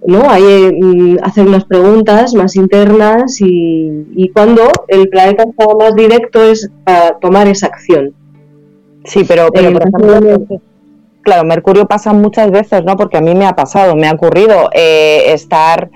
¿no? 0.04 0.28
Hay, 0.28 0.42
mm, 0.72 1.18
hacer 1.22 1.46
unas 1.46 1.64
preguntas 1.64 2.34
más 2.34 2.56
internas 2.56 3.40
y, 3.40 4.30
cuando 4.34 4.62
el 4.88 5.08
planeta 5.08 5.44
está 5.44 5.66
más 5.78 5.94
directo 5.94 6.42
es 6.42 6.70
para 6.84 7.18
tomar 7.18 7.46
esa 7.46 7.66
acción. 7.66 8.12
Sí, 9.04 9.24
pero, 9.26 9.48
pero 9.52 9.72
por 9.72 9.82
ejemplo, 9.82 10.60
claro, 11.22 11.44
Mercurio 11.44 11.86
pasa 11.86 12.12
muchas 12.12 12.50
veces, 12.50 12.84
¿no? 12.84 12.96
Porque 12.96 13.16
a 13.16 13.20
mí 13.20 13.34
me 13.34 13.46
ha 13.46 13.54
pasado, 13.54 13.96
me 13.96 14.08
ha 14.08 14.12
ocurrido 14.12 14.70
eh, 14.72 15.32
estar 15.32 15.90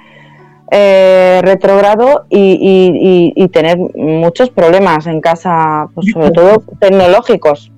eh, 0.70 1.40
retrogrado 1.44 2.26
y, 2.28 3.32
y, 3.34 3.48
tener 3.48 3.78
muchos 3.94 4.50
problemas 4.50 5.06
en 5.06 5.20
casa, 5.20 5.88
pues 5.94 6.08
sobre 6.12 6.30
todo 6.30 6.62
tecnológicos, 6.80 7.70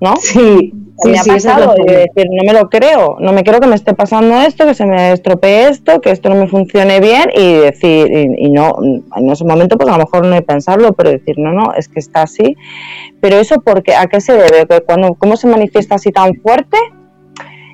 ¿no? 0.00 0.16
Sí, 0.16 0.72
me 1.04 1.18
ha 1.18 1.24
pasado 1.24 1.74
y 1.78 1.84
decir, 1.84 2.26
no 2.30 2.44
me 2.44 2.58
lo 2.58 2.68
creo, 2.68 3.16
no 3.20 3.32
me 3.32 3.44
creo 3.44 3.60
que 3.60 3.66
me 3.66 3.76
esté 3.76 3.94
pasando 3.94 4.36
esto, 4.40 4.66
que 4.66 4.74
se 4.74 4.84
me 4.84 5.12
estropee 5.12 5.68
esto, 5.68 6.00
que 6.00 6.10
esto 6.10 6.28
no 6.28 6.34
me 6.34 6.48
funcione 6.48 7.00
bien 7.00 7.30
y 7.34 7.54
decir, 7.54 8.08
y, 8.10 8.50
no, 8.50 8.76
en 9.16 9.30
ese 9.30 9.44
momento 9.44 9.76
pues 9.76 9.88
a 9.88 9.92
lo 9.92 10.04
mejor 10.04 10.26
no 10.26 10.34
hay 10.34 10.40
pensarlo, 10.40 10.92
pero 10.92 11.10
decir, 11.10 11.36
no, 11.38 11.52
no, 11.52 11.72
es 11.74 11.88
que 11.88 12.00
está 12.00 12.22
así. 12.22 12.56
Pero 13.20 13.36
eso, 13.36 13.60
porque 13.60 13.94
¿a 13.94 14.06
qué 14.06 14.20
se 14.20 14.32
debe? 14.32 14.66
cuando, 14.84 15.14
¿Cómo 15.14 15.36
se 15.36 15.46
manifiesta 15.46 15.96
así 15.96 16.10
tan 16.10 16.34
fuerte? 16.34 16.76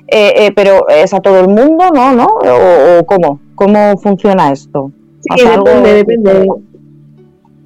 Eh, 0.07 0.33
eh, 0.45 0.51
pero 0.55 0.87
es 0.87 1.13
a 1.13 1.19
todo 1.19 1.39
el 1.39 1.47
mundo, 1.47 1.89
¿no? 1.93 2.13
¿No? 2.13 2.27
¿O, 2.27 3.05
cómo? 3.05 3.39
¿Cómo 3.55 3.97
funciona 3.97 4.51
esto? 4.51 4.91
Sí, 5.35 5.43
depende, 5.43 5.93
depende. 5.93 6.47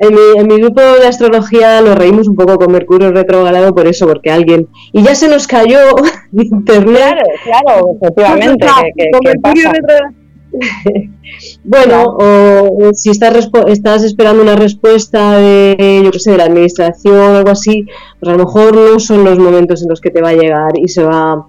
En 0.02 0.48
mi, 0.48 0.62
grupo 0.62 0.82
de 0.82 1.08
astrología 1.08 1.82
lo 1.82 1.94
reímos 1.94 2.28
un 2.28 2.36
poco 2.36 2.58
con 2.58 2.72
Mercurio 2.72 3.12
retrogrado 3.12 3.76
por 3.76 3.88
eso, 3.88 4.08
porque 4.08 4.32
alguien. 4.32 4.68
Y 4.94 5.04
ya 5.04 5.14
se 5.14 5.28
nos 5.28 5.46
cayó 5.46 5.80
internet. 6.32 6.96
Claro, 6.96 7.24
claro, 7.44 7.82
efectivamente. 8.02 8.68
con 9.12 9.22
Mercurio 9.24 9.72
retrogrado. 9.72 10.20
bueno, 11.64 12.18
o, 12.20 12.94
si 12.94 13.10
estás, 13.12 13.50
estás 13.68 14.04
esperando 14.04 14.42
una 14.42 14.56
respuesta 14.56 15.38
de, 15.38 16.02
yo 16.04 16.12
qué 16.12 16.20
sé, 16.20 16.32
de 16.32 16.38
la 16.38 16.46
administración 16.46 17.18
o 17.18 17.38
algo 17.38 17.52
así, 17.52 17.86
pues 18.20 18.30
a 18.30 18.38
lo 18.38 18.46
mejor 18.46 18.76
no 18.76 19.00
son 19.00 19.24
los 19.24 19.38
momentos 19.38 19.82
en 19.84 19.90
los 19.90 20.02
que 20.02 20.10
te 20.10 20.22
va 20.22 20.30
a 20.30 20.34
llegar 20.34 20.72
y 20.82 20.88
se 20.88 21.04
va 21.04 21.46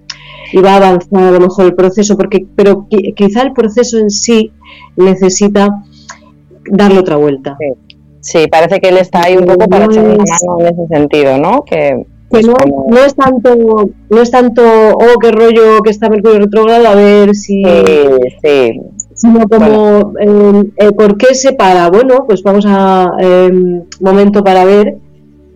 y 0.52 0.58
va 0.58 0.74
a 0.74 0.76
avanzar 0.76 1.22
a 1.22 1.30
lo 1.30 1.40
mejor 1.40 1.66
el 1.66 1.74
proceso, 1.74 2.16
porque 2.16 2.44
pero 2.56 2.88
quizá 3.14 3.42
el 3.42 3.52
proceso 3.52 3.98
en 3.98 4.10
sí 4.10 4.52
necesita 4.96 5.82
darle 6.70 6.98
otra 6.98 7.16
vuelta. 7.16 7.56
Sí, 7.58 7.89
parece 8.50 8.80
que 8.80 8.88
él 8.88 8.98
está 8.98 9.22
ahí 9.24 9.36
un 9.36 9.46
poco 9.46 9.66
para 9.68 9.86
echar 9.86 10.04
una 10.04 10.16
mano 10.16 10.60
en 10.60 10.66
ese 10.66 10.86
sentido, 10.88 11.38
¿no? 11.38 11.64
Que, 11.64 12.04
no, 12.32 13.04
es 13.04 13.14
tanto, 13.14 13.90
no 14.08 14.22
es 14.22 14.30
tanto, 14.30 14.62
oh, 14.62 15.18
qué 15.20 15.32
rollo 15.32 15.80
que 15.82 15.90
está 15.90 16.08
Mercurio 16.08 16.38
retrógrado, 16.38 16.86
a 16.88 16.94
ver 16.94 17.34
si... 17.34 17.64
Sí, 18.42 18.80
Sino 19.20 19.46
como, 19.48 20.14
em, 20.18 20.70
eh, 20.76 20.92
¿por 20.92 21.18
qué 21.18 21.34
se 21.34 21.52
para? 21.52 21.90
Bueno, 21.90 22.24
pues 22.26 22.42
vamos 22.42 22.64
a 22.66 23.12
eh, 23.20 23.50
momento 24.00 24.42
para 24.42 24.64
ver 24.64 24.96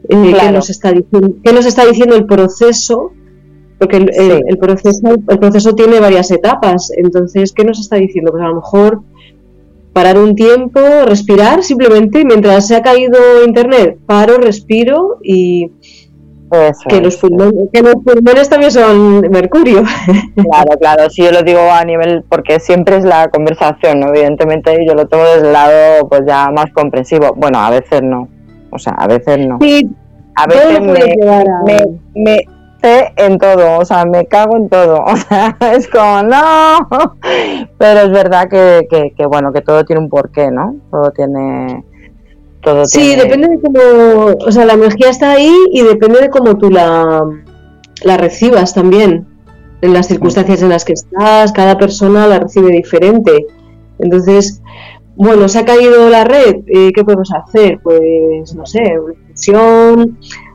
eh, 0.07 0.35
qué, 0.39 0.51
nos 0.53 0.69
está 0.69 0.93
diciendo, 0.93 1.31
qué 1.43 1.51
nos 1.51 1.65
está 1.65 1.87
diciendo 1.87 2.15
el 2.15 2.27
proceso, 2.27 3.13
porque 3.79 3.97
el, 3.97 4.11
el, 4.47 4.59
proceso, 4.59 5.09
el 5.29 5.39
proceso 5.39 5.75
tiene 5.75 5.99
varias 5.99 6.31
etapas, 6.31 6.93
entonces, 6.95 7.55
¿qué 7.55 7.65
nos 7.65 7.81
está 7.81 7.97
diciendo? 7.97 8.33
Pues 8.33 8.45
a 8.45 8.49
lo 8.49 8.57
mejor 8.57 9.01
parar 9.95 10.19
un 10.19 10.35
tiempo, 10.35 10.81
respirar 11.07 11.63
simplemente 11.63 12.25
mientras 12.25 12.67
se 12.67 12.77
ha 12.77 12.83
caído 12.83 13.45
internet, 13.47 13.97
paro, 14.07 14.37
respiro 14.37 15.19
y 15.23 15.71
que, 16.89 17.01
los 17.01 17.17
pulmones, 17.17 18.49
también 18.49 18.71
son 18.71 19.21
mercurio. 19.31 19.83
Claro, 20.35 20.79
claro, 20.79 21.11
sí 21.11 21.23
yo 21.23 21.31
lo 21.33 21.43
digo 21.43 21.61
a 21.71 21.85
nivel, 21.85 22.25
porque 22.29 22.61
siempre 22.61 22.97
es 22.97 23.05
la 23.05 23.29
conversación, 23.29 24.03
evidentemente 24.03 24.85
yo 24.87 24.95
lo 24.95 25.07
tomo 25.07 25.25
desde 25.25 25.47
el 25.47 25.53
lado 25.53 26.09
pues 26.09 26.23
ya 26.27 26.51
más 26.51 26.67
comprensivo. 26.73 27.35
Bueno, 27.37 27.59
a 27.61 27.71
veces 27.71 28.03
no, 28.03 28.29
o 28.71 28.79
sea, 28.79 28.93
a 28.95 29.07
veces 29.07 29.47
no. 29.47 29.59
Sí, 29.61 29.89
a 30.35 30.47
veces 30.47 30.81
me, 32.15 32.47
en 32.85 33.39
todo, 33.39 33.79
o 33.79 33.85
sea, 33.85 34.05
me 34.05 34.27
cago 34.27 34.57
en 34.57 34.69
todo, 34.69 35.03
o 35.07 35.17
sea, 35.17 35.57
es 35.73 35.89
como, 35.89 36.23
no, 36.23 36.89
pero 37.79 38.01
es 38.01 38.11
verdad 38.11 38.49
que, 38.49 38.87
que, 39.17 39.27
bueno, 39.27 39.53
que 39.53 39.63
todo 39.63 39.85
tiene 39.85 40.03
un 40.03 40.09
porqué, 40.09 40.51
¿no? 40.51 40.77
Todo 40.91 41.11
tiene... 41.11 41.85
Todo 42.63 42.87
sí, 42.87 43.15
depende 43.15 43.49
de 43.49 43.61
cómo, 43.61 43.79
o 44.39 44.51
sea, 44.51 44.65
la 44.65 44.73
energía 44.73 45.11
está 45.11 45.33
ahí 45.33 45.55
y 45.71 45.83
depende 45.83 46.21
de 46.21 46.31
cómo 46.31 46.57
tú 46.57 46.71
la, 46.71 47.23
la 48.05 48.17
recibas 48.17 48.73
también, 48.73 49.27
en 49.83 49.93
las 49.93 50.07
circunstancias 50.07 50.63
en 50.63 50.71
las 50.71 50.87
que 50.87 50.95
estás, 50.95 51.53
cada 51.53 51.77
persona 51.77 52.27
la 52.27 52.39
recibe 52.39 52.73
diferente. 52.73 53.47
Entonces, 53.99 54.63
bueno, 55.15 55.47
se 55.47 55.59
ha 55.59 55.67
caído 55.67 56.09
la 56.09 56.25
red, 56.25 56.57
eh, 56.67 56.91
¿qué 56.95 57.05
podemos 57.05 57.31
hacer? 57.35 57.81
Pues, 57.83 58.55
no 58.55 58.65
sé, 58.65 58.95
una 58.99 60.07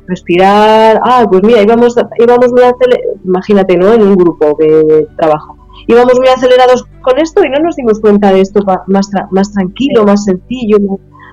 respirar, 0.09 0.99
ah, 1.05 1.25
pues 1.29 1.41
mira, 1.43 1.61
íbamos, 1.61 1.95
íbamos 2.17 2.51
muy 2.51 2.63
acelerados, 2.63 3.19
imagínate, 3.23 3.77
¿no? 3.77 3.93
En 3.93 4.01
un 4.01 4.15
grupo 4.15 4.57
de 4.59 5.07
trabajo. 5.17 5.55
Íbamos 5.87 6.19
muy 6.19 6.27
acelerados 6.27 6.85
con 7.01 7.19
esto 7.19 7.43
y 7.45 7.49
no 7.49 7.59
nos 7.59 7.75
dimos 7.75 7.99
cuenta 7.99 8.33
de 8.33 8.41
esto 8.41 8.61
más, 8.87 9.09
más 9.31 9.53
tranquilo, 9.53 10.03
más 10.03 10.25
sencillo, 10.25 10.77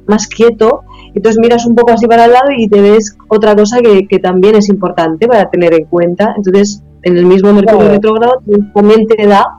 más 0.07 0.29
quieto. 0.29 0.83
Entonces 1.15 1.39
miras 1.41 1.67
un 1.67 1.75
poco 1.75 1.93
así 1.93 2.07
para 2.07 2.27
el 2.27 2.33
lado 2.33 2.47
y 2.57 2.69
te 2.69 2.81
ves 2.81 3.17
otra 3.29 3.57
cosa 3.57 3.81
que, 3.81 4.07
que 4.07 4.19
también 4.19 4.55
es 4.55 4.69
importante 4.69 5.27
para 5.27 5.51
tener 5.51 5.75
en 5.75 5.87
cuenta. 5.87 6.35
Entonces, 6.37 6.83
en 7.03 7.17
el 7.17 7.27
mismo 7.27 7.53
Mercurio 7.53 7.89
retrogrado 7.89 8.43
también 8.75 9.07
te 9.07 9.27
da 9.27 9.59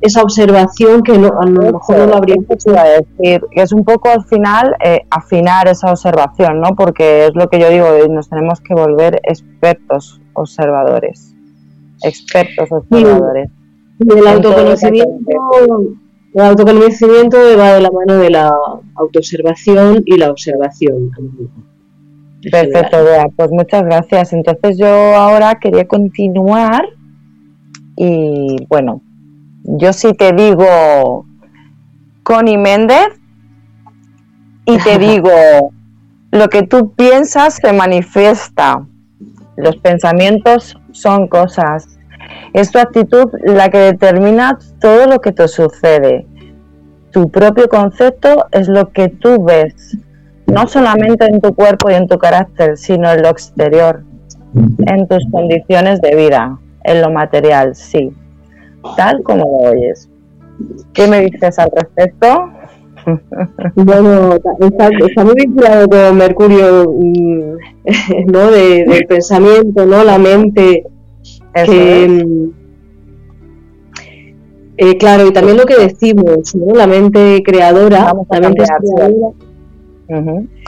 esa 0.00 0.22
observación 0.22 1.02
que 1.02 1.18
no, 1.18 1.28
a 1.40 1.46
lo 1.46 1.72
mejor 1.72 1.98
no 1.98 2.06
lo 2.06 2.16
habría 2.16 2.36
hecho. 2.36 2.72
decir, 2.72 3.40
que 3.50 3.62
es 3.62 3.72
un 3.72 3.84
poco 3.84 4.08
al 4.08 4.24
final 4.24 4.74
eh, 4.84 5.00
afinar 5.10 5.68
esa 5.68 5.90
observación, 5.90 6.60
¿no? 6.60 6.70
Porque 6.76 7.26
es 7.26 7.32
lo 7.34 7.48
que 7.48 7.60
yo 7.60 7.70
digo, 7.70 7.86
nos 8.10 8.28
tenemos 8.28 8.60
que 8.60 8.74
volver 8.74 9.20
expertos 9.24 10.20
observadores. 10.34 11.34
Expertos 12.02 12.70
observadores. 12.70 13.50
Y 14.00 14.12
el 14.12 14.26
autoconocimiento, 14.26 15.10
el 16.34 16.40
autoconocimiento 16.42 17.36
va 17.58 17.74
de 17.74 17.80
la 17.80 17.90
mano 17.90 18.20
de 18.20 18.30
la 18.30 18.52
autoobservación 18.94 20.02
y 20.06 20.16
la 20.16 20.30
observación. 20.30 21.10
Perfecto, 22.50 23.04
Bea. 23.04 23.24
Pues 23.36 23.50
muchas 23.50 23.82
gracias. 23.82 24.32
Entonces 24.32 24.78
yo 24.78 24.86
ahora 24.86 25.56
quería 25.56 25.86
continuar 25.86 26.88
y 27.96 28.64
bueno, 28.68 29.02
yo 29.76 29.92
sí 29.92 30.14
te 30.14 30.32
digo 30.32 31.26
Connie 32.22 32.56
Méndez 32.56 33.08
y 34.64 34.78
te 34.78 34.98
digo, 34.98 35.30
lo 36.30 36.48
que 36.48 36.62
tú 36.62 36.92
piensas 36.94 37.56
se 37.56 37.72
manifiesta. 37.72 38.86
Los 39.56 39.76
pensamientos 39.76 40.78
son 40.92 41.28
cosas. 41.28 41.98
Es 42.52 42.70
tu 42.70 42.78
actitud 42.78 43.30
la 43.42 43.68
que 43.68 43.78
determina 43.78 44.58
todo 44.80 45.06
lo 45.06 45.20
que 45.20 45.32
te 45.32 45.48
sucede. 45.48 46.26
Tu 47.10 47.30
propio 47.30 47.68
concepto 47.68 48.46
es 48.52 48.68
lo 48.68 48.90
que 48.90 49.08
tú 49.08 49.42
ves, 49.44 49.98
no 50.46 50.66
solamente 50.66 51.24
en 51.24 51.40
tu 51.40 51.54
cuerpo 51.54 51.90
y 51.90 51.94
en 51.94 52.06
tu 52.06 52.18
carácter, 52.18 52.76
sino 52.76 53.10
en 53.10 53.22
lo 53.22 53.28
exterior, 53.28 54.04
en 54.86 55.08
tus 55.08 55.24
condiciones 55.30 56.00
de 56.00 56.14
vida, 56.14 56.58
en 56.84 57.00
lo 57.00 57.10
material, 57.10 57.74
sí 57.74 58.14
tal 58.96 59.22
como 59.22 59.44
lo 59.44 59.70
oyes. 59.70 60.08
¿Qué 60.92 61.06
me 61.06 61.20
dices 61.20 61.58
al 61.58 61.70
respecto? 61.74 62.26
Bueno, 63.74 64.34
está, 64.34 65.24
muy 65.24 65.34
vinculado 65.34 65.88
con 65.88 66.16
Mercurio, 66.18 66.92
mm, 66.92 67.56
¿no? 68.26 68.50
De, 68.50 68.84
del 68.84 69.06
pensamiento, 69.06 69.86
¿no? 69.86 70.04
La 70.04 70.18
mente. 70.18 70.84
Mm, 71.54 72.50
eh, 74.76 74.96
claro, 74.98 75.26
y 75.26 75.32
también 75.32 75.56
lo 75.56 75.64
que 75.64 75.76
decimos, 75.76 76.54
¿no? 76.54 76.74
La 76.74 76.86
mente 76.86 77.42
creadora, 77.42 78.12
la 78.30 78.40
mente 78.40 78.64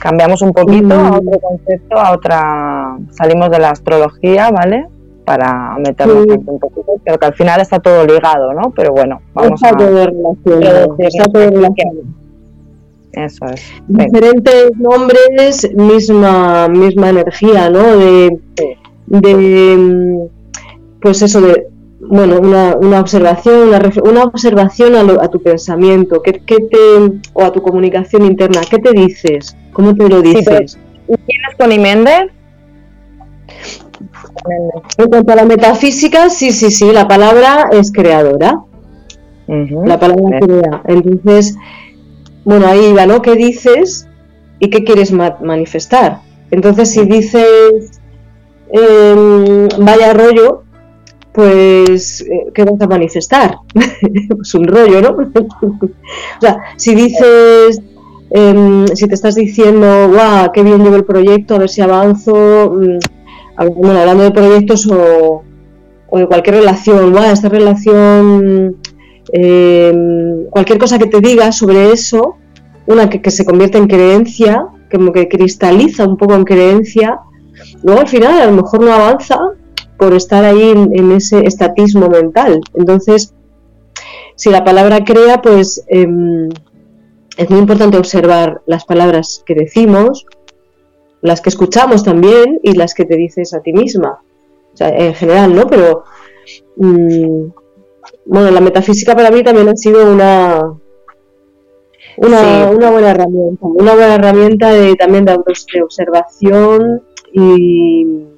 Cambiamos 0.02 0.42
un 0.42 0.52
poquito 0.52 0.94
a 0.94 1.18
otro 1.18 1.38
concepto, 1.40 1.96
a 1.98 2.12
otra. 2.12 2.98
Salimos 3.10 3.50
de 3.50 3.58
la 3.58 3.70
astrología, 3.70 4.50
¿vale? 4.50 4.86
Para 5.30 5.76
meternos 5.78 6.26
un 6.26 6.58
poquito, 6.58 6.96
pero 7.04 7.16
que 7.16 7.26
al 7.26 7.34
final 7.34 7.60
está 7.60 7.78
todo 7.78 8.04
ligado, 8.04 8.52
¿no? 8.52 8.72
Pero 8.74 8.90
bueno, 8.90 9.20
vamos 9.32 9.62
está 9.62 9.68
a 9.68 9.78
todo 9.78 10.06
relacionado, 10.06 10.96
está 10.98 11.24
todo 11.26 11.50
relacionado. 11.50 12.02
eso 13.12 13.46
es. 13.46 13.62
Diferentes 13.86 14.76
nombres, 14.76 15.70
misma, 15.76 16.66
misma 16.66 17.10
energía, 17.10 17.70
¿no? 17.70 17.96
De, 17.96 18.40
de 19.06 20.28
pues 21.00 21.22
eso 21.22 21.40
de 21.40 21.68
bueno, 22.00 22.40
una, 22.40 22.74
una 22.74 22.98
observación, 22.98 23.68
una, 23.68 23.80
una 24.02 24.24
observación 24.24 24.96
a, 24.96 25.22
a, 25.22 25.28
tu 25.28 25.40
pensamiento, 25.40 26.22
¿qué, 26.22 26.42
¿qué, 26.44 26.56
te, 26.56 27.20
o 27.34 27.44
a 27.44 27.52
tu 27.52 27.62
comunicación 27.62 28.24
interna, 28.24 28.62
¿qué 28.68 28.78
te 28.78 28.90
dices? 28.90 29.56
¿Cómo 29.72 29.94
te 29.94 30.08
lo 30.08 30.22
dices? 30.22 30.72
Sí, 30.72 31.14
¿Tienes 31.24 31.56
con 31.56 31.70
Iméndez? 31.70 32.32
En 34.98 35.08
cuanto 35.08 35.32
a 35.32 35.36
la 35.36 35.44
metafísica, 35.44 36.30
sí, 36.30 36.52
sí, 36.52 36.70
sí, 36.70 36.92
la 36.92 37.08
palabra 37.08 37.68
es 37.72 37.92
creadora. 37.92 38.62
La 39.46 39.98
palabra 39.98 40.38
crea. 40.40 40.82
Entonces, 40.86 41.56
bueno, 42.44 42.66
ahí 42.68 42.92
va, 42.92 43.06
¿no? 43.06 43.20
¿Qué 43.20 43.34
dices 43.34 44.06
y 44.60 44.70
qué 44.70 44.84
quieres 44.84 45.12
manifestar? 45.12 46.20
Entonces, 46.50 46.90
si 46.90 47.04
dices 47.04 48.00
eh, 48.72 49.68
vaya 49.78 50.12
rollo, 50.12 50.62
pues, 51.32 52.22
eh, 52.22 52.46
¿qué 52.54 52.64
vas 52.64 52.80
a 52.80 52.86
manifestar? 52.86 53.58
pues 54.36 54.54
un 54.54 54.66
rollo, 54.66 55.00
¿no? 55.00 55.10
o 55.62 56.40
sea, 56.40 56.58
si 56.76 56.94
dices, 56.94 57.80
eh, 58.30 58.84
si 58.94 59.08
te 59.08 59.14
estás 59.14 59.34
diciendo, 59.34 60.08
guau, 60.08 60.52
qué 60.52 60.62
bien 60.62 60.82
llevo 60.82 60.96
el 60.96 61.04
proyecto, 61.04 61.54
a 61.54 61.58
ver 61.58 61.68
si 61.68 61.80
avanzo, 61.80 62.72
mm, 62.72 62.98
bueno, 63.68 64.00
hablando 64.00 64.24
de 64.24 64.30
proyectos 64.30 64.86
o, 64.86 65.42
de 66.12 66.26
cualquier 66.26 66.56
relación, 66.56 67.16
esta 67.18 67.48
relación, 67.48 68.76
eh, 69.32 70.46
cualquier 70.50 70.78
cosa 70.78 70.98
que 70.98 71.06
te 71.06 71.20
diga 71.20 71.52
sobre 71.52 71.92
eso, 71.92 72.36
una 72.86 73.08
que, 73.08 73.20
que 73.22 73.30
se 73.30 73.44
convierte 73.44 73.78
en 73.78 73.86
creencia, 73.86 74.66
como 74.90 75.12
que 75.12 75.28
cristaliza 75.28 76.06
un 76.06 76.16
poco 76.16 76.34
en 76.34 76.44
creencia, 76.44 77.20
luego 77.82 78.00
al 78.00 78.08
final 78.08 78.40
a 78.40 78.46
lo 78.46 78.52
mejor 78.52 78.82
no 78.82 78.92
avanza 78.92 79.38
por 80.00 80.14
estar 80.14 80.44
ahí 80.44 80.70
en, 80.70 81.12
ese 81.12 81.46
estatismo 81.46 82.08
mental. 82.08 82.60
Entonces, 82.74 83.34
si 84.34 84.48
la 84.48 84.64
palabra 84.64 85.04
crea, 85.04 85.42
pues 85.42 85.84
em, 85.88 86.48
es 87.36 87.50
muy 87.50 87.60
importante 87.60 87.98
observar 87.98 88.62
las 88.66 88.86
palabras 88.86 89.42
que 89.44 89.54
decimos, 89.54 90.24
las 91.22 91.40
que 91.40 91.50
escuchamos 91.50 92.02
también 92.04 92.60
y 92.62 92.72
las 92.74 92.94
que 92.94 93.04
te 93.04 93.16
dices 93.16 93.54
a 93.54 93.60
ti 93.60 93.72
misma. 93.72 94.20
O 94.72 94.76
sea, 94.76 94.88
en 94.88 95.14
general, 95.14 95.54
¿no? 95.54 95.66
Pero, 95.66 96.04
mm, 96.76 97.46
bueno, 98.26 98.50
la 98.50 98.60
metafísica 98.60 99.14
para 99.14 99.30
mí 99.30 99.42
también 99.42 99.68
ha 99.68 99.76
sido 99.76 100.10
una, 100.10 100.60
una, 102.16 102.70
una 102.70 102.90
buena 102.90 103.10
herramienta, 103.10 103.66
una 103.66 103.94
buena 103.94 104.14
herramienta 104.14 104.70
de, 104.72 104.94
también 104.94 105.24
de, 105.24 105.32
de 105.32 105.82
observación 105.82 107.02
y 107.32 108.30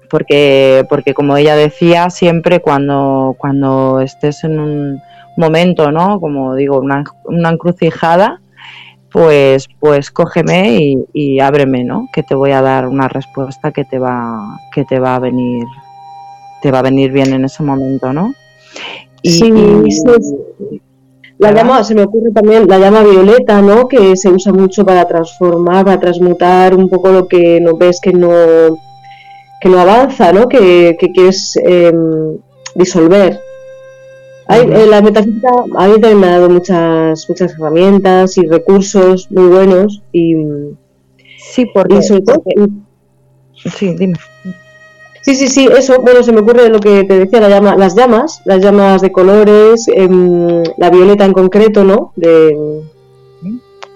porque, 0.09 0.85
porque 0.87 1.13
como 1.13 1.35
ella 1.35 1.57
decía, 1.57 2.09
siempre 2.09 2.61
cuando, 2.61 3.35
cuando 3.37 3.99
estés 3.99 4.45
en 4.45 4.57
un 4.57 5.01
momento, 5.35 5.91
¿no? 5.91 6.21
Como 6.21 6.55
digo, 6.55 6.79
una, 6.79 7.03
una 7.25 7.49
encrucijada, 7.49 8.39
pues, 9.11 9.67
pues 9.79 10.11
cógeme 10.11 10.75
y, 10.81 11.05
y, 11.13 11.39
ábreme, 11.39 11.83
¿no? 11.83 12.07
Que 12.13 12.23
te 12.23 12.35
voy 12.35 12.51
a 12.51 12.61
dar 12.61 12.87
una 12.87 13.07
respuesta 13.07 13.71
que 13.71 13.83
te 13.83 13.99
va, 13.99 14.59
que 14.73 14.85
te 14.85 14.99
va 14.99 15.15
a 15.15 15.19
venir, 15.19 15.65
te 16.61 16.71
va 16.71 16.79
a 16.79 16.83
venir 16.83 17.11
bien 17.11 17.33
en 17.33 17.45
ese 17.45 17.63
momento, 17.63 18.13
¿no? 18.13 18.33
Y, 19.21 19.31
sí, 19.31 19.53
la 21.41 21.51
llama, 21.51 21.83
se 21.83 21.95
me 21.95 22.03
ocurre 22.03 22.31
también 22.31 22.67
la 22.67 22.77
llama 22.77 23.01
violeta, 23.01 23.63
¿no? 23.63 23.87
Que 23.87 24.15
se 24.15 24.29
usa 24.29 24.53
mucho 24.53 24.85
para 24.85 25.05
transformar, 25.05 25.85
para 25.85 25.99
transmutar 25.99 26.75
un 26.75 26.87
poco 26.87 27.11
lo 27.11 27.27
que 27.27 27.59
no 27.59 27.75
ves 27.77 27.99
que 27.99 28.13
no, 28.13 28.29
que 29.59 29.67
no 29.67 29.79
avanza, 29.79 30.31
¿no? 30.31 30.47
Que, 30.47 30.95
quieres 30.99 31.57
em, 31.63 32.37
disolver. 32.75 33.41
Eh, 34.53 34.85
la 34.89 35.01
metafísica 35.01 35.49
a 35.77 35.87
mí 35.87 35.93
también 35.93 36.19
me 36.19 36.27
ha 36.27 36.31
dado 36.31 36.49
muchas, 36.49 37.27
muchas 37.29 37.53
herramientas 37.53 38.37
y 38.37 38.47
recursos 38.47 39.29
muy 39.31 39.47
buenos 39.47 40.01
y 40.11 40.35
sí, 41.37 41.65
porque, 41.73 42.01
sí, 42.01 43.95
dime. 43.97 44.15
Sí, 45.21 45.35
sí, 45.35 45.47
sí, 45.49 45.67
eso, 45.77 46.01
bueno, 46.01 46.23
se 46.23 46.31
me 46.31 46.41
ocurre 46.41 46.67
lo 46.69 46.79
que 46.79 47.03
te 47.03 47.19
decía, 47.19 47.39
la 47.39 47.49
llama, 47.49 47.75
las 47.75 47.95
llamas, 47.95 48.41
las 48.45 48.59
llamas 48.59 49.01
de 49.01 49.11
colores, 49.11 49.87
em, 49.87 50.63
la 50.77 50.89
violeta 50.89 51.25
en 51.25 51.33
concreto, 51.33 51.83
¿no? 51.83 52.11
De, 52.15 52.81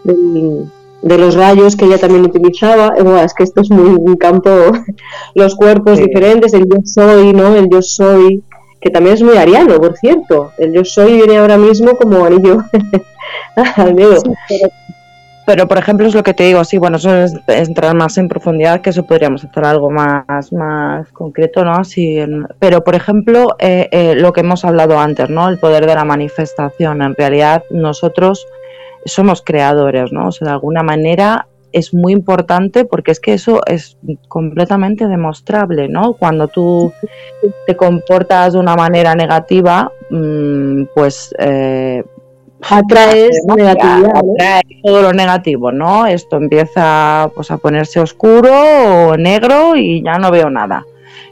de, 0.04 1.18
los 1.18 1.34
rayos 1.34 1.76
que 1.76 1.86
ella 1.86 1.98
también 1.98 2.26
utilizaba. 2.26 2.92
Bueno, 2.92 3.20
es 3.20 3.34
que 3.34 3.44
esto 3.44 3.62
es 3.62 3.72
muy 3.72 3.90
un 3.90 4.16
campo, 4.18 4.52
los 5.36 5.56
cuerpos 5.56 5.98
diferentes, 5.98 6.54
el 6.54 6.66
yo 6.70 6.78
soy, 6.84 7.34
¿no? 7.34 7.56
El 7.56 7.70
yo 7.72 7.82
soy, 7.82 8.44
que 8.86 8.92
también 8.92 9.16
es 9.16 9.24
muy 9.24 9.36
ariano, 9.36 9.78
por 9.78 9.98
cierto. 9.98 10.52
El 10.60 10.72
yo 10.72 10.86
soy 10.86 11.16
viene 11.16 11.38
ahora 11.38 11.58
mismo 11.58 11.98
como 11.98 12.24
anillo 12.24 12.58
al 13.78 13.96
dedo. 13.96 14.22
Pero, 15.44 15.68
por 15.68 15.80
ejemplo, 15.80 16.06
es 16.06 16.14
lo 16.14 16.22
que 16.22 16.36
te 16.36 16.44
digo, 16.44 16.64
sí, 16.64 16.78
bueno, 16.78 16.98
eso 16.98 17.16
es 17.16 17.34
entrar 17.48 17.96
más 17.96 18.20
en 18.20 18.28
profundidad, 18.28 18.82
que 18.82 18.92
eso 18.92 19.04
podríamos 19.04 19.44
hacer 19.44 19.66
algo 19.66 19.90
más, 19.90 20.54
más 20.54 21.12
concreto, 21.14 21.66
¿no? 21.66 21.84
Sí, 21.84 22.20
pero, 22.60 22.84
por 22.84 22.94
ejemplo, 22.94 23.48
eh, 23.58 23.90
eh, 23.92 24.14
lo 24.14 24.32
que 24.34 24.42
hemos 24.42 24.64
hablado 24.64 25.00
antes, 25.00 25.32
¿no? 25.32 25.50
El 25.50 25.58
poder 25.58 25.88
de 25.88 25.96
la 25.96 26.06
manifestación. 26.06 27.02
En 27.02 27.16
realidad, 27.16 27.64
nosotros 27.72 28.46
somos 29.06 29.42
creadores, 29.42 30.12
¿no? 30.12 30.28
O 30.28 30.32
sea, 30.32 30.46
de 30.46 30.54
alguna 30.54 30.84
manera 30.84 31.48
es 31.76 31.94
muy 31.94 32.14
importante 32.14 32.86
porque 32.86 33.12
es 33.12 33.20
que 33.20 33.34
eso 33.34 33.60
es 33.66 33.98
completamente 34.30 35.10
demostrable, 35.10 35.90
¿no? 35.90 36.14
Cuando 36.14 36.48
tú 36.48 36.94
te 37.68 37.76
comportas 37.76 38.54
de 38.54 38.60
una 38.60 38.78
manera 38.78 39.14
negativa, 39.14 39.92
mm, 40.10 40.84
pues 40.96 41.36
eh, 41.38 42.02
atraes 42.62 43.38
negatividad. 43.46 44.62
todo 44.86 45.02
lo 45.02 45.12
negativo, 45.12 45.74
¿no? 45.74 46.06
Esto 46.06 46.38
empieza 46.38 47.30
pues 47.36 47.52
a 47.52 47.58
ponerse 47.58 48.00
oscuro 48.00 48.54
o 49.10 49.18
negro 49.18 49.76
y 49.76 50.02
ya 50.02 50.18
no 50.18 50.32
veo 50.32 50.50
nada, 50.50 50.86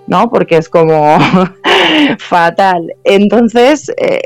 ¿no? 0.08 0.30
Porque 0.30 0.58
es 0.58 0.68
como 0.68 1.20
fatal. 2.20 2.94
Entonces, 3.06 3.90
eh, 3.96 4.20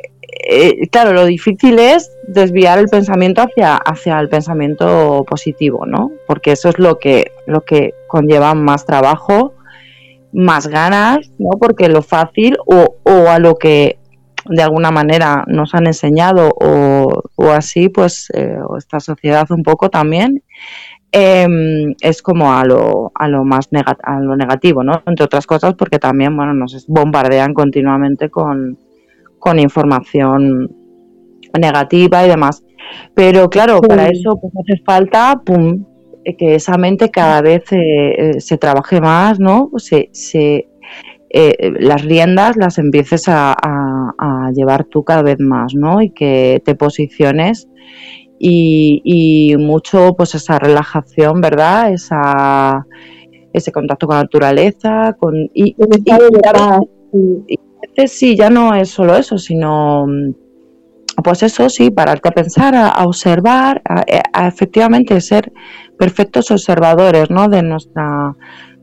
eh, 0.50 0.88
claro, 0.90 1.14
lo 1.14 1.26
difícil 1.26 1.78
es 1.78 2.12
desviar 2.28 2.80
el 2.80 2.88
pensamiento 2.88 3.42
hacia, 3.42 3.76
hacia 3.76 4.20
el 4.20 4.30
pensamiento 4.30 5.26
positivo, 5.28 5.86
¿no? 5.86 6.12
Porque 6.26 6.54
eso 6.54 6.70
es 6.70 6.80
lo 6.80 7.00
que, 7.00 7.32
lo 7.46 7.66
que 7.66 7.94
conlleva 8.08 8.54
más 8.54 8.86
trabajo, 8.86 9.54
más 10.32 10.68
ganas, 10.68 11.30
¿no? 11.38 11.50
Porque 11.60 11.90
lo 11.90 12.02
fácil 12.02 12.58
o, 12.66 12.96
o 13.04 13.30
a 13.30 13.40
lo 13.40 13.56
que 13.56 14.00
de 14.50 14.64
alguna 14.64 14.92
manera 14.92 15.44
nos 15.48 15.76
han 15.76 15.88
enseñado 15.88 16.50
o, 16.56 17.52
así, 17.52 17.90
pues 17.90 18.30
eh, 18.34 18.58
esta 18.78 19.00
sociedad 19.00 19.48
un 19.52 19.64
poco 19.64 19.90
también, 19.90 20.44
em, 21.12 21.94
es 22.02 22.22
como 22.22 22.54
a 22.54 22.64
lo, 22.64 23.12
a 23.16 23.28
lo 23.28 23.44
más 23.44 23.70
a 24.04 24.20
lo 24.20 24.36
negativo, 24.38 24.84
¿no? 24.84 25.04
Entre 25.06 25.26
otras 25.26 25.46
cosas 25.46 25.74
porque 25.76 26.00
también, 26.00 26.36
bueno, 26.36 26.54
nos 26.54 26.86
bombardean 26.88 27.54
continuamente 27.54 28.30
con, 28.30 28.78
con 29.48 29.60
información 29.60 30.70
negativa 31.58 32.26
y 32.26 32.28
demás. 32.28 32.66
Pero 33.14 33.50
claro, 33.50 33.80
para 33.80 34.10
eso 34.10 34.38
pues 34.42 34.52
hace 34.60 34.84
falta 34.84 35.42
pum, 35.46 35.86
que 36.38 36.56
esa 36.56 36.78
mente 36.78 37.10
cada 37.10 37.42
vez 37.42 37.64
eh, 37.72 37.78
eh, 38.18 38.42
se 38.42 38.58
trabaje 38.58 39.00
más, 39.00 39.40
¿no? 39.40 39.72
Se, 39.78 40.10
se 40.12 40.68
eh, 41.30 41.72
las 41.80 42.04
riendas 42.04 42.58
las 42.58 42.78
empieces 42.78 43.24
a, 43.28 43.56
llevar 44.54 44.86
tú 44.86 45.04
cada 45.04 45.24
vez 45.24 45.40
más, 45.40 45.74
¿no? 45.76 46.02
Y 46.02 46.10
que 46.10 46.62
te 46.66 46.76
posiciones 46.76 47.70
y, 48.40 49.56
mucho, 49.58 50.14
pues 50.18 50.36
esa 50.36 50.60
relajación, 50.60 51.40
¿verdad? 51.40 51.94
Esa, 51.94 52.86
ese 53.54 53.72
contacto 53.72 54.08
con 54.08 54.18
la 54.18 54.24
naturaleza, 54.24 55.16
con 55.20 55.36
y, 55.54 55.76
y, 55.78 56.12
a 56.12 56.80
sí, 58.06 58.36
ya 58.36 58.50
no 58.50 58.76
es 58.76 58.90
solo 58.90 59.16
eso, 59.16 59.38
sino 59.38 60.06
pues 61.24 61.42
eso 61.42 61.68
sí, 61.70 61.90
pararte 61.90 62.30
a 62.30 62.32
pensar, 62.32 62.76
a, 62.76 63.04
observar, 63.06 63.82
a, 63.86 64.48
efectivamente 64.48 65.20
ser 65.20 65.52
perfectos 65.98 66.52
observadores, 66.52 67.30
¿no? 67.32 67.48
De 67.48 67.64
nuestra 67.64 68.36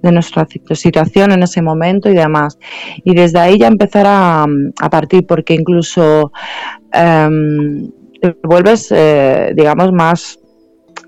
de 0.03 0.13
nuestra 0.13 0.47
situación 0.75 1.33
en 1.33 1.43
ese 1.45 1.63
momento 1.63 2.11
y 2.11 2.15
demás. 2.15 2.59
Y 3.05 3.15
desde 3.15 3.39
ahí 3.39 3.59
ya 3.59 3.69
empezar 3.69 4.05
a, 4.07 4.47
partir, 4.91 5.25
porque 5.27 5.55
incluso 5.55 6.31
em, 6.93 7.91
vuelves, 8.43 8.93
eh, 8.95 9.53
digamos, 9.57 9.93
más, 9.93 10.39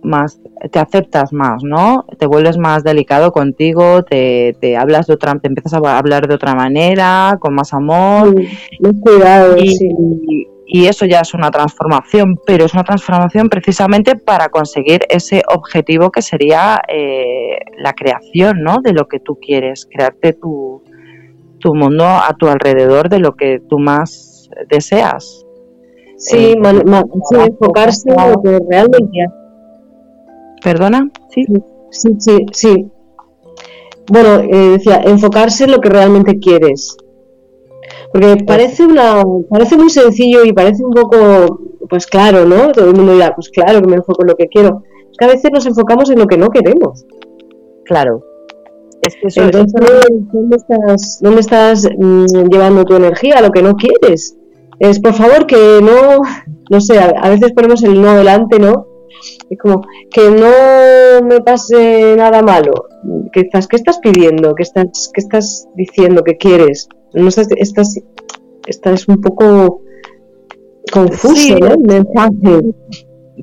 más, 0.03 0.41
te 0.71 0.79
aceptas 0.79 1.33
más, 1.33 1.63
¿no? 1.63 2.05
Te 2.19 2.27
vuelves 2.27 2.59
más 2.59 2.85
delicado 2.85 3.33
contigo, 3.33 4.03
te, 4.03 4.57
te 4.61 4.77
hablas 4.77 5.07
de 5.07 5.15
otra, 5.15 5.35
te 5.39 5.49
empiezas 5.49 5.75
a 5.75 5.99
hablar 5.99 6.29
de 6.29 6.35
otra 6.35 6.55
manera, 6.55 7.39
con 7.41 7.55
más 7.55 7.73
amor. 7.73 8.35
cuidado, 9.03 9.57
y 10.69 10.87
eso 10.87 11.07
ya 11.07 11.21
es 11.21 11.33
una 11.33 11.51
transformación, 11.51 12.41
pero 12.45 12.65
es 12.65 12.75
una 12.75 12.83
transformación 12.83 13.49
precisamente 13.49 14.17
para 14.17 14.49
conseguir 14.49 15.03
ese 15.09 15.43
objetivo 15.49 16.11
que 16.11 16.23
sería 16.23 16.81
eh, 16.89 17.59
la 17.79 17.93
creación 17.93 18.63
¿no? 18.63 18.79
de 18.83 18.93
lo 18.93 19.07
que 19.07 19.21
tú 19.21 19.39
quieres, 19.41 19.87
crearte 19.89 20.33
tu, 20.33 20.83
tu 21.61 21.73
mundo 21.73 22.05
a 22.05 22.35
tu 22.37 22.49
alrededor 22.49 23.09
de 23.09 23.21
lo 23.21 23.37
que 23.37 23.61
tú 23.69 23.79
más 23.79 24.51
deseas. 24.69 25.47
Sí, 26.17 26.55
eh, 26.55 27.03
enfocarse 27.47 28.09
en 28.09 28.33
lo 28.33 28.43
que 28.43 28.59
realmente... 28.69 29.27
¿Perdona? 30.63 31.11
Sí, 31.31 31.47
sí, 31.91 32.17
sí. 32.19 32.47
sí. 32.53 32.91
Bueno, 34.09 34.41
eh, 34.41 34.71
decía, 34.71 35.03
enfocarse 35.05 35.65
en 35.65 35.73
lo 35.73 35.79
que 35.79 35.89
realmente 35.89 36.39
quieres 36.39 36.97
porque 38.13 38.45
parece 38.45 38.85
una 38.85 39.23
parece 39.49 39.77
muy 39.77 39.91
sencillo 39.91 40.45
y 40.45 40.53
parece 40.53 40.85
un 40.85 40.93
poco, 40.93 41.61
pues 41.89 42.07
claro, 42.07 42.47
¿no? 42.47 42.73
Todo 42.73 42.91
el 42.91 42.97
mundo 42.97 43.13
dirá, 43.13 43.35
pues 43.35 43.51
claro 43.51 43.81
que 43.81 43.89
me 43.89 43.97
enfoco 43.97 44.23
en 44.23 44.29
lo 44.29 44.37
que 44.37 44.49
quiero. 44.49 44.83
Es 45.11 45.17
que 45.19 45.25
a 45.25 45.29
veces 45.29 45.51
nos 45.53 45.67
enfocamos 45.67 46.11
en 46.11 46.19
lo 46.19 46.27
que 46.27 46.39
no 46.39 46.49
queremos. 46.49 47.05
Claro. 47.85 48.23
Es 49.03 49.15
que 49.17 49.29
eso, 49.29 49.43
Entonces, 49.43 49.81
¿dónde 50.33 50.57
estás, 50.57 51.19
dónde 51.21 51.41
estás 51.41 51.89
mm, 51.97 52.49
llevando 52.51 52.85
tu 52.85 52.97
energía 52.97 53.39
a 53.39 53.43
lo 53.43 53.51
que 53.51 53.63
no 53.63 53.75
quieres? 53.75 54.37
Es, 54.79 55.01
por 55.01 55.13
favor, 55.13 55.47
que 55.47 55.81
no, 55.83 56.23
no 56.71 56.81
sé, 56.81 56.99
a, 56.99 57.29
veces 57.29 57.53
ponemos 57.53 57.83
el 57.83 58.01
no 58.01 58.17
delante, 58.17 58.59
¿no? 58.59 58.87
Es 59.51 59.59
como, 59.59 59.83
que 60.11 60.31
no 60.31 61.27
me 61.27 61.41
pase 61.41 62.15
nada 62.17 62.43
malo. 62.43 62.89
¿Qué 63.33 63.41
estás, 63.41 63.67
qué 63.67 63.77
estás 63.77 63.99
pidiendo? 63.99 64.55
¿Qué 64.55 64.63
estás, 64.63 65.11
qué 65.13 65.21
estás 65.21 65.69
diciendo 65.75 66.23
que 66.23 66.37
quieres? 66.37 66.89
no 67.15 67.29
estás, 67.29 67.49
estás, 68.67 69.09
un 69.09 69.21
poco 69.21 69.83
confuso, 70.93 71.57
mensaje. 71.87 72.63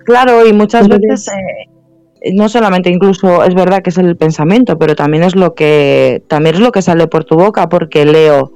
Claro, 0.06 0.46
y 0.46 0.54
muchas 0.54 0.88
veces 0.88 1.28
eh, 1.30 2.32
no 2.34 2.50
solamente 2.50 2.90
incluso 2.90 3.44
es 3.44 3.56
verdad 3.56 3.82
que 3.82 3.90
es 3.90 3.98
el 3.98 4.16
pensamiento, 4.16 4.78
pero 4.78 4.96
también 4.96 5.24
es 5.24 5.36
lo 5.36 5.56
que 5.56 6.24
también 6.28 6.56
es 6.56 6.62
lo 6.62 6.72
que 6.72 6.82
sale 6.82 7.08
por 7.08 7.26
tu 7.26 7.36
boca, 7.36 7.70
porque 7.70 8.06
leo 8.06 8.52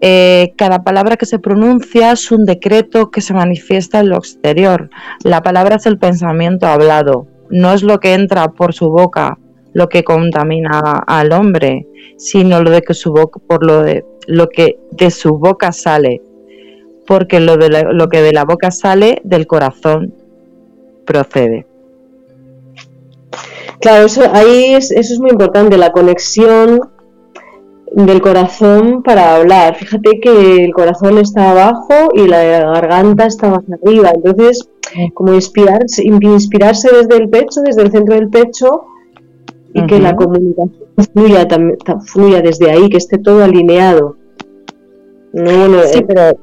eh, 0.00 0.52
cada 0.56 0.82
palabra 0.82 1.16
que 1.16 1.26
se 1.26 1.38
pronuncia 1.38 2.12
es 2.12 2.30
un 2.32 2.44
decreto 2.44 3.10
que 3.10 3.20
se 3.20 3.34
manifiesta 3.34 4.00
en 4.00 4.08
lo 4.08 4.16
exterior. 4.16 4.90
La 5.24 5.42
palabra 5.42 5.76
es 5.76 5.86
el 5.86 5.98
pensamiento 5.98 6.66
hablado, 6.66 7.26
no 7.50 7.72
es 7.72 7.82
lo 7.82 8.00
que 8.00 8.14
entra 8.14 8.52
por 8.52 8.74
su 8.74 8.90
boca 8.90 9.38
lo 9.72 9.88
que 9.88 10.04
contamina 10.04 11.04
al 11.06 11.32
hombre, 11.32 11.86
sino 12.16 12.62
lo 12.62 12.70
de 12.70 12.82
que 12.82 12.94
su 12.94 13.12
boca, 13.12 13.40
por 13.46 13.64
lo 13.64 13.82
de 13.82 14.04
lo 14.26 14.48
que 14.48 14.78
de 14.92 15.10
su 15.10 15.38
boca 15.38 15.72
sale, 15.72 16.22
porque 17.06 17.40
lo, 17.40 17.56
de 17.56 17.68
lo 17.92 18.08
que 18.08 18.22
de 18.22 18.32
la 18.32 18.44
boca 18.44 18.70
sale 18.70 19.20
del 19.24 19.46
corazón 19.46 20.14
procede. 21.04 21.66
Claro, 23.80 24.06
eso, 24.06 24.22
ahí 24.32 24.74
es, 24.74 24.90
eso 24.90 25.14
es 25.14 25.20
muy 25.20 25.30
importante, 25.30 25.78
la 25.78 25.92
conexión 25.92 26.90
del 27.92 28.20
corazón 28.20 29.02
para 29.02 29.36
hablar. 29.36 29.76
Fíjate 29.76 30.20
que 30.20 30.64
el 30.64 30.72
corazón 30.72 31.18
está 31.18 31.50
abajo 31.50 32.10
y 32.14 32.26
la 32.26 32.42
garganta 32.42 33.26
está 33.26 33.50
más 33.50 33.64
arriba. 33.82 34.12
Entonces, 34.14 34.68
como 35.14 35.34
inspirarse, 35.34 36.04
inspirarse 36.04 36.88
desde 36.94 37.16
el 37.16 37.28
pecho, 37.28 37.60
desde 37.62 37.82
el 37.82 37.90
centro 37.90 38.14
del 38.14 38.28
pecho, 38.28 38.84
y 39.72 39.86
que 39.86 40.00
la 40.00 40.16
comunicación 40.16 40.88
fluya, 41.12 41.46
fluya 42.04 42.42
desde 42.42 42.70
ahí, 42.70 42.88
que 42.88 42.96
esté 42.96 43.18
todo 43.18 43.44
alineado. 43.44 44.16
No, 45.32 45.82
sí, 45.84 46.04
pero, 46.06 46.38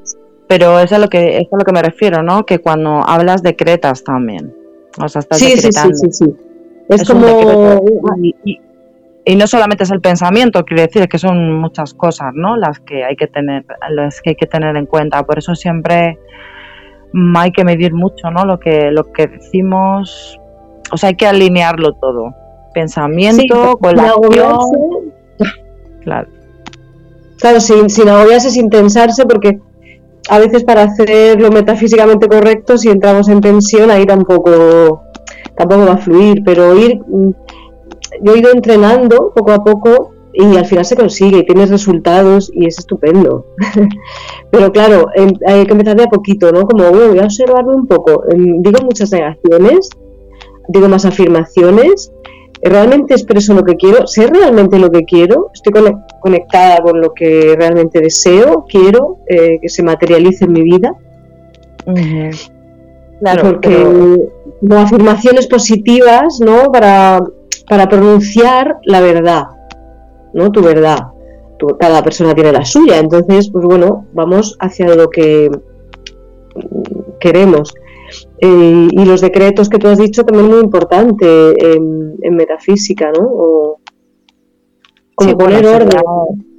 pero 0.48 0.80
es 0.80 0.94
a 0.94 1.00
lo 1.00 1.10
que 1.10 1.40
es 1.40 1.48
a 1.52 1.58
lo 1.58 1.66
que 1.66 1.74
me 1.74 1.82
refiero, 1.82 2.24
¿no? 2.24 2.46
Que 2.46 2.60
cuando 2.60 3.02
hablas 3.06 3.44
decretas 3.44 4.04
también. 4.04 4.54
O 5.02 5.08
sea, 5.10 5.20
estás 5.20 5.40
sí, 5.40 5.58
Sí, 5.58 5.72
sí, 5.72 6.08
sí, 6.12 6.26
Es, 6.90 7.08
como 7.08 7.84
y, 9.28 9.36
no 9.36 9.48
solamente 9.48 9.84
es 9.84 9.92
el 9.92 10.02
pensamiento, 10.02 10.64
quiere 10.64 10.84
decir 10.84 11.08
que 11.08 11.18
son 11.18 11.60
muchas 11.60 11.94
cosas, 11.94 12.32
¿no? 12.34 12.58
Las 12.58 12.80
que 12.80 13.04
hay 13.04 13.16
que 13.16 13.28
tener, 13.28 13.66
las 13.90 14.22
que 14.22 14.32
hay 14.32 14.36
que 14.36 14.48
tener 14.48 14.76
en 14.76 14.86
cuenta. 14.86 15.24
Por 15.24 15.38
eso 15.38 15.56
siempre 15.56 16.18
hay 17.36 17.52
que 17.52 17.64
medir 17.64 17.94
mucho, 17.94 18.30
¿no? 18.32 18.46
Lo 18.46 18.60
que 18.60 18.92
lo 18.92 19.12
que 19.12 19.28
decimos, 19.28 20.40
o 20.92 20.98
sea, 20.98 21.10
hay 21.10 21.16
que 21.16 21.28
alinearlo 21.28 21.94
todo. 21.94 22.34
Pensamiento 22.74 23.78
con 23.78 23.96
la 23.96 24.10
acción. 24.10 24.58
Claro. 26.04 26.28
Claro, 27.40 27.60
sin, 27.60 27.90
sin 27.90 28.10
agobiarse, 28.10 28.50
sin 28.50 28.70
tensarse, 28.70 29.26
porque 29.26 29.60
a 30.30 30.40
veces 30.40 30.64
para 30.64 30.84
hacer 30.84 31.40
lo 31.40 31.52
metafísicamente 31.52 32.28
correcto, 32.28 32.78
si 32.78 32.90
entramos 32.90 33.30
en 33.30 33.42
tensión, 33.42 33.92
ahí 33.92 34.06
tampoco, 34.06 35.04
tampoco 35.56 35.86
va 35.86 35.94
a 35.94 35.98
fluir, 35.98 36.42
pero 36.44 36.78
ir, 36.78 37.00
mm, 37.08 37.32
yo 38.22 38.34
he 38.34 38.40
ido 38.40 38.52
entrenando 38.52 39.32
poco 39.36 39.52
a 39.52 39.64
poco 39.64 40.12
y 40.34 40.56
al 40.56 40.66
final 40.66 40.86
se 40.86 40.96
consigue 40.96 41.40
y 41.40 41.46
tienes 41.46 41.70
resultados 41.70 42.52
y 42.54 42.68
es 42.68 42.78
estupendo. 42.78 43.46
pero 44.52 44.72
claro, 44.72 45.08
em, 45.16 45.32
hay 45.48 45.66
que 45.66 45.72
empezar 45.72 45.96
de 45.98 46.04
a 46.04 46.08
poquito, 46.08 46.52
¿no? 46.52 46.68
Como, 46.68 46.92
voy 46.92 47.18
a 47.20 47.24
observarlo 47.24 47.74
un 47.74 47.88
poco. 47.88 48.24
Em, 48.30 48.62
digo 48.62 48.84
muchas 48.84 49.12
negaciones, 49.12 49.90
digo 50.70 50.88
más 50.90 51.06
afirmaciones 51.06 52.12
realmente 52.62 53.14
expreso 53.14 53.54
lo 53.54 53.64
que 53.64 53.76
quiero, 53.76 54.08
sé 54.08 54.28
realmente 54.28 54.80
lo 54.80 54.90
que 54.90 55.04
quiero, 55.04 55.50
estoy 55.54 55.74
conectada 56.20 56.82
con 56.82 57.02
lo 57.02 57.14
que 57.14 57.56
realmente 57.58 58.02
deseo, 58.02 58.66
quiero 58.68 59.20
eh, 59.28 59.60
que 59.62 59.70
se 59.70 59.84
materialice 59.84 60.46
en 60.46 60.54
mi 60.54 60.62
vida. 60.64 60.96
Claro, 63.20 63.44
porque 63.44 64.28
afirmaciones 64.76 65.48
positivas, 65.48 66.40
¿no? 66.40 66.72
Para, 66.72 67.20
para 67.68 67.90
pronunciar 67.90 68.78
la 68.84 69.02
verdad, 69.02 69.44
¿no? 70.34 70.52
Tu 70.52 70.62
verdad. 70.62 71.08
cada 71.80 72.04
persona 72.04 72.34
tiene 72.36 72.52
la 72.52 72.66
suya, 72.66 73.00
entonces, 73.00 73.50
pues 73.52 73.66
bueno, 73.66 74.06
vamos 74.14 74.56
hacia 74.60 74.96
lo 74.96 75.10
que 75.10 75.50
queremos. 77.20 77.74
Eh, 78.40 78.88
y 78.92 79.06
los 79.06 79.22
decretos 79.22 79.68
que 79.68 79.80
tú 79.80 79.88
has 79.88 79.98
dicho 79.98 80.24
también 80.24 80.48
muy 80.50 80.60
importante 80.60 81.26
en, 81.76 82.36
metafísica, 82.36 83.12
¿no? 83.12 83.26
O, 83.26 83.80
como 85.16 85.38
poner 85.38 85.66
orden. 85.66 85.90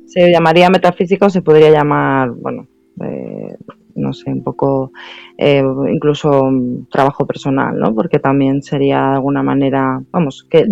Se, 0.06 0.30
llamaría 0.30 0.68
metafísica 0.68 1.26
o 1.26 1.30
se 1.30 1.42
podría 1.42 1.70
llamar, 1.70 2.30
bueno, 2.32 2.66
eh, 3.04 3.56
no 3.98 4.12
sé, 4.12 4.30
un 4.30 4.42
poco 4.42 4.92
eh, 5.36 5.62
incluso 5.92 6.50
trabajo 6.90 7.26
personal, 7.26 7.78
¿no? 7.78 7.94
Porque 7.94 8.18
también 8.18 8.62
sería 8.62 8.98
de 9.08 9.14
alguna 9.16 9.42
manera, 9.42 10.00
vamos, 10.10 10.46
que, 10.48 10.66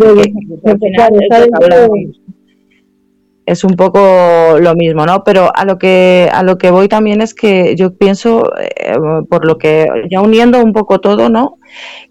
es 3.45 3.63
un 3.63 3.77
poco 3.77 4.59
lo 4.59 4.75
mismo, 4.75 5.05
¿no? 5.05 5.23
Pero 5.23 5.49
a 5.55 5.63
lo 5.63 5.77
que 5.77 6.29
a 6.33 6.43
lo 6.43 6.57
que 6.57 6.69
voy 6.69 6.89
también 6.89 7.21
es 7.21 7.33
que 7.33 7.75
yo 7.77 7.95
pienso, 7.95 8.51
eh, 8.59 8.97
por 9.29 9.45
lo 9.45 9.57
que 9.57 9.87
ya 10.11 10.21
uniendo 10.21 10.61
un 10.61 10.73
poco 10.73 10.99
todo, 10.99 11.29
¿no? 11.29 11.57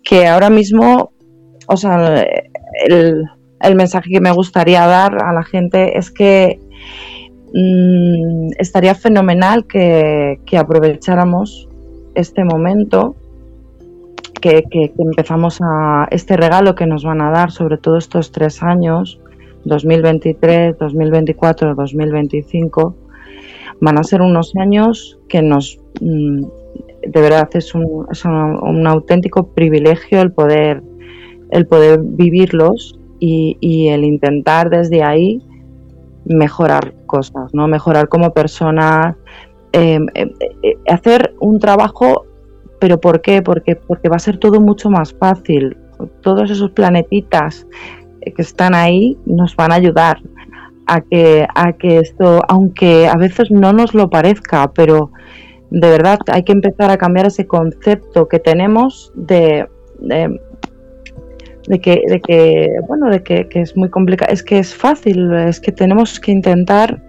Que 0.02 0.26
ahora 0.26 0.48
mismo, 0.48 1.12
o 1.68 1.76
sea, 1.76 2.24
el, 2.86 3.24
el 3.60 3.74
mensaje 3.74 4.10
que 4.10 4.20
me 4.20 4.32
gustaría 4.32 4.86
dar 4.86 5.22
a 5.22 5.32
la 5.34 5.42
gente 5.42 5.98
es 5.98 6.10
que 6.10 6.58
mm, 7.56 8.50
estaría 8.58 8.94
fenomenal 8.94 9.66
que, 9.66 10.38
aprovecháramos 10.56 11.68
este 12.14 12.44
momento, 12.44 13.16
que, 14.40 14.64
empezamos 14.98 15.58
a 15.62 16.06
este 16.10 16.36
regalo 16.36 16.74
que 16.74 16.86
nos 16.86 17.04
van 17.04 17.20
a 17.20 17.30
dar, 17.30 17.50
sobre 17.50 17.78
todo 17.78 17.96
estos 17.96 18.30
tres 18.30 18.62
años, 18.62 19.18
2023, 19.64 20.78
2024, 20.78 21.74
2025, 21.74 22.94
van 23.80 23.98
a 23.98 24.04
ser 24.04 24.22
unos 24.22 24.52
años 24.56 25.18
que 25.28 25.42
nos, 25.42 25.78
mm, 26.00 26.42
de 27.06 27.20
verdad, 27.20 27.48
es 27.54 27.74
un, 27.74 28.06
es 28.10 28.24
un, 28.24 28.86
auténtico 28.86 29.48
privilegio 29.48 30.20
el 30.20 30.32
poder, 30.32 30.82
el 31.50 31.66
poder 31.66 32.00
vivirlos 32.02 32.98
y, 33.18 33.88
el 33.88 34.04
intentar 34.04 34.70
desde 34.70 35.02
ahí 35.02 35.42
mejorar 36.26 36.94
cosas, 37.06 37.54
¿no? 37.54 37.68
Mejorar 37.68 38.08
como 38.08 38.32
persona, 38.32 39.16
em, 39.72 40.06
em, 40.14 40.30
eh, 40.62 40.74
hacer 40.88 41.34
un 41.40 41.58
trabajo, 41.58 42.26
pero 42.80 43.00
¿por 43.00 43.20
qué? 43.20 43.42
Porque, 43.42 43.76
porque 43.76 44.08
va 44.08 44.16
a 44.16 44.20
ser 44.20 44.38
todo 44.38 44.60
mucho 44.60 44.90
más 44.90 45.14
fácil. 45.14 45.76
Todos 46.20 46.50
esos 46.50 46.70
planetitas 46.72 47.66
que 48.20 48.42
están 48.42 48.74
ahí 48.74 49.16
nos 49.24 49.54
van 49.56 49.72
a 49.72 49.76
ayudar 49.76 50.20
a 50.86 51.00
que, 51.00 51.46
a 51.54 51.72
que 51.72 51.98
esto, 51.98 52.40
aunque 52.48 53.08
a 53.08 53.16
veces 53.16 53.50
no 53.50 53.72
nos 53.72 53.94
lo 53.94 54.10
parezca, 54.10 54.70
pero 54.74 55.10
de 55.70 55.90
verdad 55.90 56.18
hay 56.32 56.42
que 56.44 56.52
empezar 56.52 56.90
a 56.90 56.96
cambiar 56.96 57.26
ese 57.26 57.46
concepto 57.46 58.28
que 58.28 58.38
tenemos 58.38 59.12
de, 59.14 59.66
que, 61.66 62.02
de 62.06 62.20
que, 62.20 62.70
bueno, 62.86 63.10
de 63.10 63.22
que, 63.22 63.46
es 63.52 63.76
muy 63.76 63.90
complicado, 63.90 64.32
es 64.32 64.42
que 64.42 64.58
es 64.58 64.74
fácil, 64.74 65.32
es 65.32 65.60
que 65.60 65.72
tenemos 65.72 66.20
que 66.20 66.32
intentar 66.32 67.00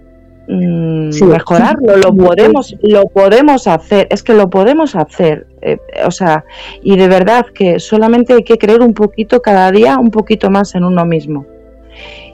mm, 0.48 1.10
mejorarlo, 1.26 1.96
lo 1.96 2.14
podemos, 2.14 2.74
lo 2.82 3.06
podemos 3.08 3.66
hacer, 3.66 4.08
es 4.10 4.22
que 4.22 4.34
lo 4.34 4.50
podemos 4.50 4.96
hacer, 4.96 5.46
eh, 5.62 5.78
o 6.04 6.10
sea, 6.10 6.44
y 6.82 6.96
de 6.96 7.08
verdad 7.08 7.46
que 7.54 7.78
solamente 7.78 8.34
hay 8.34 8.42
que 8.42 8.58
creer 8.58 8.80
un 8.80 8.94
poquito 8.94 9.40
cada 9.40 9.70
día, 9.70 9.98
un 9.98 10.10
poquito 10.10 10.50
más 10.50 10.74
en 10.74 10.84
uno 10.84 11.04
mismo. 11.04 11.46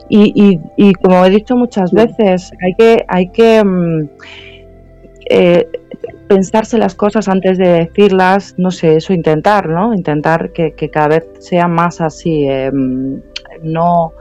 Y, 0.07 0.59
y, 0.77 0.93
como 0.93 1.25
he 1.25 1.31
dicho 1.31 1.55
muchas 1.55 1.91
veces, 1.91 2.51
hay 2.63 2.75
que, 2.75 3.05
hay 3.07 3.29
que 3.29 3.63
mm, 3.63 4.09
eh, 5.29 5.67
pensarse 6.27 6.77
las 6.77 6.95
cosas 6.95 7.27
antes 7.27 7.57
de 7.57 7.67
decirlas, 7.67 8.55
no 8.57 8.71
sé, 8.71 8.97
eso 8.97 9.13
intentar, 9.13 9.69
¿no? 9.69 9.93
Intentar 9.93 10.51
que, 10.51 10.73
cada 10.91 11.07
vez 11.07 11.27
sea 11.39 11.67
más 11.67 12.01
así, 12.01 12.47
em, 12.47 13.21
no 13.61 14.13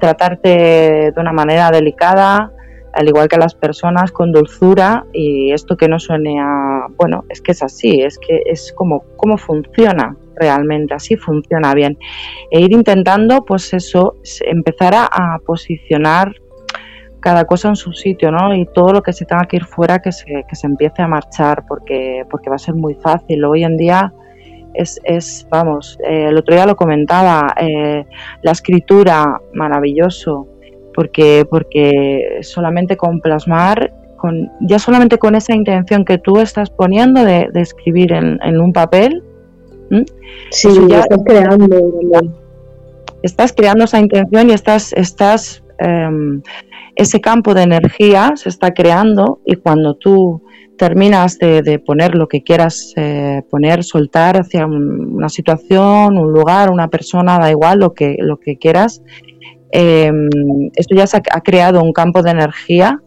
tratarte 0.00 1.12
de 1.12 1.20
una 1.20 1.32
manera 1.32 1.70
delicada, 1.70 2.52
al 2.92 3.08
igual 3.08 3.28
que 3.28 3.36
las 3.36 3.54
personas, 3.54 4.10
con 4.12 4.32
dulzura 4.32 5.04
y 5.12 5.52
esto 5.52 5.76
que 5.76 5.88
no 5.88 5.98
suene 5.98 6.40
a, 6.40 6.86
bueno, 6.96 7.24
es 7.28 7.40
que 7.40 7.52
es 7.52 7.62
así, 7.62 8.00
es 8.00 8.18
que 8.18 8.42
es 8.46 8.72
como, 8.72 9.04
cómo 9.16 9.36
funciona 9.36 10.16
realmente, 10.34 10.94
así 10.94 11.16
funciona 11.16 11.74
bien. 11.74 11.98
E 12.50 12.60
ir 12.60 12.72
intentando, 12.72 13.44
pues 13.44 13.72
eso, 13.72 14.16
empezar 14.46 14.94
a, 14.94 15.38
posicionar 15.44 16.34
cada 17.26 17.44
cosa 17.44 17.70
en 17.70 17.74
su 17.74 17.92
sitio, 17.92 18.30
¿no? 18.30 18.54
Y 18.54 18.66
todo 18.66 18.92
lo 18.92 19.02
que 19.02 19.12
se 19.12 19.24
tenga 19.24 19.46
que 19.46 19.56
ir 19.56 19.64
fuera, 19.64 19.98
que 19.98 20.12
se, 20.12 20.44
que 20.48 20.54
se 20.54 20.68
empiece 20.68 21.02
a 21.02 21.08
marchar, 21.08 21.64
porque, 21.66 22.24
porque 22.30 22.48
va 22.48 22.54
a 22.54 22.60
ser 22.60 22.76
muy 22.76 22.94
fácil. 22.94 23.44
Hoy 23.44 23.64
en 23.64 23.76
día 23.76 24.12
es, 24.74 25.00
es 25.02 25.44
vamos, 25.50 25.98
eh, 26.08 26.26
el 26.28 26.38
otro 26.38 26.54
día 26.54 26.66
lo 26.66 26.76
comentaba, 26.76 27.52
eh, 27.60 28.04
la 28.42 28.52
escritura, 28.52 29.40
maravilloso, 29.54 30.46
porque, 30.94 31.44
porque 31.50 32.38
solamente 32.42 32.96
con 32.96 33.20
plasmar, 33.20 33.92
con, 34.18 34.48
ya 34.60 34.78
solamente 34.78 35.18
con 35.18 35.34
esa 35.34 35.52
intención 35.52 36.04
que 36.04 36.18
tú 36.18 36.38
estás 36.38 36.70
poniendo 36.70 37.24
de, 37.24 37.50
escribir 37.56 38.12
en, 38.12 38.60
un 38.60 38.72
papel, 38.72 39.20
sí, 40.52 40.68
ya 40.88 41.00
estás 41.00 41.18
creando. 41.26 41.66
Estás 43.24 43.52
creando 43.52 43.82
esa 43.82 43.98
intención 43.98 44.48
y 44.48 44.52
estás, 44.52 44.92
estás 44.92 45.64
em, 45.78 46.40
ese 46.96 47.20
campo 47.20 47.54
de 47.54 47.62
energía 47.62 48.32
se 48.36 48.48
está 48.48 48.72
creando 48.72 49.40
y 49.44 49.56
cuando 49.56 49.94
tú 49.94 50.42
terminas 50.76 51.38
de, 51.38 51.78
poner 51.78 52.14
lo 52.14 52.28
que 52.28 52.42
quieras 52.42 52.92
eh, 52.96 53.42
poner, 53.50 53.82
soltar 53.82 54.36
hacia 54.36 54.66
una 54.66 55.28
situación, 55.28 56.18
un 56.18 56.32
lugar, 56.32 56.70
una 56.70 56.88
persona, 56.88 57.38
da 57.38 57.50
igual 57.50 57.78
lo 57.78 57.94
que, 57.94 58.16
lo 58.18 58.38
que 58.38 58.58
quieras, 58.58 59.00
Em, 59.78 60.70
esto 60.74 60.94
ya 60.94 61.06
se 61.06 61.16
ha, 61.16 61.40
creado 61.40 61.82
un 61.82 61.92
campo 61.92 62.22
de 62.22 62.30
energía 62.30 63.02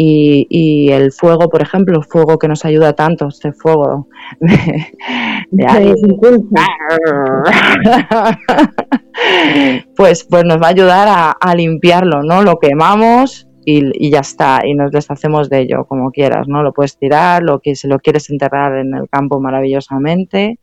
y, 0.00 0.92
el 0.92 1.10
fuego, 1.10 1.48
por 1.48 1.60
ejemplo, 1.60 1.98
el 1.98 2.04
fuego 2.04 2.38
que 2.38 2.46
nos 2.46 2.64
ayuda 2.64 2.92
tanto, 2.92 3.26
este 3.26 3.52
fuego 3.52 4.06
pues, 9.96 10.22
pues 10.24 10.44
nos 10.44 10.62
va 10.62 10.66
a 10.66 10.70
ayudar 10.70 11.34
a, 11.40 11.54
limpiarlo, 11.56 12.22
¿no? 12.22 12.42
Lo 12.42 12.60
quemamos 12.60 13.48
y, 13.64 14.10
ya 14.10 14.20
está, 14.20 14.60
y 14.64 14.74
nos 14.74 14.92
deshacemos 14.92 15.50
de 15.50 15.62
ello, 15.62 15.84
como 15.86 16.12
quieras, 16.12 16.46
¿no? 16.46 16.62
Lo 16.62 16.72
puedes 16.72 16.96
tirar, 16.96 17.42
lo 17.42 17.58
que 17.58 17.74
si 17.74 17.88
lo 17.88 17.98
quieres 17.98 18.30
enterrar 18.30 18.78
en 18.78 18.94
el 18.94 19.08
campo 19.08 19.40
maravillosamente, 19.40 20.60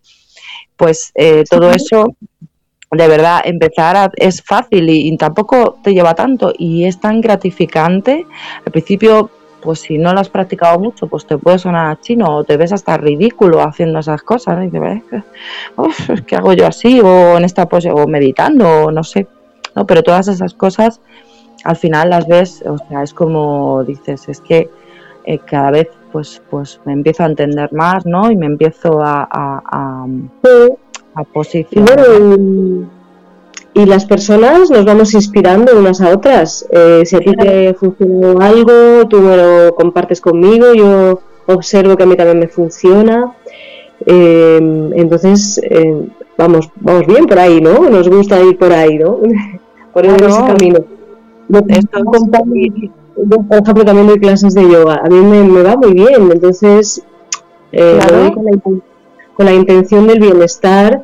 pues 0.77 1.11
eh, 1.13 1.43
todo 1.49 1.71
eso 1.71 2.15
de 2.97 3.07
verdad, 3.07 3.41
empezar 3.43 4.11
es 4.15 4.41
fácil 4.41 4.89
y, 4.89 5.15
tampoco 5.17 5.77
te 5.83 5.93
lleva 5.93 6.13
tanto 6.13 6.53
y 6.57 6.85
es 6.85 6.99
tan 6.99 7.21
gratificante. 7.21 8.25
Al 8.65 8.71
principio, 8.71 9.29
pues 9.61 9.79
si 9.79 9.97
no 9.97 10.13
lo 10.13 10.19
has 10.19 10.29
practicado 10.29 10.79
mucho, 10.79 11.07
pues 11.07 11.25
te 11.25 11.37
puede 11.37 11.59
sonar 11.59 11.99
chino 12.01 12.37
o 12.37 12.43
te 12.43 12.57
ves 12.57 12.73
hasta 12.73 12.97
ridículo 12.97 13.61
haciendo 13.61 13.99
esas 13.99 14.21
cosas. 14.21 14.63
Y 14.63 14.69
dices, 14.69 16.21
¿qué 16.27 16.35
hago 16.35 16.53
yo 16.53 16.67
así? 16.67 17.01
O 17.01 17.37
en 17.37 17.45
esta 17.45 17.67
pose, 17.67 17.91
o 17.91 18.07
meditando, 18.07 18.85
o 18.85 18.91
no 18.91 19.03
sé. 19.03 19.27
¿no? 19.75 19.85
Pero 19.85 20.03
todas 20.03 20.27
esas 20.27 20.53
cosas, 20.53 21.01
al 21.63 21.75
final 21.75 22.09
las 22.09 22.27
ves, 22.27 22.63
o 22.67 22.77
sea, 22.77 23.03
es 23.03 23.13
como 23.13 23.83
dices, 23.83 24.29
es 24.29 24.41
que 24.41 24.69
eh, 25.25 25.39
cada 25.39 25.71
vez 25.71 25.89
pues, 26.11 26.41
pues 26.49 26.79
me 26.85 26.93
empiezo 26.93 27.23
a 27.23 27.25
entender 27.25 27.73
más, 27.73 28.05
¿no? 28.05 28.31
Y 28.31 28.37
me 28.37 28.45
empiezo 28.45 29.01
a, 29.01 29.27
a 29.31 30.05
y, 33.73 33.85
las 33.85 34.05
personas 34.05 34.69
nos 34.69 34.85
vamos 34.85 35.13
inspirando 35.13 35.77
unas 35.77 36.01
a 36.01 36.09
otras. 36.09 36.65
Eh, 36.71 37.03
si 37.05 37.15
a 37.15 37.19
ti 37.19 37.33
te 37.35 37.73
funcionó 37.73 38.39
algo, 38.39 39.07
tú 39.09 39.19
me 39.21 39.37
lo 39.37 39.75
compartes 39.75 40.21
conmigo, 40.21 40.73
yo 40.73 41.19
observo 41.47 41.95
que 41.95 42.03
a 42.03 42.05
mí 42.05 42.15
también 42.15 42.39
me 42.39 42.47
funciona. 42.47 43.33
Eh, 44.05 44.59
entonces, 44.95 45.61
eh, 45.63 46.07
vamos, 46.37 46.69
vamos 46.75 47.07
bien 47.07 47.25
por 47.25 47.39
ahí, 47.39 47.61
¿no? 47.61 47.89
Nos 47.89 48.09
gusta 48.09 48.41
ir 48.41 48.57
por 48.57 48.71
ahí, 48.71 48.97
¿no? 48.97 49.19
por 49.93 50.05
ese 50.05 50.17
camino. 50.17 50.79
Esto 51.67 51.99
por 53.47 53.57
ejemplo, 53.61 53.85
también 53.85 54.07
doy 54.07 54.19
clases 54.19 54.53
de 54.53 54.69
yoga. 54.69 55.01
A 55.03 55.07
mí 55.07 55.19
me, 55.19 55.63
va 55.63 55.77
muy 55.77 55.93
bien, 55.93 56.29
entonces 56.31 57.01
con 57.71 58.45
la 58.45 58.51
intención 59.53 60.07
del 60.07 60.19
bienestar 60.19 61.03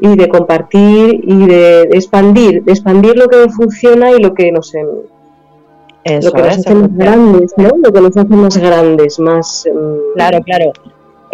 y 0.00 0.16
de 0.16 0.28
compartir 0.28 1.20
y 1.22 1.46
de 1.46 1.82
expandir, 1.82 2.64
de 2.64 2.72
expandir 2.72 3.16
lo 3.16 3.28
que 3.28 3.48
funciona 3.48 4.10
y 4.10 4.20
lo 4.20 4.34
que 4.34 4.50
nos, 4.52 4.72
lo 4.74 6.32
que 6.32 6.42
nos 6.42 6.58
hace 6.58 6.74
más 6.74 6.96
grandes, 6.96 7.54
¿no? 7.56 7.70
Lo 7.82 7.92
que 7.92 8.00
nos 8.00 8.16
hace 8.16 8.34
más 8.34 8.56
grandes, 8.56 9.18
más... 9.18 9.66
Em, 9.66 9.74
claro, 10.14 10.42
claro. 10.42 10.72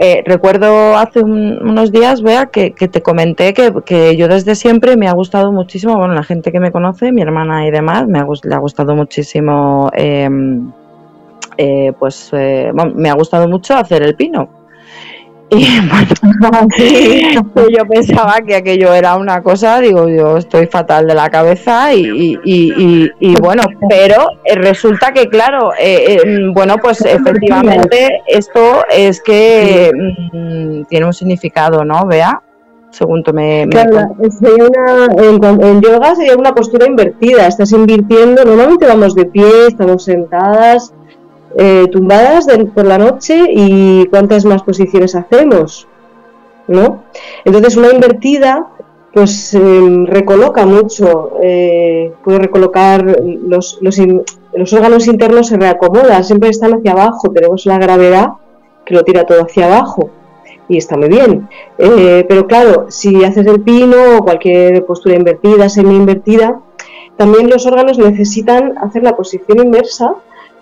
Eh, 0.02 0.22
recuerdo 0.24 0.96
hace 0.96 1.20
unos 1.20 1.92
días, 1.92 2.22
vea 2.22 2.46
que, 2.46 2.70
te 2.70 3.02
comenté 3.02 3.52
que, 3.52 4.16
yo 4.16 4.28
desde 4.28 4.54
siempre 4.54 4.96
me 4.96 5.08
ha 5.08 5.12
gustado 5.12 5.52
muchísimo, 5.52 5.94
bueno, 5.96 6.14
la 6.14 6.22
gente 6.22 6.52
que 6.52 6.58
me 6.58 6.72
conoce, 6.72 7.12
mi 7.12 7.20
hermana 7.20 7.66
y 7.66 7.70
demás, 7.70 8.06
me 8.06 8.18
ha, 8.18 8.26
le 8.44 8.54
ha 8.54 8.58
gustado 8.58 8.94
muchísimo, 8.94 9.90
em, 9.92 10.70
eh, 11.58 11.92
pues 11.98 12.30
eh, 12.32 12.72
me 12.94 13.10
ha 13.10 13.14
gustado 13.14 13.46
mucho 13.46 13.74
hacer 13.74 14.02
el 14.02 14.14
pino. 14.14 14.59
Y 15.56 15.66
bueno, 17.54 17.68
yo 17.76 17.84
pensaba 17.86 18.36
que 18.46 18.54
aquello 18.54 18.94
era 18.94 19.16
una 19.16 19.42
cosa, 19.42 19.80
digo, 19.80 20.08
yo 20.08 20.36
estoy 20.36 20.66
fatal 20.66 21.06
de 21.06 21.14
la 21.14 21.28
cabeza 21.28 21.92
y, 21.94 22.38
bueno, 23.40 23.64
pero 23.88 24.28
eh, 24.44 24.54
resulta 24.54 25.12
que, 25.12 25.28
claro, 25.28 25.72
eh, 25.74 26.18
eh, 26.24 26.50
bueno, 26.52 26.76
pues 26.78 27.00
efectivamente 27.02 28.22
esto 28.26 28.84
es 28.90 29.20
que 29.20 29.90
mm, 30.32 30.84
tiene 30.84 31.06
un 31.06 31.12
significado, 31.12 31.84
¿no? 31.84 32.06
Vea. 32.06 32.42
según 32.90 33.22
tome. 33.22 33.66
Claro, 33.70 34.16
en, 34.20 35.80
yoga 35.80 36.14
sería 36.14 36.36
una 36.36 36.54
postura 36.54 36.86
invertida, 36.86 37.46
estás 37.46 37.72
invirtiendo, 37.72 38.44
normalmente 38.44 38.86
vamos 38.86 39.14
de 39.14 39.26
pie, 39.26 39.66
estamos 39.68 40.04
sentadas, 40.04 40.92
eh, 41.56 41.86
tumbadas 41.90 42.46
por 42.74 42.86
la 42.86 42.98
noche 42.98 43.44
y 43.48 44.06
cuántas 44.06 44.44
más 44.44 44.62
posiciones 44.62 45.14
hacemos, 45.14 45.88
¿no? 46.68 47.02
Entonces 47.44 47.76
una 47.76 47.92
invertida 47.92 48.68
pues 49.12 49.54
em, 49.54 50.06
recoloca 50.06 50.64
mucho, 50.66 51.32
eh, 51.42 52.12
puede 52.22 52.38
recolocar 52.38 53.04
los, 53.24 53.78
los, 53.80 53.98
los 54.52 54.72
órganos 54.72 55.08
internos 55.08 55.48
se 55.48 55.56
reacomodan, 55.56 56.22
siempre 56.22 56.50
están 56.50 56.74
hacia 56.74 56.92
abajo, 56.92 57.30
tenemos 57.32 57.66
la 57.66 57.78
gravedad 57.78 58.28
que 58.84 58.94
lo 58.94 59.02
tira 59.02 59.26
todo 59.26 59.42
hacia 59.42 59.66
abajo 59.66 60.10
y 60.68 60.76
está 60.76 60.96
muy 60.96 61.08
bien. 61.08 61.48
Eh, 61.78 62.24
pero 62.28 62.46
claro, 62.46 62.86
si 62.88 63.24
haces 63.24 63.46
el 63.46 63.60
pino 63.60 64.18
o 64.18 64.22
cualquier 64.22 64.86
postura 64.86 65.16
invertida, 65.16 65.68
semi 65.68 65.96
invertida, 65.96 66.60
también 67.16 67.50
los 67.50 67.66
órganos 67.66 67.98
necesitan 67.98 68.78
hacer 68.78 69.02
la 69.02 69.16
posición 69.16 69.58
inversa 69.58 70.14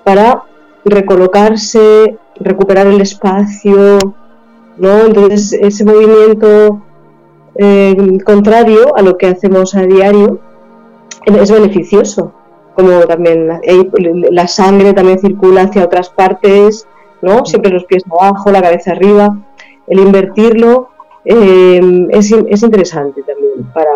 para 0.04 0.44
recolocarse, 0.88 2.18
recuperar 2.36 2.86
el 2.86 3.00
espacio, 3.00 3.98
¿no? 4.76 5.06
Entonces 5.06 5.52
ese 5.52 5.84
movimiento 5.84 6.82
eh, 7.56 8.18
contrario 8.24 8.96
a 8.96 9.02
lo 9.02 9.16
que 9.16 9.26
hacemos 9.26 9.74
a 9.74 9.82
diario 9.82 10.38
es 11.24 11.50
beneficioso. 11.50 12.32
Como 12.74 13.00
también 13.06 13.48
la 14.30 14.46
sangre 14.46 14.92
también 14.92 15.18
circula 15.18 15.62
hacia 15.62 15.84
otras 15.84 16.10
partes, 16.10 16.86
¿no? 17.22 17.44
Siempre 17.44 17.72
los 17.72 17.84
pies 17.84 18.04
abajo, 18.08 18.52
la 18.52 18.62
cabeza 18.62 18.92
arriba 18.92 19.36
el 19.88 20.00
invertirlo 20.00 20.90
eh, 21.24 21.80
es, 22.10 22.32
es, 22.32 22.62
interesante 22.62 23.22
también 23.22 23.70
para 23.74 23.90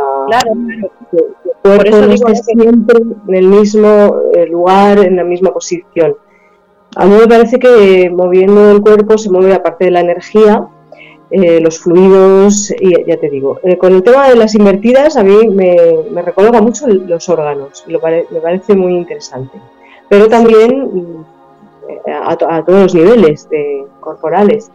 que 1.10 1.18
el 1.18 1.30
cuerpo 1.62 1.96
no 2.06 2.12
esté 2.12 2.34
siempre 2.34 2.98
en 3.28 3.34
el 3.34 3.46
mismo 3.46 4.16
eh, 4.34 4.46
lugar, 4.46 4.98
en 4.98 5.16
la 5.16 5.24
misma 5.24 5.52
posición. 5.52 6.16
A 6.96 7.06
mí 7.06 7.14
me 7.16 7.26
parece 7.26 7.58
que 7.58 8.10
moviendo 8.10 8.70
el 8.70 8.82
cuerpo 8.82 9.16
se 9.16 9.30
mueve 9.30 9.54
aparte 9.54 9.86
de 9.86 9.90
la 9.92 10.00
energía, 10.00 10.66
eh, 11.30 11.60
los 11.60 11.78
fluidos, 11.78 12.70
y 12.78 13.04
ya 13.06 13.16
te 13.16 13.30
digo, 13.30 13.58
con 13.78 13.94
el 13.94 14.02
tema 14.02 14.28
de 14.28 14.36
las 14.36 14.54
invertidas 14.54 15.16
a 15.16 15.24
mí 15.24 15.48
me, 15.48 15.76
me 16.10 16.20
recoloca 16.20 16.60
mucho 16.60 16.86
los 16.86 17.28
órganos, 17.28 17.84
me 17.86 18.40
parece 18.40 18.74
muy 18.74 18.94
interesante, 18.94 19.58
pero 20.10 20.28
también 20.28 21.24
a, 22.06 22.32
a, 22.32 22.64
todos 22.64 22.82
los 22.82 22.94
niveles 22.94 23.48
de, 23.48 23.86
corporales. 24.00 24.70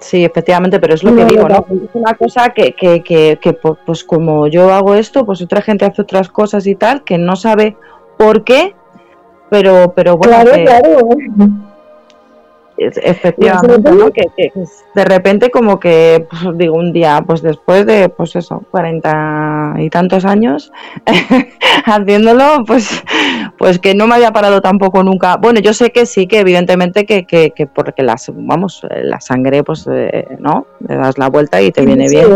Sí, 0.00 0.24
efectivamente, 0.24 0.80
pero 0.80 0.94
es 0.94 1.02
lo 1.02 1.14
que 1.14 1.24
digo, 1.26 1.46
¿no? 1.46 1.66
Es 1.68 1.90
una 1.92 2.14
cosa 2.14 2.50
que, 2.50 2.72
que, 2.72 3.02
que, 3.02 3.38
que, 3.40 3.52
pues 3.52 4.02
como 4.02 4.46
yo 4.46 4.72
hago 4.72 4.94
esto, 4.94 5.26
pues 5.26 5.42
otra 5.42 5.60
gente 5.60 5.84
hace 5.84 6.00
otras 6.00 6.30
cosas 6.30 6.66
y 6.66 6.74
tal, 6.74 7.04
que 7.04 7.18
no 7.18 7.36
sabe 7.36 7.76
por 8.16 8.44
qué, 8.44 8.74
pero, 9.50 9.92
pero 9.94 10.16
bueno. 10.16 10.42
Claro, 10.42 10.64
claro 10.64 10.98
efectivamente, 12.80 13.90
¿no? 13.92 14.10
que, 14.10 14.52
de 14.94 15.04
repente 15.04 15.50
como 15.50 15.78
que, 15.78 16.26
pues, 16.28 16.56
digo, 16.56 16.76
un 16.76 16.92
día, 16.92 17.22
pues 17.26 17.42
después 17.42 17.84
de, 17.84 18.08
pues 18.08 18.36
eso, 18.36 18.64
cuarenta 18.70 19.74
y 19.78 19.90
tantos 19.90 20.24
años 20.24 20.72
haciéndolo, 21.84 22.64
pues, 22.66 23.02
pues 23.58 23.78
que 23.78 23.94
no 23.94 24.06
me 24.06 24.14
había 24.14 24.32
parado 24.32 24.62
tampoco 24.62 25.02
nunca. 25.02 25.36
Bueno, 25.36 25.60
yo 25.60 25.74
sé 25.74 25.90
que 25.90 26.06
sí, 26.06 26.26
que 26.26 26.40
evidentemente 26.40 27.04
que, 27.04 27.26
que, 27.26 27.50
que 27.50 27.66
porque 27.66 28.02
las, 28.02 28.30
vamos, 28.34 28.82
la 28.88 29.20
sangre, 29.20 29.62
pues, 29.62 29.86
eh, 29.90 30.26
¿no? 30.38 30.66
Le 30.86 30.96
das 30.96 31.18
la 31.18 31.28
vuelta 31.28 31.60
y 31.60 31.70
te 31.70 31.84
viene 31.84 32.08
bien 32.08 32.28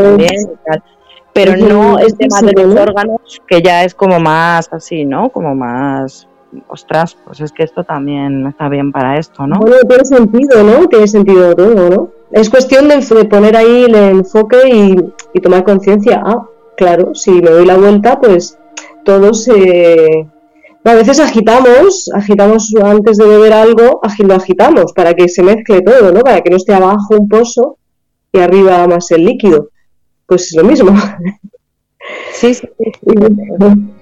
Pero 1.33 1.57
no 1.57 1.99
es 1.99 2.17
tema 2.17 2.43
de 2.43 2.53
los 2.53 2.75
órganos, 2.77 3.41
que 3.47 3.63
ya 3.63 3.85
es 3.85 3.95
como 3.95 4.21
más 4.21 4.71
así, 4.73 5.07
¿no? 5.07 5.31
Como 5.31 5.55
más 5.55 6.29
ostras, 6.69 7.17
pues 7.25 7.41
es 7.41 7.53
que 7.53 7.63
esto 7.63 7.85
también 7.85 8.47
está 8.47 8.69
bien 8.69 8.93
para 8.93 9.19
esto, 9.19 9.47
¿no? 9.47 9.59
Bueno, 9.59 9.77
tiene 9.89 10.05
sentido, 10.05 10.63
¿no? 10.63 10.87
Tiene 10.87 11.07
sentido 11.07 11.55
todo, 11.55 11.91
¿no? 11.91 12.11
Es 12.33 12.51
cuestión 12.51 12.89
de, 12.89 13.25
poner 13.27 13.57
ahí 13.57 13.85
el 13.85 13.95
enfoque 13.95 14.59
y, 15.33 15.41
tomar 15.41 15.65
conciencia. 15.65 16.23
Ah, 16.25 16.49
claro, 16.77 17.15
si 17.15 17.31
me 17.31 17.51
doy 17.51 17.67
la 17.67 17.77
vuelta, 17.77 18.21
pues 18.21 18.59
todos... 19.05 19.49
Eh... 19.49 20.27
A 20.87 20.93
veces 20.93 21.19
agitamos, 21.19 22.11
agitamos 22.15 22.75
antes 22.83 23.17
de 23.17 23.27
beber 23.27 23.55
algo, 23.55 24.03
lo 24.19 24.35
agitamos 24.35 24.93
para 24.93 25.15
que 25.15 25.29
se 25.29 25.43
mezcle 25.43 25.81
todo, 25.81 26.13
¿no? 26.13 26.21
Para 26.21 26.43
que 26.43 26.51
no 26.51 26.57
esté 26.57 26.75
abajo 26.75 27.17
un 27.19 27.27
pozo 27.27 27.79
y 28.33 28.39
arriba 28.39 28.87
más 28.87 29.11
el 29.11 29.25
líquido. 29.25 29.71
Pues 30.27 30.49
es 30.49 30.57
lo 30.57 30.65
mismo. 30.65 30.95
Sí, 32.33 32.53
sí. 32.53 32.69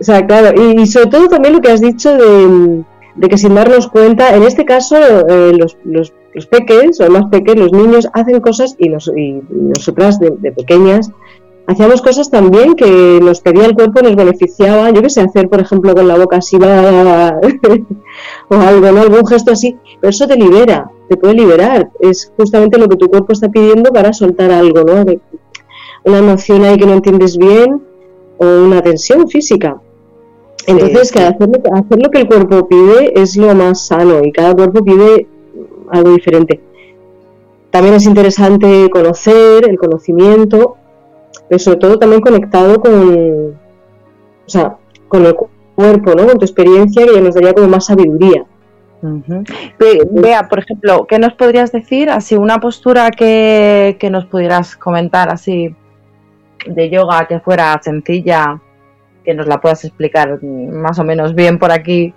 O 0.00 0.02
sea, 0.02 0.26
claro, 0.26 0.60
y, 0.60 0.86
sobre 0.86 1.06
todo 1.06 1.28
también 1.28 1.54
lo 1.54 1.60
que 1.60 1.70
has 1.70 1.80
dicho 1.80 2.16
de, 2.16 3.28
que 3.28 3.38
sin 3.38 3.54
darnos 3.54 3.88
cuenta, 3.88 4.34
en 4.34 4.42
este 4.42 4.64
caso 4.64 4.96
eh, 4.96 5.52
los, 5.56 5.76
los, 5.84 6.12
los, 6.32 6.46
peques, 6.46 7.00
o 7.00 7.10
más 7.10 7.26
pequeños, 7.26 7.70
los 7.70 7.80
niños 7.80 8.08
hacen 8.12 8.40
cosas 8.40 8.74
y, 8.78 8.88
y 8.88 9.42
nosotras 9.50 10.18
de, 10.18 10.52
pequeñas 10.52 11.10
hacíamos 11.66 12.02
cosas 12.02 12.30
también 12.30 12.74
que 12.74 13.20
nos 13.22 13.40
pedía 13.40 13.64
el 13.64 13.74
cuerpo, 13.74 14.02
nos 14.02 14.16
beneficiaba, 14.16 14.90
yo 14.90 15.00
qué 15.00 15.08
sé, 15.08 15.22
hacer 15.22 15.48
por 15.48 15.60
ejemplo 15.60 15.94
con 15.94 16.06
la 16.06 16.18
boca 16.18 16.36
así 16.36 16.56
o 18.48 18.54
algo, 18.54 18.92
¿no? 18.92 19.00
algún 19.00 19.26
gesto 19.26 19.52
así, 19.52 19.78
pero 20.00 20.10
eso 20.10 20.26
te 20.26 20.36
libera, 20.36 20.90
te 21.08 21.16
puede 21.16 21.34
liberar, 21.34 21.90
es 22.00 22.30
justamente 22.36 22.78
lo 22.78 22.88
que 22.88 22.96
tu 22.96 23.08
cuerpo 23.08 23.32
está 23.32 23.48
pidiendo 23.48 23.92
para 23.92 24.12
soltar 24.12 24.50
algo, 24.50 24.82
¿no? 24.82 25.04
una 26.04 26.18
emoción 26.18 26.64
ahí 26.64 26.76
que 26.76 26.84
no 26.84 26.92
entiendes 26.92 27.38
bien 27.38 27.80
o 28.38 28.46
una 28.46 28.82
tensión 28.82 29.28
física. 29.28 29.80
Entonces, 30.66 31.12
que 31.12 31.20
hacer, 31.20 31.48
lo 31.48 32.10
que 32.10 32.20
el 32.20 32.26
cuerpo 32.26 32.66
pide 32.66 33.20
es 33.20 33.36
lo 33.36 33.54
más 33.54 33.86
sano 33.86 34.24
y 34.24 34.32
cada 34.32 34.54
cuerpo 34.54 34.82
pide 34.82 35.26
algo 35.90 36.10
diferente. 36.10 36.60
También 37.70 37.94
es 37.94 38.06
interesante 38.06 38.88
conocer 38.90 39.68
el 39.68 39.78
conocimiento, 39.78 40.76
pero 41.48 41.58
sobre 41.58 41.78
todo 41.78 41.98
también 41.98 42.22
conectado 42.22 42.80
con, 42.80 43.48
o 44.46 44.48
sea, 44.48 44.76
con 45.08 45.26
el 45.26 45.34
cuerpo, 45.74 46.14
¿no? 46.14 46.26
con 46.26 46.38
tu 46.38 46.44
experiencia, 46.44 47.04
que 47.04 47.20
nos 47.20 47.34
daría 47.34 47.52
como 47.52 47.68
más 47.68 47.86
sabiduría. 47.86 48.46
Vea, 50.12 50.48
por 50.48 50.60
ejemplo, 50.60 51.06
¿qué 51.06 51.18
nos 51.18 51.34
podrías 51.34 51.72
decir? 51.72 52.08
Así, 52.08 52.36
una 52.36 52.58
postura 52.58 53.10
que, 53.10 53.98
que 54.00 54.08
nos 54.08 54.24
pudieras 54.24 54.76
comentar, 54.76 55.28
así, 55.28 55.74
de 56.66 56.90
yoga 56.90 57.26
que 57.26 57.40
fuera 57.40 57.80
sencilla, 57.82 58.60
que 59.24 59.34
nos 59.34 59.46
la 59.46 59.60
puedas 59.60 59.84
explicar 59.84 60.42
más 60.42 60.98
o 60.98 61.04
menos 61.04 61.34
bien 61.34 61.58
por 61.58 61.72
aquí 61.72 62.14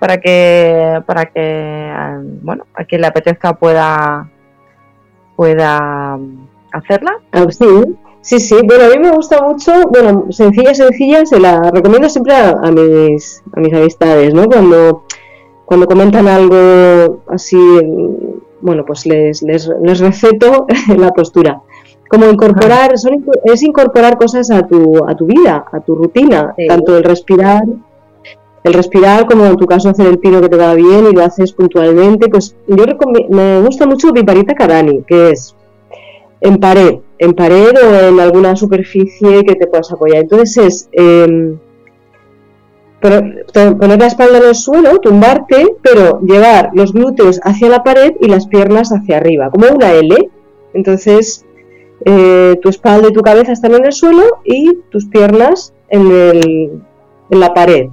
para 0.00 0.18
que 0.18 1.00
para 1.06 1.26
que 1.26 1.92
bueno 2.42 2.64
a 2.74 2.84
quien 2.84 3.02
le 3.02 3.06
apetezca 3.06 3.52
pueda 3.54 4.28
pueda 5.36 6.18
hacerla. 6.72 7.12
Ah, 7.32 7.46
sí. 7.50 7.66
Sí 8.22 8.38
sí. 8.38 8.56
Bueno 8.62 8.84
a 8.84 8.88
mí 8.88 8.98
me 8.98 9.12
gusta 9.12 9.40
mucho 9.42 9.72
bueno 9.88 10.26
sencilla 10.30 10.74
sencilla 10.74 11.24
se 11.24 11.38
la 11.38 11.70
recomiendo 11.70 12.08
siempre 12.08 12.34
a, 12.34 12.54
mis 12.70 13.42
a 13.54 13.60
mis 13.60 13.72
amistades 13.72 14.34
no 14.34 14.44
cuando 14.46 15.04
cuando 15.64 15.86
comentan 15.86 16.28
algo 16.28 17.22
así 17.28 17.56
bueno 18.60 18.84
pues 18.84 19.06
les 19.06 19.42
les, 19.42 19.70
les 19.82 20.00
receto 20.00 20.66
la 20.96 21.10
postura 21.12 21.62
como 22.10 22.28
incorporar, 22.28 22.92
es 23.44 23.62
incorporar 23.62 24.18
cosas 24.18 24.50
a 24.50 24.66
tu, 24.66 25.04
a 25.06 25.14
tu 25.14 25.26
vida, 25.26 25.64
a 25.70 25.78
tu 25.78 25.94
rutina, 25.94 26.52
tanto 26.66 26.98
el 26.98 27.04
respirar, 27.04 27.62
el 28.64 28.74
respirar 28.74 29.26
como 29.26 29.46
en 29.46 29.56
tu 29.56 29.64
caso 29.64 29.90
hacer 29.90 30.08
el 30.08 30.18
pino 30.18 30.40
que 30.40 30.48
te 30.48 30.56
va 30.56 30.74
bien 30.74 31.06
y 31.08 31.14
lo 31.14 31.22
haces 31.22 31.52
puntualmente, 31.52 32.28
pues 32.28 32.56
yo 32.66 32.84
me 33.28 33.60
gusta 33.62 33.86
mucho 33.86 34.10
Viparita 34.10 34.54
Karani, 34.54 35.04
que 35.04 35.30
es 35.30 35.54
en 36.40 36.58
pared, 36.58 36.96
en 37.16 37.32
pared 37.32 37.76
o 37.80 38.08
en 38.08 38.18
alguna 38.18 38.56
superficie 38.56 39.44
que 39.44 39.54
te 39.54 39.68
puedas 39.68 39.92
apoyar. 39.92 40.22
Entonces 40.22 40.58
es 40.58 40.88
eh, 40.90 41.54
poner 43.00 44.00
la 44.00 44.06
espalda 44.06 44.38
en 44.38 44.48
el 44.48 44.56
suelo, 44.56 44.98
tumbarte, 44.98 45.76
pero 45.80 46.20
llevar 46.22 46.70
los 46.74 46.92
glúteos 46.92 47.38
hacia 47.44 47.68
la 47.68 47.84
pared 47.84 48.14
y 48.20 48.26
las 48.26 48.48
piernas 48.48 48.90
hacia 48.90 49.18
arriba, 49.18 49.48
como 49.48 49.68
una 49.68 49.92
L. 49.92 50.28
Entonces 50.74 51.46
eh, 52.04 52.58
tu 52.62 52.68
espalda 52.68 53.08
y 53.08 53.12
tu 53.12 53.20
cabeza 53.20 53.52
están 53.52 53.74
en 53.74 53.84
el 53.84 53.92
suelo 53.92 54.40
y 54.44 54.78
tus 54.90 55.06
piernas 55.06 55.74
en, 55.88 56.10
el, 56.10 56.82
en 57.30 57.40
la 57.40 57.52
pared. 57.52 57.88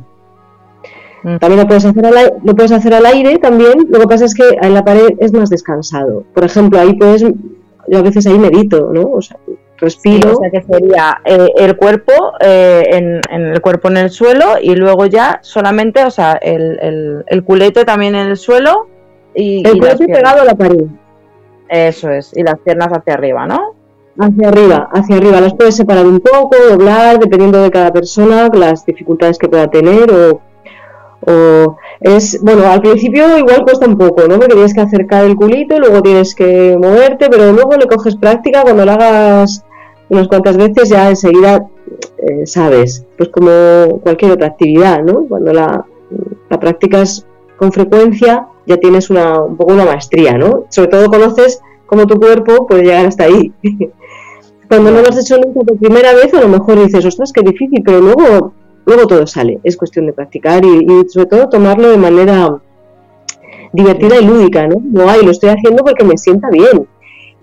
Mm. 1.23 1.37
También 1.37 1.61
lo 1.61 1.67
puedes, 1.67 1.85
hacer 1.85 2.05
al 2.05 2.17
aire, 2.17 2.33
lo 2.43 2.55
puedes 2.55 2.71
hacer 2.71 2.93
al 2.93 3.05
aire 3.05 3.37
también, 3.37 3.87
lo 3.89 3.99
que 3.99 4.07
pasa 4.07 4.25
es 4.25 4.33
que 4.33 4.57
en 4.61 4.73
la 4.73 4.85
pared 4.85 5.09
es 5.19 5.33
más 5.33 5.49
descansado. 5.49 6.23
Por 6.33 6.45
ejemplo, 6.45 6.79
ahí 6.79 6.93
puedes, 6.93 7.21
yo 7.21 7.97
a 7.97 8.01
veces 8.01 8.27
ahí 8.27 8.37
medito, 8.39 8.91
¿no? 8.93 9.11
O 9.11 9.21
sea, 9.21 9.37
respiro. 9.77 10.31
o 10.31 10.35
sea 10.35 10.49
que 10.49 10.61
sería 10.61 11.21
eh, 11.25 11.49
el 11.57 11.75
cuerpo 11.75 12.13
eh, 12.39 12.83
en, 12.91 13.21
el 13.29 13.61
cuerpo 13.61 13.89
en 13.89 13.97
el 13.97 14.09
suelo 14.09 14.55
y 14.61 14.75
luego 14.75 15.05
ya 15.05 15.39
solamente, 15.41 16.03
o 16.03 16.11
sea, 16.11 16.33
el, 16.33 17.23
el, 17.27 17.43
culete 17.43 17.83
también 17.83 18.15
en 18.15 18.29
el 18.29 18.37
suelo 18.37 18.87
y 19.35 19.67
el 19.67 19.77
culete 19.77 20.07
pegado 20.07 20.41
a 20.41 20.45
la 20.45 20.55
pared. 20.55 20.85
Eso 21.69 22.09
es, 22.09 22.31
y 22.35 22.43
las 22.43 22.57
piernas 22.59 22.87
hacia 22.87 23.15
arriba, 23.15 23.45
¿no? 23.45 23.76
Hacia 24.19 24.49
arriba, 24.49 24.89
hacia 24.91 25.17
arriba. 25.17 25.41
Las 25.41 25.53
puedes 25.53 25.75
separar 25.75 26.05
un 26.05 26.19
poco, 26.19 26.55
doblar, 26.69 27.19
dependiendo 27.19 27.61
de 27.61 27.69
cada 27.69 27.91
persona, 27.93 28.49
las 28.51 28.85
dificultades 28.85 29.37
que 29.37 29.47
pueda 29.47 29.67
tener 29.67 30.11
o, 30.11 30.41
es, 31.99 32.41
bueno, 32.41 32.65
al 32.67 32.81
principio 32.81 33.37
igual 33.37 33.63
cuesta 33.63 33.85
un 33.85 33.97
poco, 33.97 34.27
¿no? 34.27 34.37
Porque 34.37 34.53
tienes 34.53 34.73
que 34.73 34.81
acercar 34.81 35.25
el 35.25 35.35
culito, 35.35 35.77
luego 35.77 36.01
tienes 36.01 36.33
que 36.33 36.77
moverte, 36.79 37.27
pero 37.29 37.51
luego 37.51 37.75
le 37.75 37.87
coges 37.87 38.15
práctica, 38.15 38.61
cuando 38.61 38.85
lo 38.85 38.91
hagas 38.93 39.65
unas 40.09 40.27
cuantas 40.29 40.55
veces 40.55 40.89
ya 40.89 41.09
enseguida 41.09 41.67
eh, 42.17 42.45
sabes, 42.45 43.05
pues 43.17 43.29
como 43.29 43.99
cualquier 44.01 44.31
otra 44.31 44.47
actividad, 44.47 45.03
¿no? 45.03 45.25
Cuando 45.27 45.53
la, 45.53 45.85
la 46.49 46.59
practicas 46.59 47.25
con 47.57 47.71
frecuencia 47.71 48.47
ya 48.65 48.77
tienes 48.77 49.09
una, 49.09 49.41
un 49.41 49.57
poco 49.57 49.73
una 49.73 49.85
maestría, 49.85 50.37
¿no? 50.37 50.65
Sobre 50.69 50.89
todo 50.89 51.07
conoces 51.07 51.61
cómo 51.85 52.05
tu 52.05 52.19
cuerpo 52.19 52.67
puede 52.67 52.83
llegar 52.83 53.05
hasta 53.05 53.25
ahí. 53.25 53.51
Cuando 54.67 54.91
no 54.91 55.01
lo 55.01 55.09
has 55.09 55.17
hecho 55.17 55.37
nunca 55.37 55.61
por 55.61 55.77
primera 55.77 56.13
vez, 56.13 56.33
a 56.33 56.41
lo 56.41 56.49
mejor 56.49 56.79
dices, 56.83 57.05
ostras, 57.05 57.31
qué 57.31 57.41
difícil, 57.41 57.81
pero 57.85 58.01
luego, 58.01 58.53
luego 58.85 59.07
todo 59.07 59.25
sale. 59.25 59.59
Es 59.63 59.77
cuestión 59.77 60.05
de 60.07 60.13
practicar 60.13 60.65
y, 60.65 60.85
sobre 61.07 61.27
todo 61.27 61.49
tomarlo 61.49 61.89
de 61.89 61.97
manera 61.97 62.59
divertida 63.71 64.19
y 64.19 64.25
lúdica, 64.25 64.67
¿no? 64.67 64.75
No, 64.83 65.09
ay, 65.09 65.23
lo 65.23 65.31
estoy 65.31 65.49
haciendo 65.49 65.83
porque 65.83 66.03
me 66.03 66.17
sienta 66.17 66.49
bien. 66.49 66.87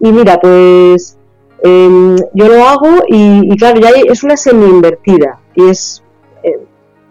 Y 0.01 0.13
mira, 0.13 0.39
pues 0.39 1.17
em, 1.63 2.17
yo 2.35 2.49
lo 2.49 2.63
hago 2.65 3.05
y, 3.09 3.57
claro, 3.57 3.81
ya 3.81 3.91
es 3.91 4.23
una 4.23 4.37
semi-invertida 4.37 5.39
y 5.55 5.69
es 5.71 6.03
eh, 6.43 6.61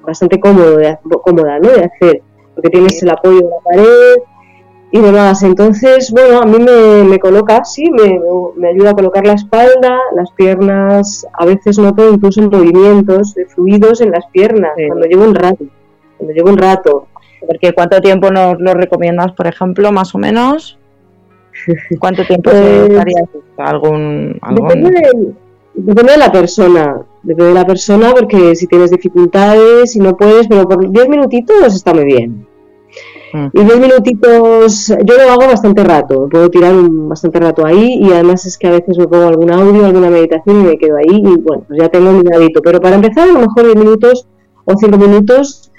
bastante 0.05 0.39
cómodo 0.39 0.78
de, 0.78 0.95
cómoda, 1.24 1.57
¿no? 1.57 1.70
De 1.70 1.86
hacer, 1.86 2.22
porque 2.53 2.70
tienes 2.70 3.01
el 3.01 3.09
apoyo 3.09 3.38
de 3.38 3.43
la 3.43 3.59
pared, 3.64 4.16
y 4.93 5.01
demás. 5.01 5.41
Entonces, 5.41 6.11
bueno, 6.11 6.39
a 6.39 6.45
mí 6.45 6.57
me, 6.59 7.19
coloca, 7.19 7.65
sí, 7.65 7.89
me, 7.89 8.69
ayuda 8.69 8.91
a 8.91 8.93
colocar 8.93 9.25
la 9.25 9.33
espalda, 9.33 9.97
las 10.15 10.31
piernas, 10.33 11.25
a 11.33 11.45
veces 11.47 11.79
noto 11.79 12.13
incluso 12.13 12.43
movimientos 12.43 13.33
de 13.33 13.47
fluidos 13.47 14.01
en 14.01 14.11
las 14.11 14.27
piernas, 14.27 14.71
cuando 14.87 15.07
llevo 15.07 15.23
un 15.25 15.33
rato, 15.33 15.65
cuando 16.17 16.33
llevo 16.33 16.51
un 16.51 16.57
rato. 16.59 17.07
Porque 17.45 17.73
¿cuánto 17.73 17.99
tiempo 18.01 18.29
nos 18.29 18.59
lo 18.59 18.75
recomiendas, 18.75 19.31
por 19.31 19.47
ejemplo, 19.47 19.91
más 19.91 20.13
o 20.13 20.19
menos? 20.19 20.77
¿Cuánto 21.99 22.23
tiempo 22.25 22.51
pues, 22.51 22.91
algún, 23.57 24.39
Depende, 24.51 24.91
de, 24.91 25.33
depende 25.73 26.11
de 26.11 26.17
la 26.19 26.31
persona, 26.31 27.01
depende 27.23 27.49
de 27.49 27.55
la 27.55 27.65
persona 27.65 28.13
porque 28.13 28.55
si 28.55 28.67
tienes 28.67 28.91
dificultades, 28.91 29.91
si 29.91 29.99
no 29.99 30.15
puedes, 30.15 30.47
pero 30.47 30.67
por 30.67 30.87
10 30.87 31.09
minutitos 31.09 31.73
está 31.73 31.95
muy 31.95 32.05
bien. 32.05 32.52
Mm. 33.34 33.47
Y 33.51 33.63
10 33.63 33.79
minutitos, 33.79 34.93
yo 35.03 35.17
lo 35.17 35.31
hago 35.31 35.47
bastante 35.47 35.84
rato, 35.84 36.29
puedo 36.29 36.49
tirar 36.49 36.75
un, 36.75 37.09
bastante 37.09 37.39
rato 37.39 37.65
ahí 37.65 37.99
y 37.99 38.11
además 38.11 38.45
es 38.45 38.59
que 38.59 38.67
a 38.67 38.71
veces 38.71 38.95
me 38.97 39.07
pongo 39.07 39.27
algún 39.27 39.51
audio, 39.51 39.86
alguna 39.86 40.11
meditación 40.11 40.61
y 40.61 40.63
me 40.65 40.77
quedo 40.77 40.97
ahí 40.97 41.17
y 41.17 41.38
bueno, 41.39 41.63
pues 41.67 41.79
ya 41.81 41.89
tengo 41.89 42.11
mi 42.11 42.23
hábito. 42.34 42.61
Pero 42.61 42.79
para 42.79 42.95
empezar, 42.95 43.27
a 43.27 43.34
lo 43.34 43.39
mejor 43.39 43.65
10 43.65 43.75
minutos 43.75 44.27
o 44.65 44.77
5 44.77 44.97
minutos 44.97 45.71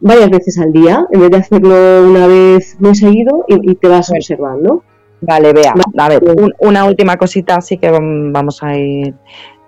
varias 0.00 0.28
veces 0.28 0.58
al 0.58 0.72
día, 0.72 1.06
en 1.10 1.20
vez 1.20 1.30
de 1.30 1.36
hacerlo 1.38 2.06
una 2.06 2.26
vez 2.26 2.76
muy 2.78 2.94
seguido 2.94 3.46
y, 3.48 3.74
te 3.76 3.88
vas 3.88 4.10
observando. 4.10 4.82
Vale, 5.22 5.54
vea, 5.54 5.72
a 5.96 6.08
ver, 6.10 6.22
una 6.58 6.84
última 6.84 7.16
cosita, 7.16 7.56
así 7.56 7.78
que 7.78 7.90
vamos 7.90 8.62
a 8.62 8.76
ir. 8.76 9.14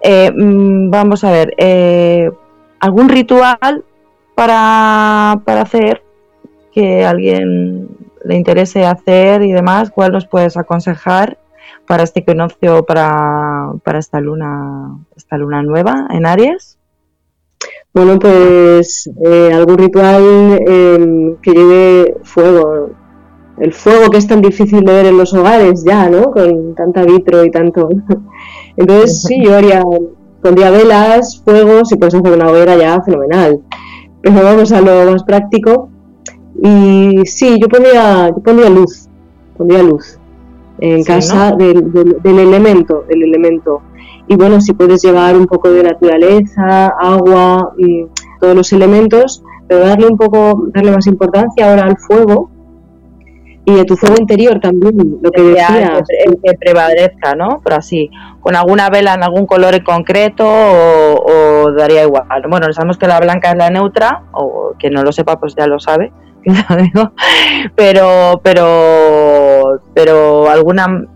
Eh, 0.03 0.31
mm, 0.31 0.91
vamos 0.91 1.25
a 1.25 1.31
ver, 1.31 1.55
eh, 1.57 2.31
¿algún 2.81 3.09
ritual 3.09 3.83
para, 4.35 5.41
para 5.47 5.62
hacer 5.62 6.03
que 6.77 7.07
alguien 7.07 7.89
le 8.22 8.37
interese 8.37 8.85
hacer 8.85 9.41
y 9.41 9.51
demás, 9.51 9.91
¿cuál 9.91 10.12
nos 10.12 10.27
puedes 10.27 10.59
aconsejar 10.59 11.39
para 11.87 12.03
este 12.03 12.20
equinoccio, 12.20 12.85
para, 12.85 13.72
para 13.83 13.99
esta 13.99 14.20
luna, 14.20 14.99
esta 15.16 15.39
luna 15.39 15.62
nueva 15.62 16.07
en 16.11 16.27
Aries? 16.27 16.77
Bueno, 17.95 18.18
pues 18.18 19.11
eh, 19.24 19.53
algún 19.55 19.79
ritual 19.79 20.61
em, 20.66 21.37
que 21.37 21.53
lleve 21.53 22.16
fuego. 22.24 22.91
El 23.59 23.72
fuego 23.72 24.11
que 24.11 24.18
es 24.18 24.27
tan 24.27 24.43
difícil 24.43 24.85
de 24.85 24.93
ver 24.93 25.07
en 25.07 25.16
los 25.16 25.33
hogares 25.33 25.83
ya, 25.83 26.11
¿no? 26.11 26.31
Con 26.31 26.74
tanta 26.74 27.05
vitro 27.05 27.43
y 27.43 27.51
tanto. 27.51 27.89
Entonces, 28.77 29.22
sí, 29.22 29.43
yo 29.43 29.57
haría, 29.57 29.83
pondría 30.43 30.70
velas, 30.70 31.41
fuego, 31.43 31.87
si 31.87 31.97
puedes 31.97 32.14
hacer 32.14 32.33
una 32.33 32.51
hoguera 32.51 32.77
ya, 32.77 33.01
fenomenal. 33.01 33.62
Pero 34.20 34.43
vamos 34.43 34.72
a 34.72 34.83
lo 34.83 35.11
más 35.11 35.24
práctico. 35.24 35.96
Y 36.63 37.27
sí, 37.27 37.59
yo 37.61 37.69
pondría, 37.69 38.29
yo 38.29 38.43
pondría 38.43 38.71
luz, 38.71 39.09
pondría 39.57 39.83
luz 39.83 40.19
en 40.79 41.05
casa 41.05 41.53
del, 41.53 41.93
del, 41.93 42.39
elemento, 42.39 43.05
del 43.09 43.23
elemento. 43.23 43.83
Y 44.29 44.37
bueno, 44.37 44.61
si 44.61 44.73
puedes 44.75 45.03
llevar 45.03 45.37
un 45.37 45.47
poco 45.47 45.71
de 45.71 45.83
naturaleza, 45.83 46.89
agua, 47.01 47.73
y 47.79 48.07
todos 48.41 48.55
los 48.55 48.73
elementos, 48.73 49.43
pero 49.69 49.87
darle 49.87 50.07
un 50.07 50.17
poco, 50.17 50.67
darle 50.75 50.93
más 50.93 51.07
importancia 51.07 51.71
ahora 51.71 51.85
al 51.85 51.97
fuego 51.97 52.51
y 53.65 53.75
de 53.75 53.85
tu 53.85 53.97
fuego 53.97 54.17
interior 54.21 54.61
también, 54.61 55.19
lo 55.21 55.31
que 55.31 55.43
decías. 55.43 56.03
El 56.25 56.39
que 56.43 56.57
prevalezca, 56.57 57.35
¿no? 57.35 57.61
Pero 57.65 57.77
así, 57.77 58.11
con 58.41 58.55
alguna 58.55 58.91
vela 58.91 59.15
en 59.15 59.25
algún 59.25 59.47
color 59.47 59.75
en 59.75 59.83
concreto 59.83 60.45
o, 60.47 61.65
o 61.65 61.73
daría 61.73 62.05
igual. 62.05 62.27
Bueno, 62.49 62.73
sabemos 62.73 62.97
que 62.97 63.09
la 63.09 63.19
blanca 63.19 63.51
es 63.51 63.57
la 63.57 63.71
neutra, 63.71 64.25
o 64.33 64.75
quien 64.79 64.93
no 64.93 65.03
lo 65.03 65.11
sepa 65.11 65.41
pues 65.41 65.55
ya 65.57 65.67
lo 65.67 65.81
sabe 65.81 66.13
pero, 67.77 68.41
pero, 68.43 69.81
pero 69.95 70.49
alguna, 70.49 71.07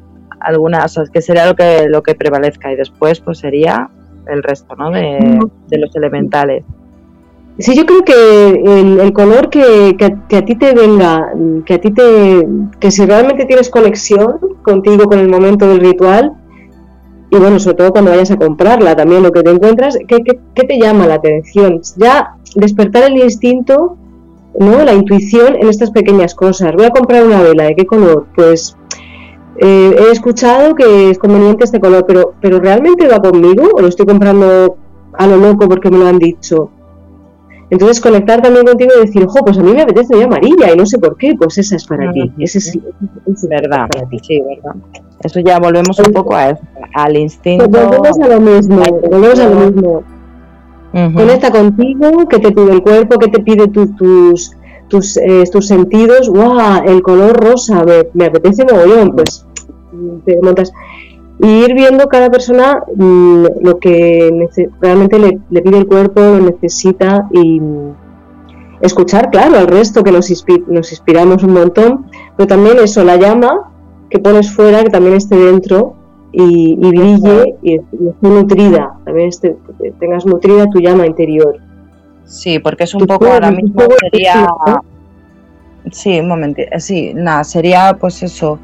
algunas, 0.41 0.99
que 1.13 1.23
sería 1.23 1.47
lo 1.47 1.55
que, 1.55 1.87
lo 1.89 2.03
que 2.03 2.15
prevalezca 2.15 2.73
y 2.73 2.77
después 2.77 3.21
pues 3.21 3.39
sería 3.39 3.89
el 4.27 4.43
resto, 4.43 4.75
¿no? 4.77 4.91
De, 4.91 5.79
los 5.79 5.95
elementales. 5.97 6.65
Sí, 7.59 7.77
yo 7.77 7.85
creo 7.85 8.03
que 8.03 9.03
el, 9.03 9.13
color 9.13 9.51
que, 9.51 9.97
que, 9.99 10.37
a 10.37 10.45
ti 10.45 10.55
te 10.55 10.73
venga, 10.73 11.31
que 11.67 11.75
a 11.75 11.81
ti 11.81 11.91
te, 11.91 12.47
que 12.79 12.91
si 12.91 13.05
realmente 13.05 13.45
tienes 13.45 13.69
conexión 13.69 14.39
contigo 14.63 15.05
con 15.05 15.19
el 15.19 15.29
momento 15.29 15.69
del 15.69 15.81
ritual, 15.81 16.33
y 17.31 17.37
bueno, 17.37 17.61
sobre 17.61 17.77
todo 17.77 17.93
cuando 17.93 18.11
vayas 18.11 18.31
a 18.31 18.37
comprarla, 18.37 18.97
también 18.97 19.23
lo 19.23 19.31
que 19.31 19.43
te 19.43 19.51
encuentras, 19.51 19.99
¿qué, 20.09 20.19
qué 20.23 20.65
te 20.65 20.79
llama 20.79 21.07
la 21.07 21.15
atención? 21.15 21.81
Ya 21.97 22.37
despertar 22.57 23.05
el 23.05 23.19
instinto 23.19 23.99
¿no? 24.59 24.85
La 24.85 24.95
intuición 24.95 25.57
en 25.57 25.69
estas 25.69 25.91
pequeñas 25.91 26.35
cosas. 26.35 26.73
Voy 26.75 26.87
a 26.87 26.91
comprar 26.91 27.25
una 27.25 27.43
vela, 27.43 27.65
¿de 27.65 27.75
qué 27.75 27.87
color? 27.87 28.27
Pues 28.35 28.77
eh, 29.57 29.97
he 29.99 30.13
escuchado 30.13 30.75
que 30.75 31.11
es 31.11 31.19
conveniente 31.19 31.65
este 31.65 31.81
color, 31.81 32.05
pero, 32.07 32.35
pero 32.41 32.61
¿realmente 32.61 33.07
va 33.09 33.21
conmigo 33.21 33.69
o 33.75 33.81
lo 33.81 33.89
estoy 33.89 34.07
comprando 34.07 34.77
a 35.13 35.27
lo 35.27 35.37
loco 35.37 35.69
porque 35.69 35.91
me 35.91 35.99
lo 35.99 36.07
han 36.07 36.19
dicho? 36.19 36.71
Entonces 37.71 38.01
conectar 38.01 38.43
también 38.43 38.67
contigo 38.67 38.91
y 38.97 39.07
decir, 39.07 39.25
ojo, 39.25 39.45
pues 39.45 39.57
a 39.57 39.63
mí 39.63 39.73
me 39.73 39.83
apetece 39.83 40.15
muy 40.15 40.25
amarilla 40.25 40.73
y 40.73 40.77
no 40.77 40.85
sé 40.85 40.99
por 40.99 41.17
qué, 41.17 41.35
pues 41.39 41.57
esa 41.57 41.77
es 41.77 41.87
para 41.87 42.11
ti. 42.13 42.33
Ese 42.39 42.59
es, 42.59 42.79
verdad, 43.49 43.87
para 43.89 44.09
ti. 44.09 44.19
sí, 44.21 44.43
verdad. 44.43 44.75
Eso 45.23 45.39
ya 45.41 45.61
volvemos 45.61 45.99
un 46.01 46.13
poco 46.13 46.35
a 46.35 46.59
al 46.95 47.17
instinto. 47.17 47.71
Pues 47.71 47.87
volvemos 47.87 48.19
a 48.19 48.29
lo 48.29 48.41
mismo, 48.41 48.83
volvemos 49.09 49.39
a 49.39 49.49
lo 49.49 49.57
mismo. 49.61 50.03
Conecta 50.93 51.51
contigo, 51.51 52.27
que 52.29 52.39
te 52.39 52.51
pide 52.51 52.73
el 52.73 52.83
cuerpo, 52.83 53.19
que 53.19 53.29
te 53.29 53.41
pide 53.41 53.69
tus, 53.69 54.53
tus, 54.89 55.17
eh, 55.17 55.45
tus 55.53 55.67
sentidos. 55.67 56.29
¡Wow! 56.29 56.83
El 56.87 57.03
color 57.03 57.33
rosa, 57.37 57.85
me, 57.85 58.09
me 58.15 58.27
apetece 58.27 58.65
mogollón. 58.65 59.13
Pues 59.13 59.47
te 60.25 60.41
montas. 60.43 60.73
Y 61.39 61.47
ir 61.47 61.75
viendo 61.75 62.07
cada 62.09 62.31
persona 62.31 62.83
mm, 62.95 63.45
lo 63.63 63.79
que 63.79 64.49
realmente 64.81 65.19
le, 65.19 65.63
pide 65.63 65.79
el 65.79 65.87
cuerpo, 65.87 66.21
lo 66.21 66.41
necesita 66.41 67.29
y 67.33 67.61
escuchar, 68.83 69.31
claro, 69.31 69.57
al 69.57 69.67
resto 69.67 70.03
que 70.03 70.13
nos, 70.13 70.31
nos 70.67 70.93
inspiramos 70.93 71.43
un 71.43 71.53
montón, 71.53 72.07
pero 72.37 72.47
también 72.47 72.79
eso, 72.83 73.05
la 73.05 73.17
llama 73.17 73.73
que 74.11 74.19
pones 74.19 74.53
fuera, 74.53 74.83
que 74.83 74.91
también 74.91 75.17
esté 75.17 75.37
dentro 75.37 75.95
y, 76.33 76.77
brille 76.77 77.57
y, 77.63 77.75
esté 77.77 78.29
nutrida, 78.29 78.97
también 79.05 79.29
esté, 79.29 79.57
tengas 79.99 80.25
nutrida 80.27 80.67
tu 80.71 80.81
llama 80.81 81.07
interior. 81.07 81.59
Sí, 82.25 82.59
porque 82.59 82.85
es 82.85 82.95
un 82.95 83.07
poco 83.07 83.27
ahora 83.27 83.51
mismo 83.51 83.83
sería... 84.11 84.49
Sí, 85.91 86.21
un 86.21 86.29
momento, 86.29 86.61
sí, 86.79 87.13
nada, 87.15 87.43
sería 87.43 87.97
pues 87.99 88.23
eso, 88.23 88.59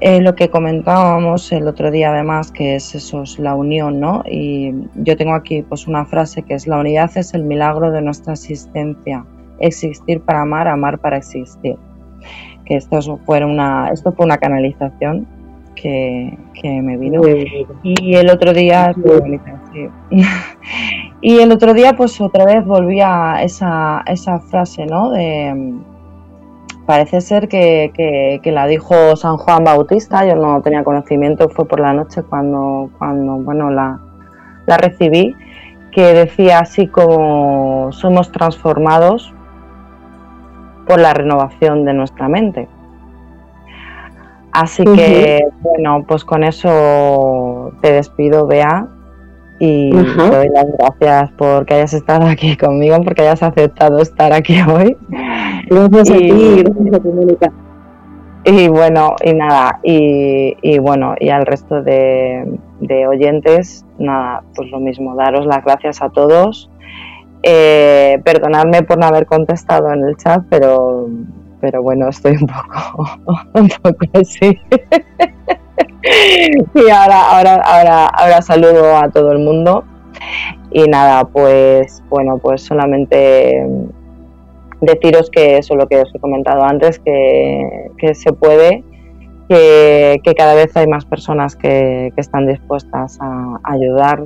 eh, 0.00 0.20
lo 0.20 0.34
que 0.34 0.48
comentábamos 0.48 1.52
el 1.52 1.68
otro 1.68 1.90
día 1.90 2.10
además, 2.10 2.50
que 2.50 2.76
es 2.76 2.94
eso, 2.94 3.22
es 3.22 3.38
la 3.38 3.54
unión, 3.54 4.00
¿no? 4.00 4.24
Y 4.26 4.72
yo 4.94 5.16
tengo 5.18 5.34
aquí 5.34 5.62
pues 5.62 5.86
una 5.86 6.06
frase 6.06 6.42
que 6.42 6.54
es, 6.54 6.66
la 6.66 6.78
unidad 6.78 7.10
es 7.14 7.34
el 7.34 7.44
milagro 7.44 7.90
de 7.90 8.00
nuestra 8.00 8.32
existencia, 8.32 9.24
existir 9.60 10.22
para 10.22 10.42
amar, 10.42 10.66
amar 10.66 10.98
para 10.98 11.18
existir. 11.18 11.76
Que 12.64 12.76
esto 12.76 13.00
fue 13.26 13.44
una, 13.44 13.90
esto 13.90 14.12
fue 14.12 14.24
una 14.24 14.38
canalización 14.38 15.26
que, 15.76 16.36
me 16.64 16.96
vino. 16.96 17.20
Y 17.82 18.14
el 18.16 18.30
otro 18.30 18.52
día, 18.52 18.92
y 21.20 21.38
el 21.38 21.52
otro 21.52 21.74
día, 21.74 21.94
pues 21.96 22.20
otra 22.20 22.44
vez 22.44 22.64
volví 22.64 23.00
a 23.00 23.42
esa, 23.42 24.02
esa 24.06 24.40
frase, 24.40 24.86
¿no? 24.86 25.10
De, 25.10 25.74
parece 26.86 27.20
ser 27.20 27.48
que, 27.48 27.92
que, 28.42 28.52
la 28.52 28.66
dijo 28.66 29.16
San 29.16 29.36
Juan 29.36 29.64
Bautista, 29.64 30.24
yo 30.26 30.36
no 30.36 30.62
tenía 30.62 30.84
conocimiento, 30.84 31.48
fue 31.48 31.66
por 31.66 31.80
la 31.80 31.92
noche 31.92 32.22
cuando, 32.22 32.90
cuando 32.98 33.36
bueno, 33.36 33.70
la, 33.70 34.00
la 34.66 34.76
recibí, 34.78 35.34
que 35.92 36.14
decía 36.14 36.60
así 36.60 36.86
como 36.86 37.90
somos 37.92 38.30
transformados 38.30 39.34
por 40.86 41.00
la 41.00 41.12
renovación 41.12 41.84
de 41.84 41.94
nuestra 41.94 42.28
mente. 42.28 42.68
Así 44.56 44.84
que, 44.84 45.40
bueno, 45.60 46.02
pues 46.08 46.24
con 46.24 46.42
eso 46.42 47.72
te 47.82 47.92
despido, 47.92 48.46
Bea, 48.46 48.88
y 49.58 49.90
te 49.90 50.30
doy 50.30 50.48
las 50.48 50.66
gracias 50.78 51.30
por 51.32 51.66
que 51.66 51.74
hayas 51.74 51.92
estado 51.92 52.26
aquí 52.26 52.56
conmigo, 52.56 52.96
porque 53.02 53.20
hayas 53.20 53.42
aceptado 53.42 54.00
estar 54.00 54.32
aquí 54.32 54.58
hoy. 54.66 54.96
Gracias 55.66 56.10
a 56.10 56.14
ti, 56.16 56.62
gracias 56.64 56.94
a 56.94 57.00
ti, 57.00 57.08
Mónica. 57.08 57.52
Y 58.44 58.68
bueno, 58.68 59.16
y 59.22 59.34
nada, 59.34 59.78
y, 59.82 60.78
bueno, 60.78 61.16
y 61.20 61.28
al 61.28 61.44
resto 61.44 61.82
de, 61.82 62.58
oyentes, 63.06 63.84
nada, 63.98 64.42
pues 64.54 64.70
lo 64.70 64.80
mismo, 64.80 65.16
daros 65.16 65.44
las 65.44 65.62
gracias 65.64 66.00
a 66.00 66.08
todos. 66.08 66.70
Eh, 67.42 68.22
perdonadme 68.24 68.84
por 68.84 68.96
no 68.96 69.06
haber 69.06 69.26
contestado 69.26 69.92
en 69.92 70.02
el 70.02 70.16
chat, 70.16 70.44
pero, 70.48 71.08
pero 71.60 71.82
bueno, 71.82 72.08
estoy 72.08 72.32
un 72.32 72.46
poco, 72.46 73.04
un 73.54 73.68
poco 73.68 74.06
así. 74.14 74.58
y 76.74 76.90
ahora, 76.90 77.30
ahora, 77.30 77.54
ahora, 77.64 78.06
ahora 78.06 78.42
saludo 78.42 78.96
a 78.96 79.10
todo 79.10 79.32
el 79.32 79.38
mundo. 79.38 79.84
Y 80.70 80.84
nada, 80.84 81.24
pues 81.24 82.02
bueno, 82.08 82.38
pues 82.38 82.62
solamente 82.62 83.66
deciros 84.80 85.30
que 85.30 85.58
eso 85.58 85.74
es 85.74 85.78
lo 85.78 85.86
que 85.86 86.00
os 86.00 86.14
he 86.14 86.18
comentado 86.18 86.62
antes, 86.64 86.98
que, 86.98 88.14
se 88.14 88.32
puede, 88.32 88.84
que, 89.48 90.20
cada 90.36 90.54
vez 90.54 90.76
hay 90.76 90.86
más 90.86 91.04
personas 91.04 91.56
que, 91.56 92.12
están 92.16 92.46
dispuestas 92.46 93.18
a, 93.20 93.58
ayudar, 93.64 94.24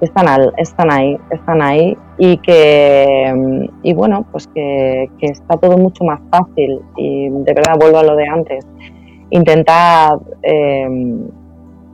están, 0.00 0.28
al, 0.28 0.52
están 0.56 0.92
ahí, 0.92 1.18
están 1.30 1.62
ahí 1.62 1.96
y 2.18 2.36
que, 2.38 3.68
y 3.82 3.94
bueno, 3.94 4.24
pues 4.30 4.46
que, 4.48 5.08
está 5.20 5.56
todo 5.56 5.76
mucho 5.76 6.04
más 6.04 6.20
fácil 6.30 6.80
y 6.96 7.28
de 7.28 7.52
verdad 7.54 7.74
vuelvo 7.78 7.98
a 7.98 8.02
lo 8.04 8.16
de 8.16 8.28
antes, 8.28 8.66
intentad 9.30 10.18
eh, 10.42 10.88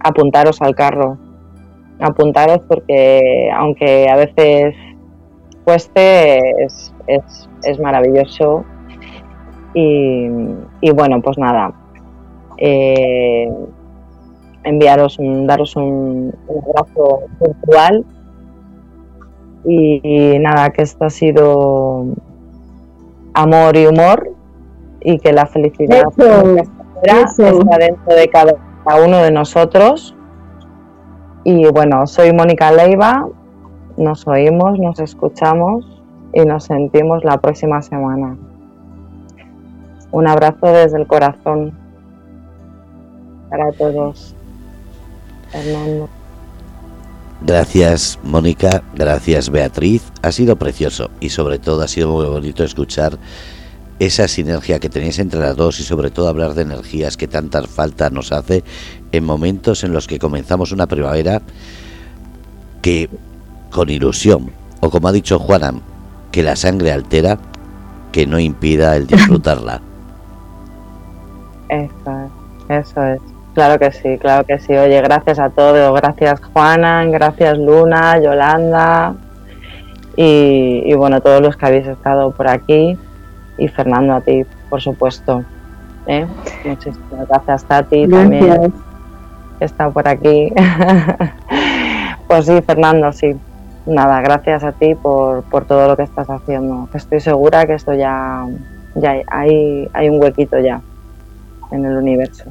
apuntaros 0.05 0.61
al 0.61 0.75
carro, 0.75 1.17
apuntaros 2.01 2.61
porque 2.69 3.51
aunque 3.55 4.09
a 4.09 4.17
veces 4.17 4.75
cueste 5.65 6.65
es, 6.65 6.93
es, 7.07 7.81
maravilloso. 7.81 8.65
Y, 9.73 10.29
bueno, 10.93 11.21
pues 11.23 11.39
nada, 11.39 11.73
eh, 12.59 13.49
enviaros 14.65 15.19
un, 15.19 15.47
daros 15.47 15.77
un, 15.77 16.35
abrazo 16.49 17.23
virtual 17.41 18.05
y, 19.65 20.39
nada, 20.39 20.71
que 20.71 20.83
esto 20.83 21.05
ha 21.05 21.11
sido 21.11 22.07
amor 23.35 23.77
y 23.77 23.87
humor 23.87 24.31
y 25.01 25.19
que 25.19 25.33
la 25.33 25.47
felicidad 25.47 26.03
está 27.03 27.79
dentro 27.79 28.15
de 28.15 28.29
cada 28.29 28.55
uno 29.05 29.19
de 29.19 29.31
nosotros. 29.31 30.15
Y 31.45 31.67
bueno, 31.71 32.07
soy 32.07 32.33
Mónica 32.33 32.71
Leiva, 32.71 33.27
nos 33.97 34.27
oímos, 34.27 34.79
nos 34.79 35.01
escuchamos 35.01 36.03
y 36.33 36.41
nos 36.41 36.65
sentimos 36.65 37.25
la 37.25 37.39
próxima 37.39 37.83
semana. 37.83 38.37
Un 40.13 40.27
abrazo 40.27 40.67
desde 40.67 40.99
el 40.99 41.07
corazón 41.07 41.73
para 43.49 43.73
todos. 43.73 44.35
Fernando. 45.51 46.09
Gracias 47.43 48.19
Mónica, 48.23 48.83
gracias 48.95 49.49
Beatriz, 49.49 50.03
ha 50.23 50.31
sido 50.31 50.57
precioso 50.57 51.11
y 51.21 51.31
sobre 51.31 51.59
todo 51.59 51.83
ha 51.83 51.89
sido 51.89 52.11
muy 52.11 52.27
bonito 52.27 52.65
escuchar 52.65 53.19
esa 53.99 54.29
sinergia 54.29 54.79
que 54.79 54.91
tenéis 54.91 55.19
entre 55.19 55.41
las 55.41 55.57
dos 55.57 55.81
y 55.81 55.83
sobre 55.83 56.11
todo 56.11 56.29
hablar 56.29 56.55
de 56.55 56.63
energías 56.63 57.17
que 57.17 57.29
tanta 57.29 57.63
falta 57.63 58.11
nos 58.11 58.33
hace 58.33 58.63
en 59.13 59.25
momentos 59.25 59.85
en 59.85 59.93
los 59.93 60.07
que 60.07 60.19
comenzamos 60.19 60.73
una 60.73 60.87
primavera 60.87 61.41
que 62.83 63.09
con 63.71 63.89
ilusión, 63.89 64.51
o 64.81 64.91
como 64.91 65.09
ha 65.09 65.13
dicho 65.13 65.39
Juanam, 65.39 65.81
que 66.33 66.43
la 66.43 66.57
sangre 66.57 66.93
altera, 66.93 67.39
que 68.13 68.27
no 68.27 68.39
impida 68.39 68.97
el 68.97 69.07
disfrutarla. 69.07 69.81
Eso 71.69 72.31
es, 72.69 72.69
eso 72.69 73.05
es. 73.05 73.21
Claro 73.55 73.79
que 73.79 73.91
sí, 73.93 74.19
claro 74.19 74.45
que 74.45 74.59
sí. 74.59 74.73
Oye, 74.75 75.01
gracias 75.03 75.39
a 75.39 75.51
todos. 75.51 75.95
Gracias 76.01 76.41
Juana, 76.53 77.05
gracias 77.07 77.59
Luna, 77.59 78.19
Yolanda 78.19 79.15
y, 80.17 80.83
y, 80.85 80.95
bueno, 80.95 81.21
todos 81.21 81.41
los 81.41 81.57
que 81.57 81.67
habéis 81.67 81.87
estado 81.87 82.31
por 82.33 82.49
aquí. 82.49 82.99
Y 83.59 83.69
Fernando, 83.69 84.15
a 84.15 84.21
ti, 84.21 84.45
por 84.69 84.81
supuesto. 84.81 85.45
¿eh? 86.07 86.27
Muchísimas 86.65 87.29
gracias, 87.29 87.65
Tati, 87.65 88.09
también. 88.09 88.73
está 89.61 89.91
por 89.91 90.09
aquí. 90.09 90.53
pues 92.29 92.47
sí, 92.47 92.61
Fernando, 92.63 93.13
sí 93.13 93.37
nada, 93.87 94.21
gracias 94.21 94.65
a 94.65 94.73
ti 94.73 94.95
por, 94.95 95.45
todo 95.67 95.89
lo 95.89 95.97
que 95.97 96.03
estás 96.03 96.29
haciendo. 96.29 96.89
Estoy 96.95 97.21
segura 97.21 97.67
que 97.67 97.75
esto 97.75 97.95
ya, 97.95 98.47
ya 98.95 99.17
hay, 99.29 99.89
hay 99.93 100.09
un 100.09 100.23
huequito 100.23 100.59
ya 100.59 100.81
en 101.71 101.85
el 101.85 101.97
universo. 101.97 102.45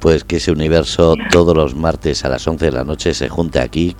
Pues 0.00 0.24
que 0.24 0.36
ese 0.36 0.52
universo 0.52 1.16
todos 1.30 1.56
los 1.56 1.74
martes 1.74 2.24
a 2.24 2.28
las 2.28 2.46
11 2.46 2.66
de 2.66 2.72
la 2.72 2.84
noche 2.84 3.14
se 3.14 3.28
junte 3.28 3.60
aquí 3.60 3.96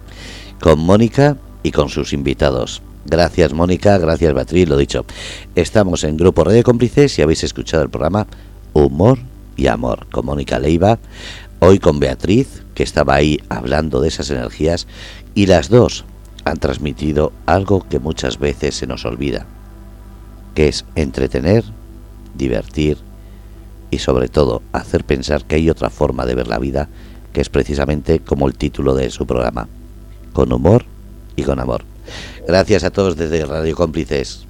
con 0.60 0.78
Mónica 0.78 1.36
y 1.62 1.72
con 1.72 1.88
sus 1.88 2.12
invitados. 2.12 2.82
Gracias 3.04 3.52
Mónica, 3.52 3.98
gracias 3.98 4.34
Beatriz, 4.34 4.68
lo 4.68 4.76
dicho. 4.76 5.04
Estamos 5.54 6.04
en 6.04 6.16
Grupo 6.16 6.44
Radio 6.44 6.62
Cómplices 6.62 7.18
y 7.18 7.22
habéis 7.22 7.44
escuchado 7.44 7.82
el 7.82 7.90
programa 7.90 8.26
Humor 8.72 9.18
y 9.56 9.68
Amor 9.68 10.06
con 10.10 10.26
Mónica 10.26 10.58
Leiva, 10.58 10.98
hoy 11.60 11.78
con 11.78 12.00
Beatriz, 12.00 12.62
que 12.74 12.82
estaba 12.82 13.14
ahí 13.14 13.40
hablando 13.48 14.00
de 14.00 14.08
esas 14.08 14.30
energías 14.30 14.86
y 15.34 15.46
las 15.46 15.68
dos 15.68 16.04
han 16.44 16.58
transmitido 16.58 17.32
algo 17.46 17.86
que 17.88 17.98
muchas 17.98 18.38
veces 18.38 18.74
se 18.76 18.86
nos 18.86 19.04
olvida, 19.04 19.46
que 20.54 20.68
es 20.68 20.84
entretener, 20.94 21.64
divertir 22.34 22.98
y 23.96 23.98
sobre 23.98 24.28
todo 24.28 24.62
hacer 24.72 25.04
pensar 25.04 25.46
que 25.46 25.54
hay 25.54 25.70
otra 25.70 25.88
forma 25.88 26.26
de 26.26 26.34
ver 26.34 26.48
la 26.48 26.58
vida, 26.58 26.90
que 27.32 27.40
es 27.40 27.48
precisamente 27.48 28.20
como 28.20 28.46
el 28.46 28.54
título 28.54 28.94
de 28.94 29.10
su 29.10 29.26
programa, 29.26 29.68
con 30.34 30.52
humor 30.52 30.84
y 31.34 31.42
con 31.44 31.60
amor. 31.60 31.82
Gracias 32.46 32.84
a 32.84 32.90
todos 32.90 33.16
desde 33.16 33.46
Radio 33.46 33.74
Cómplices. 33.74 34.45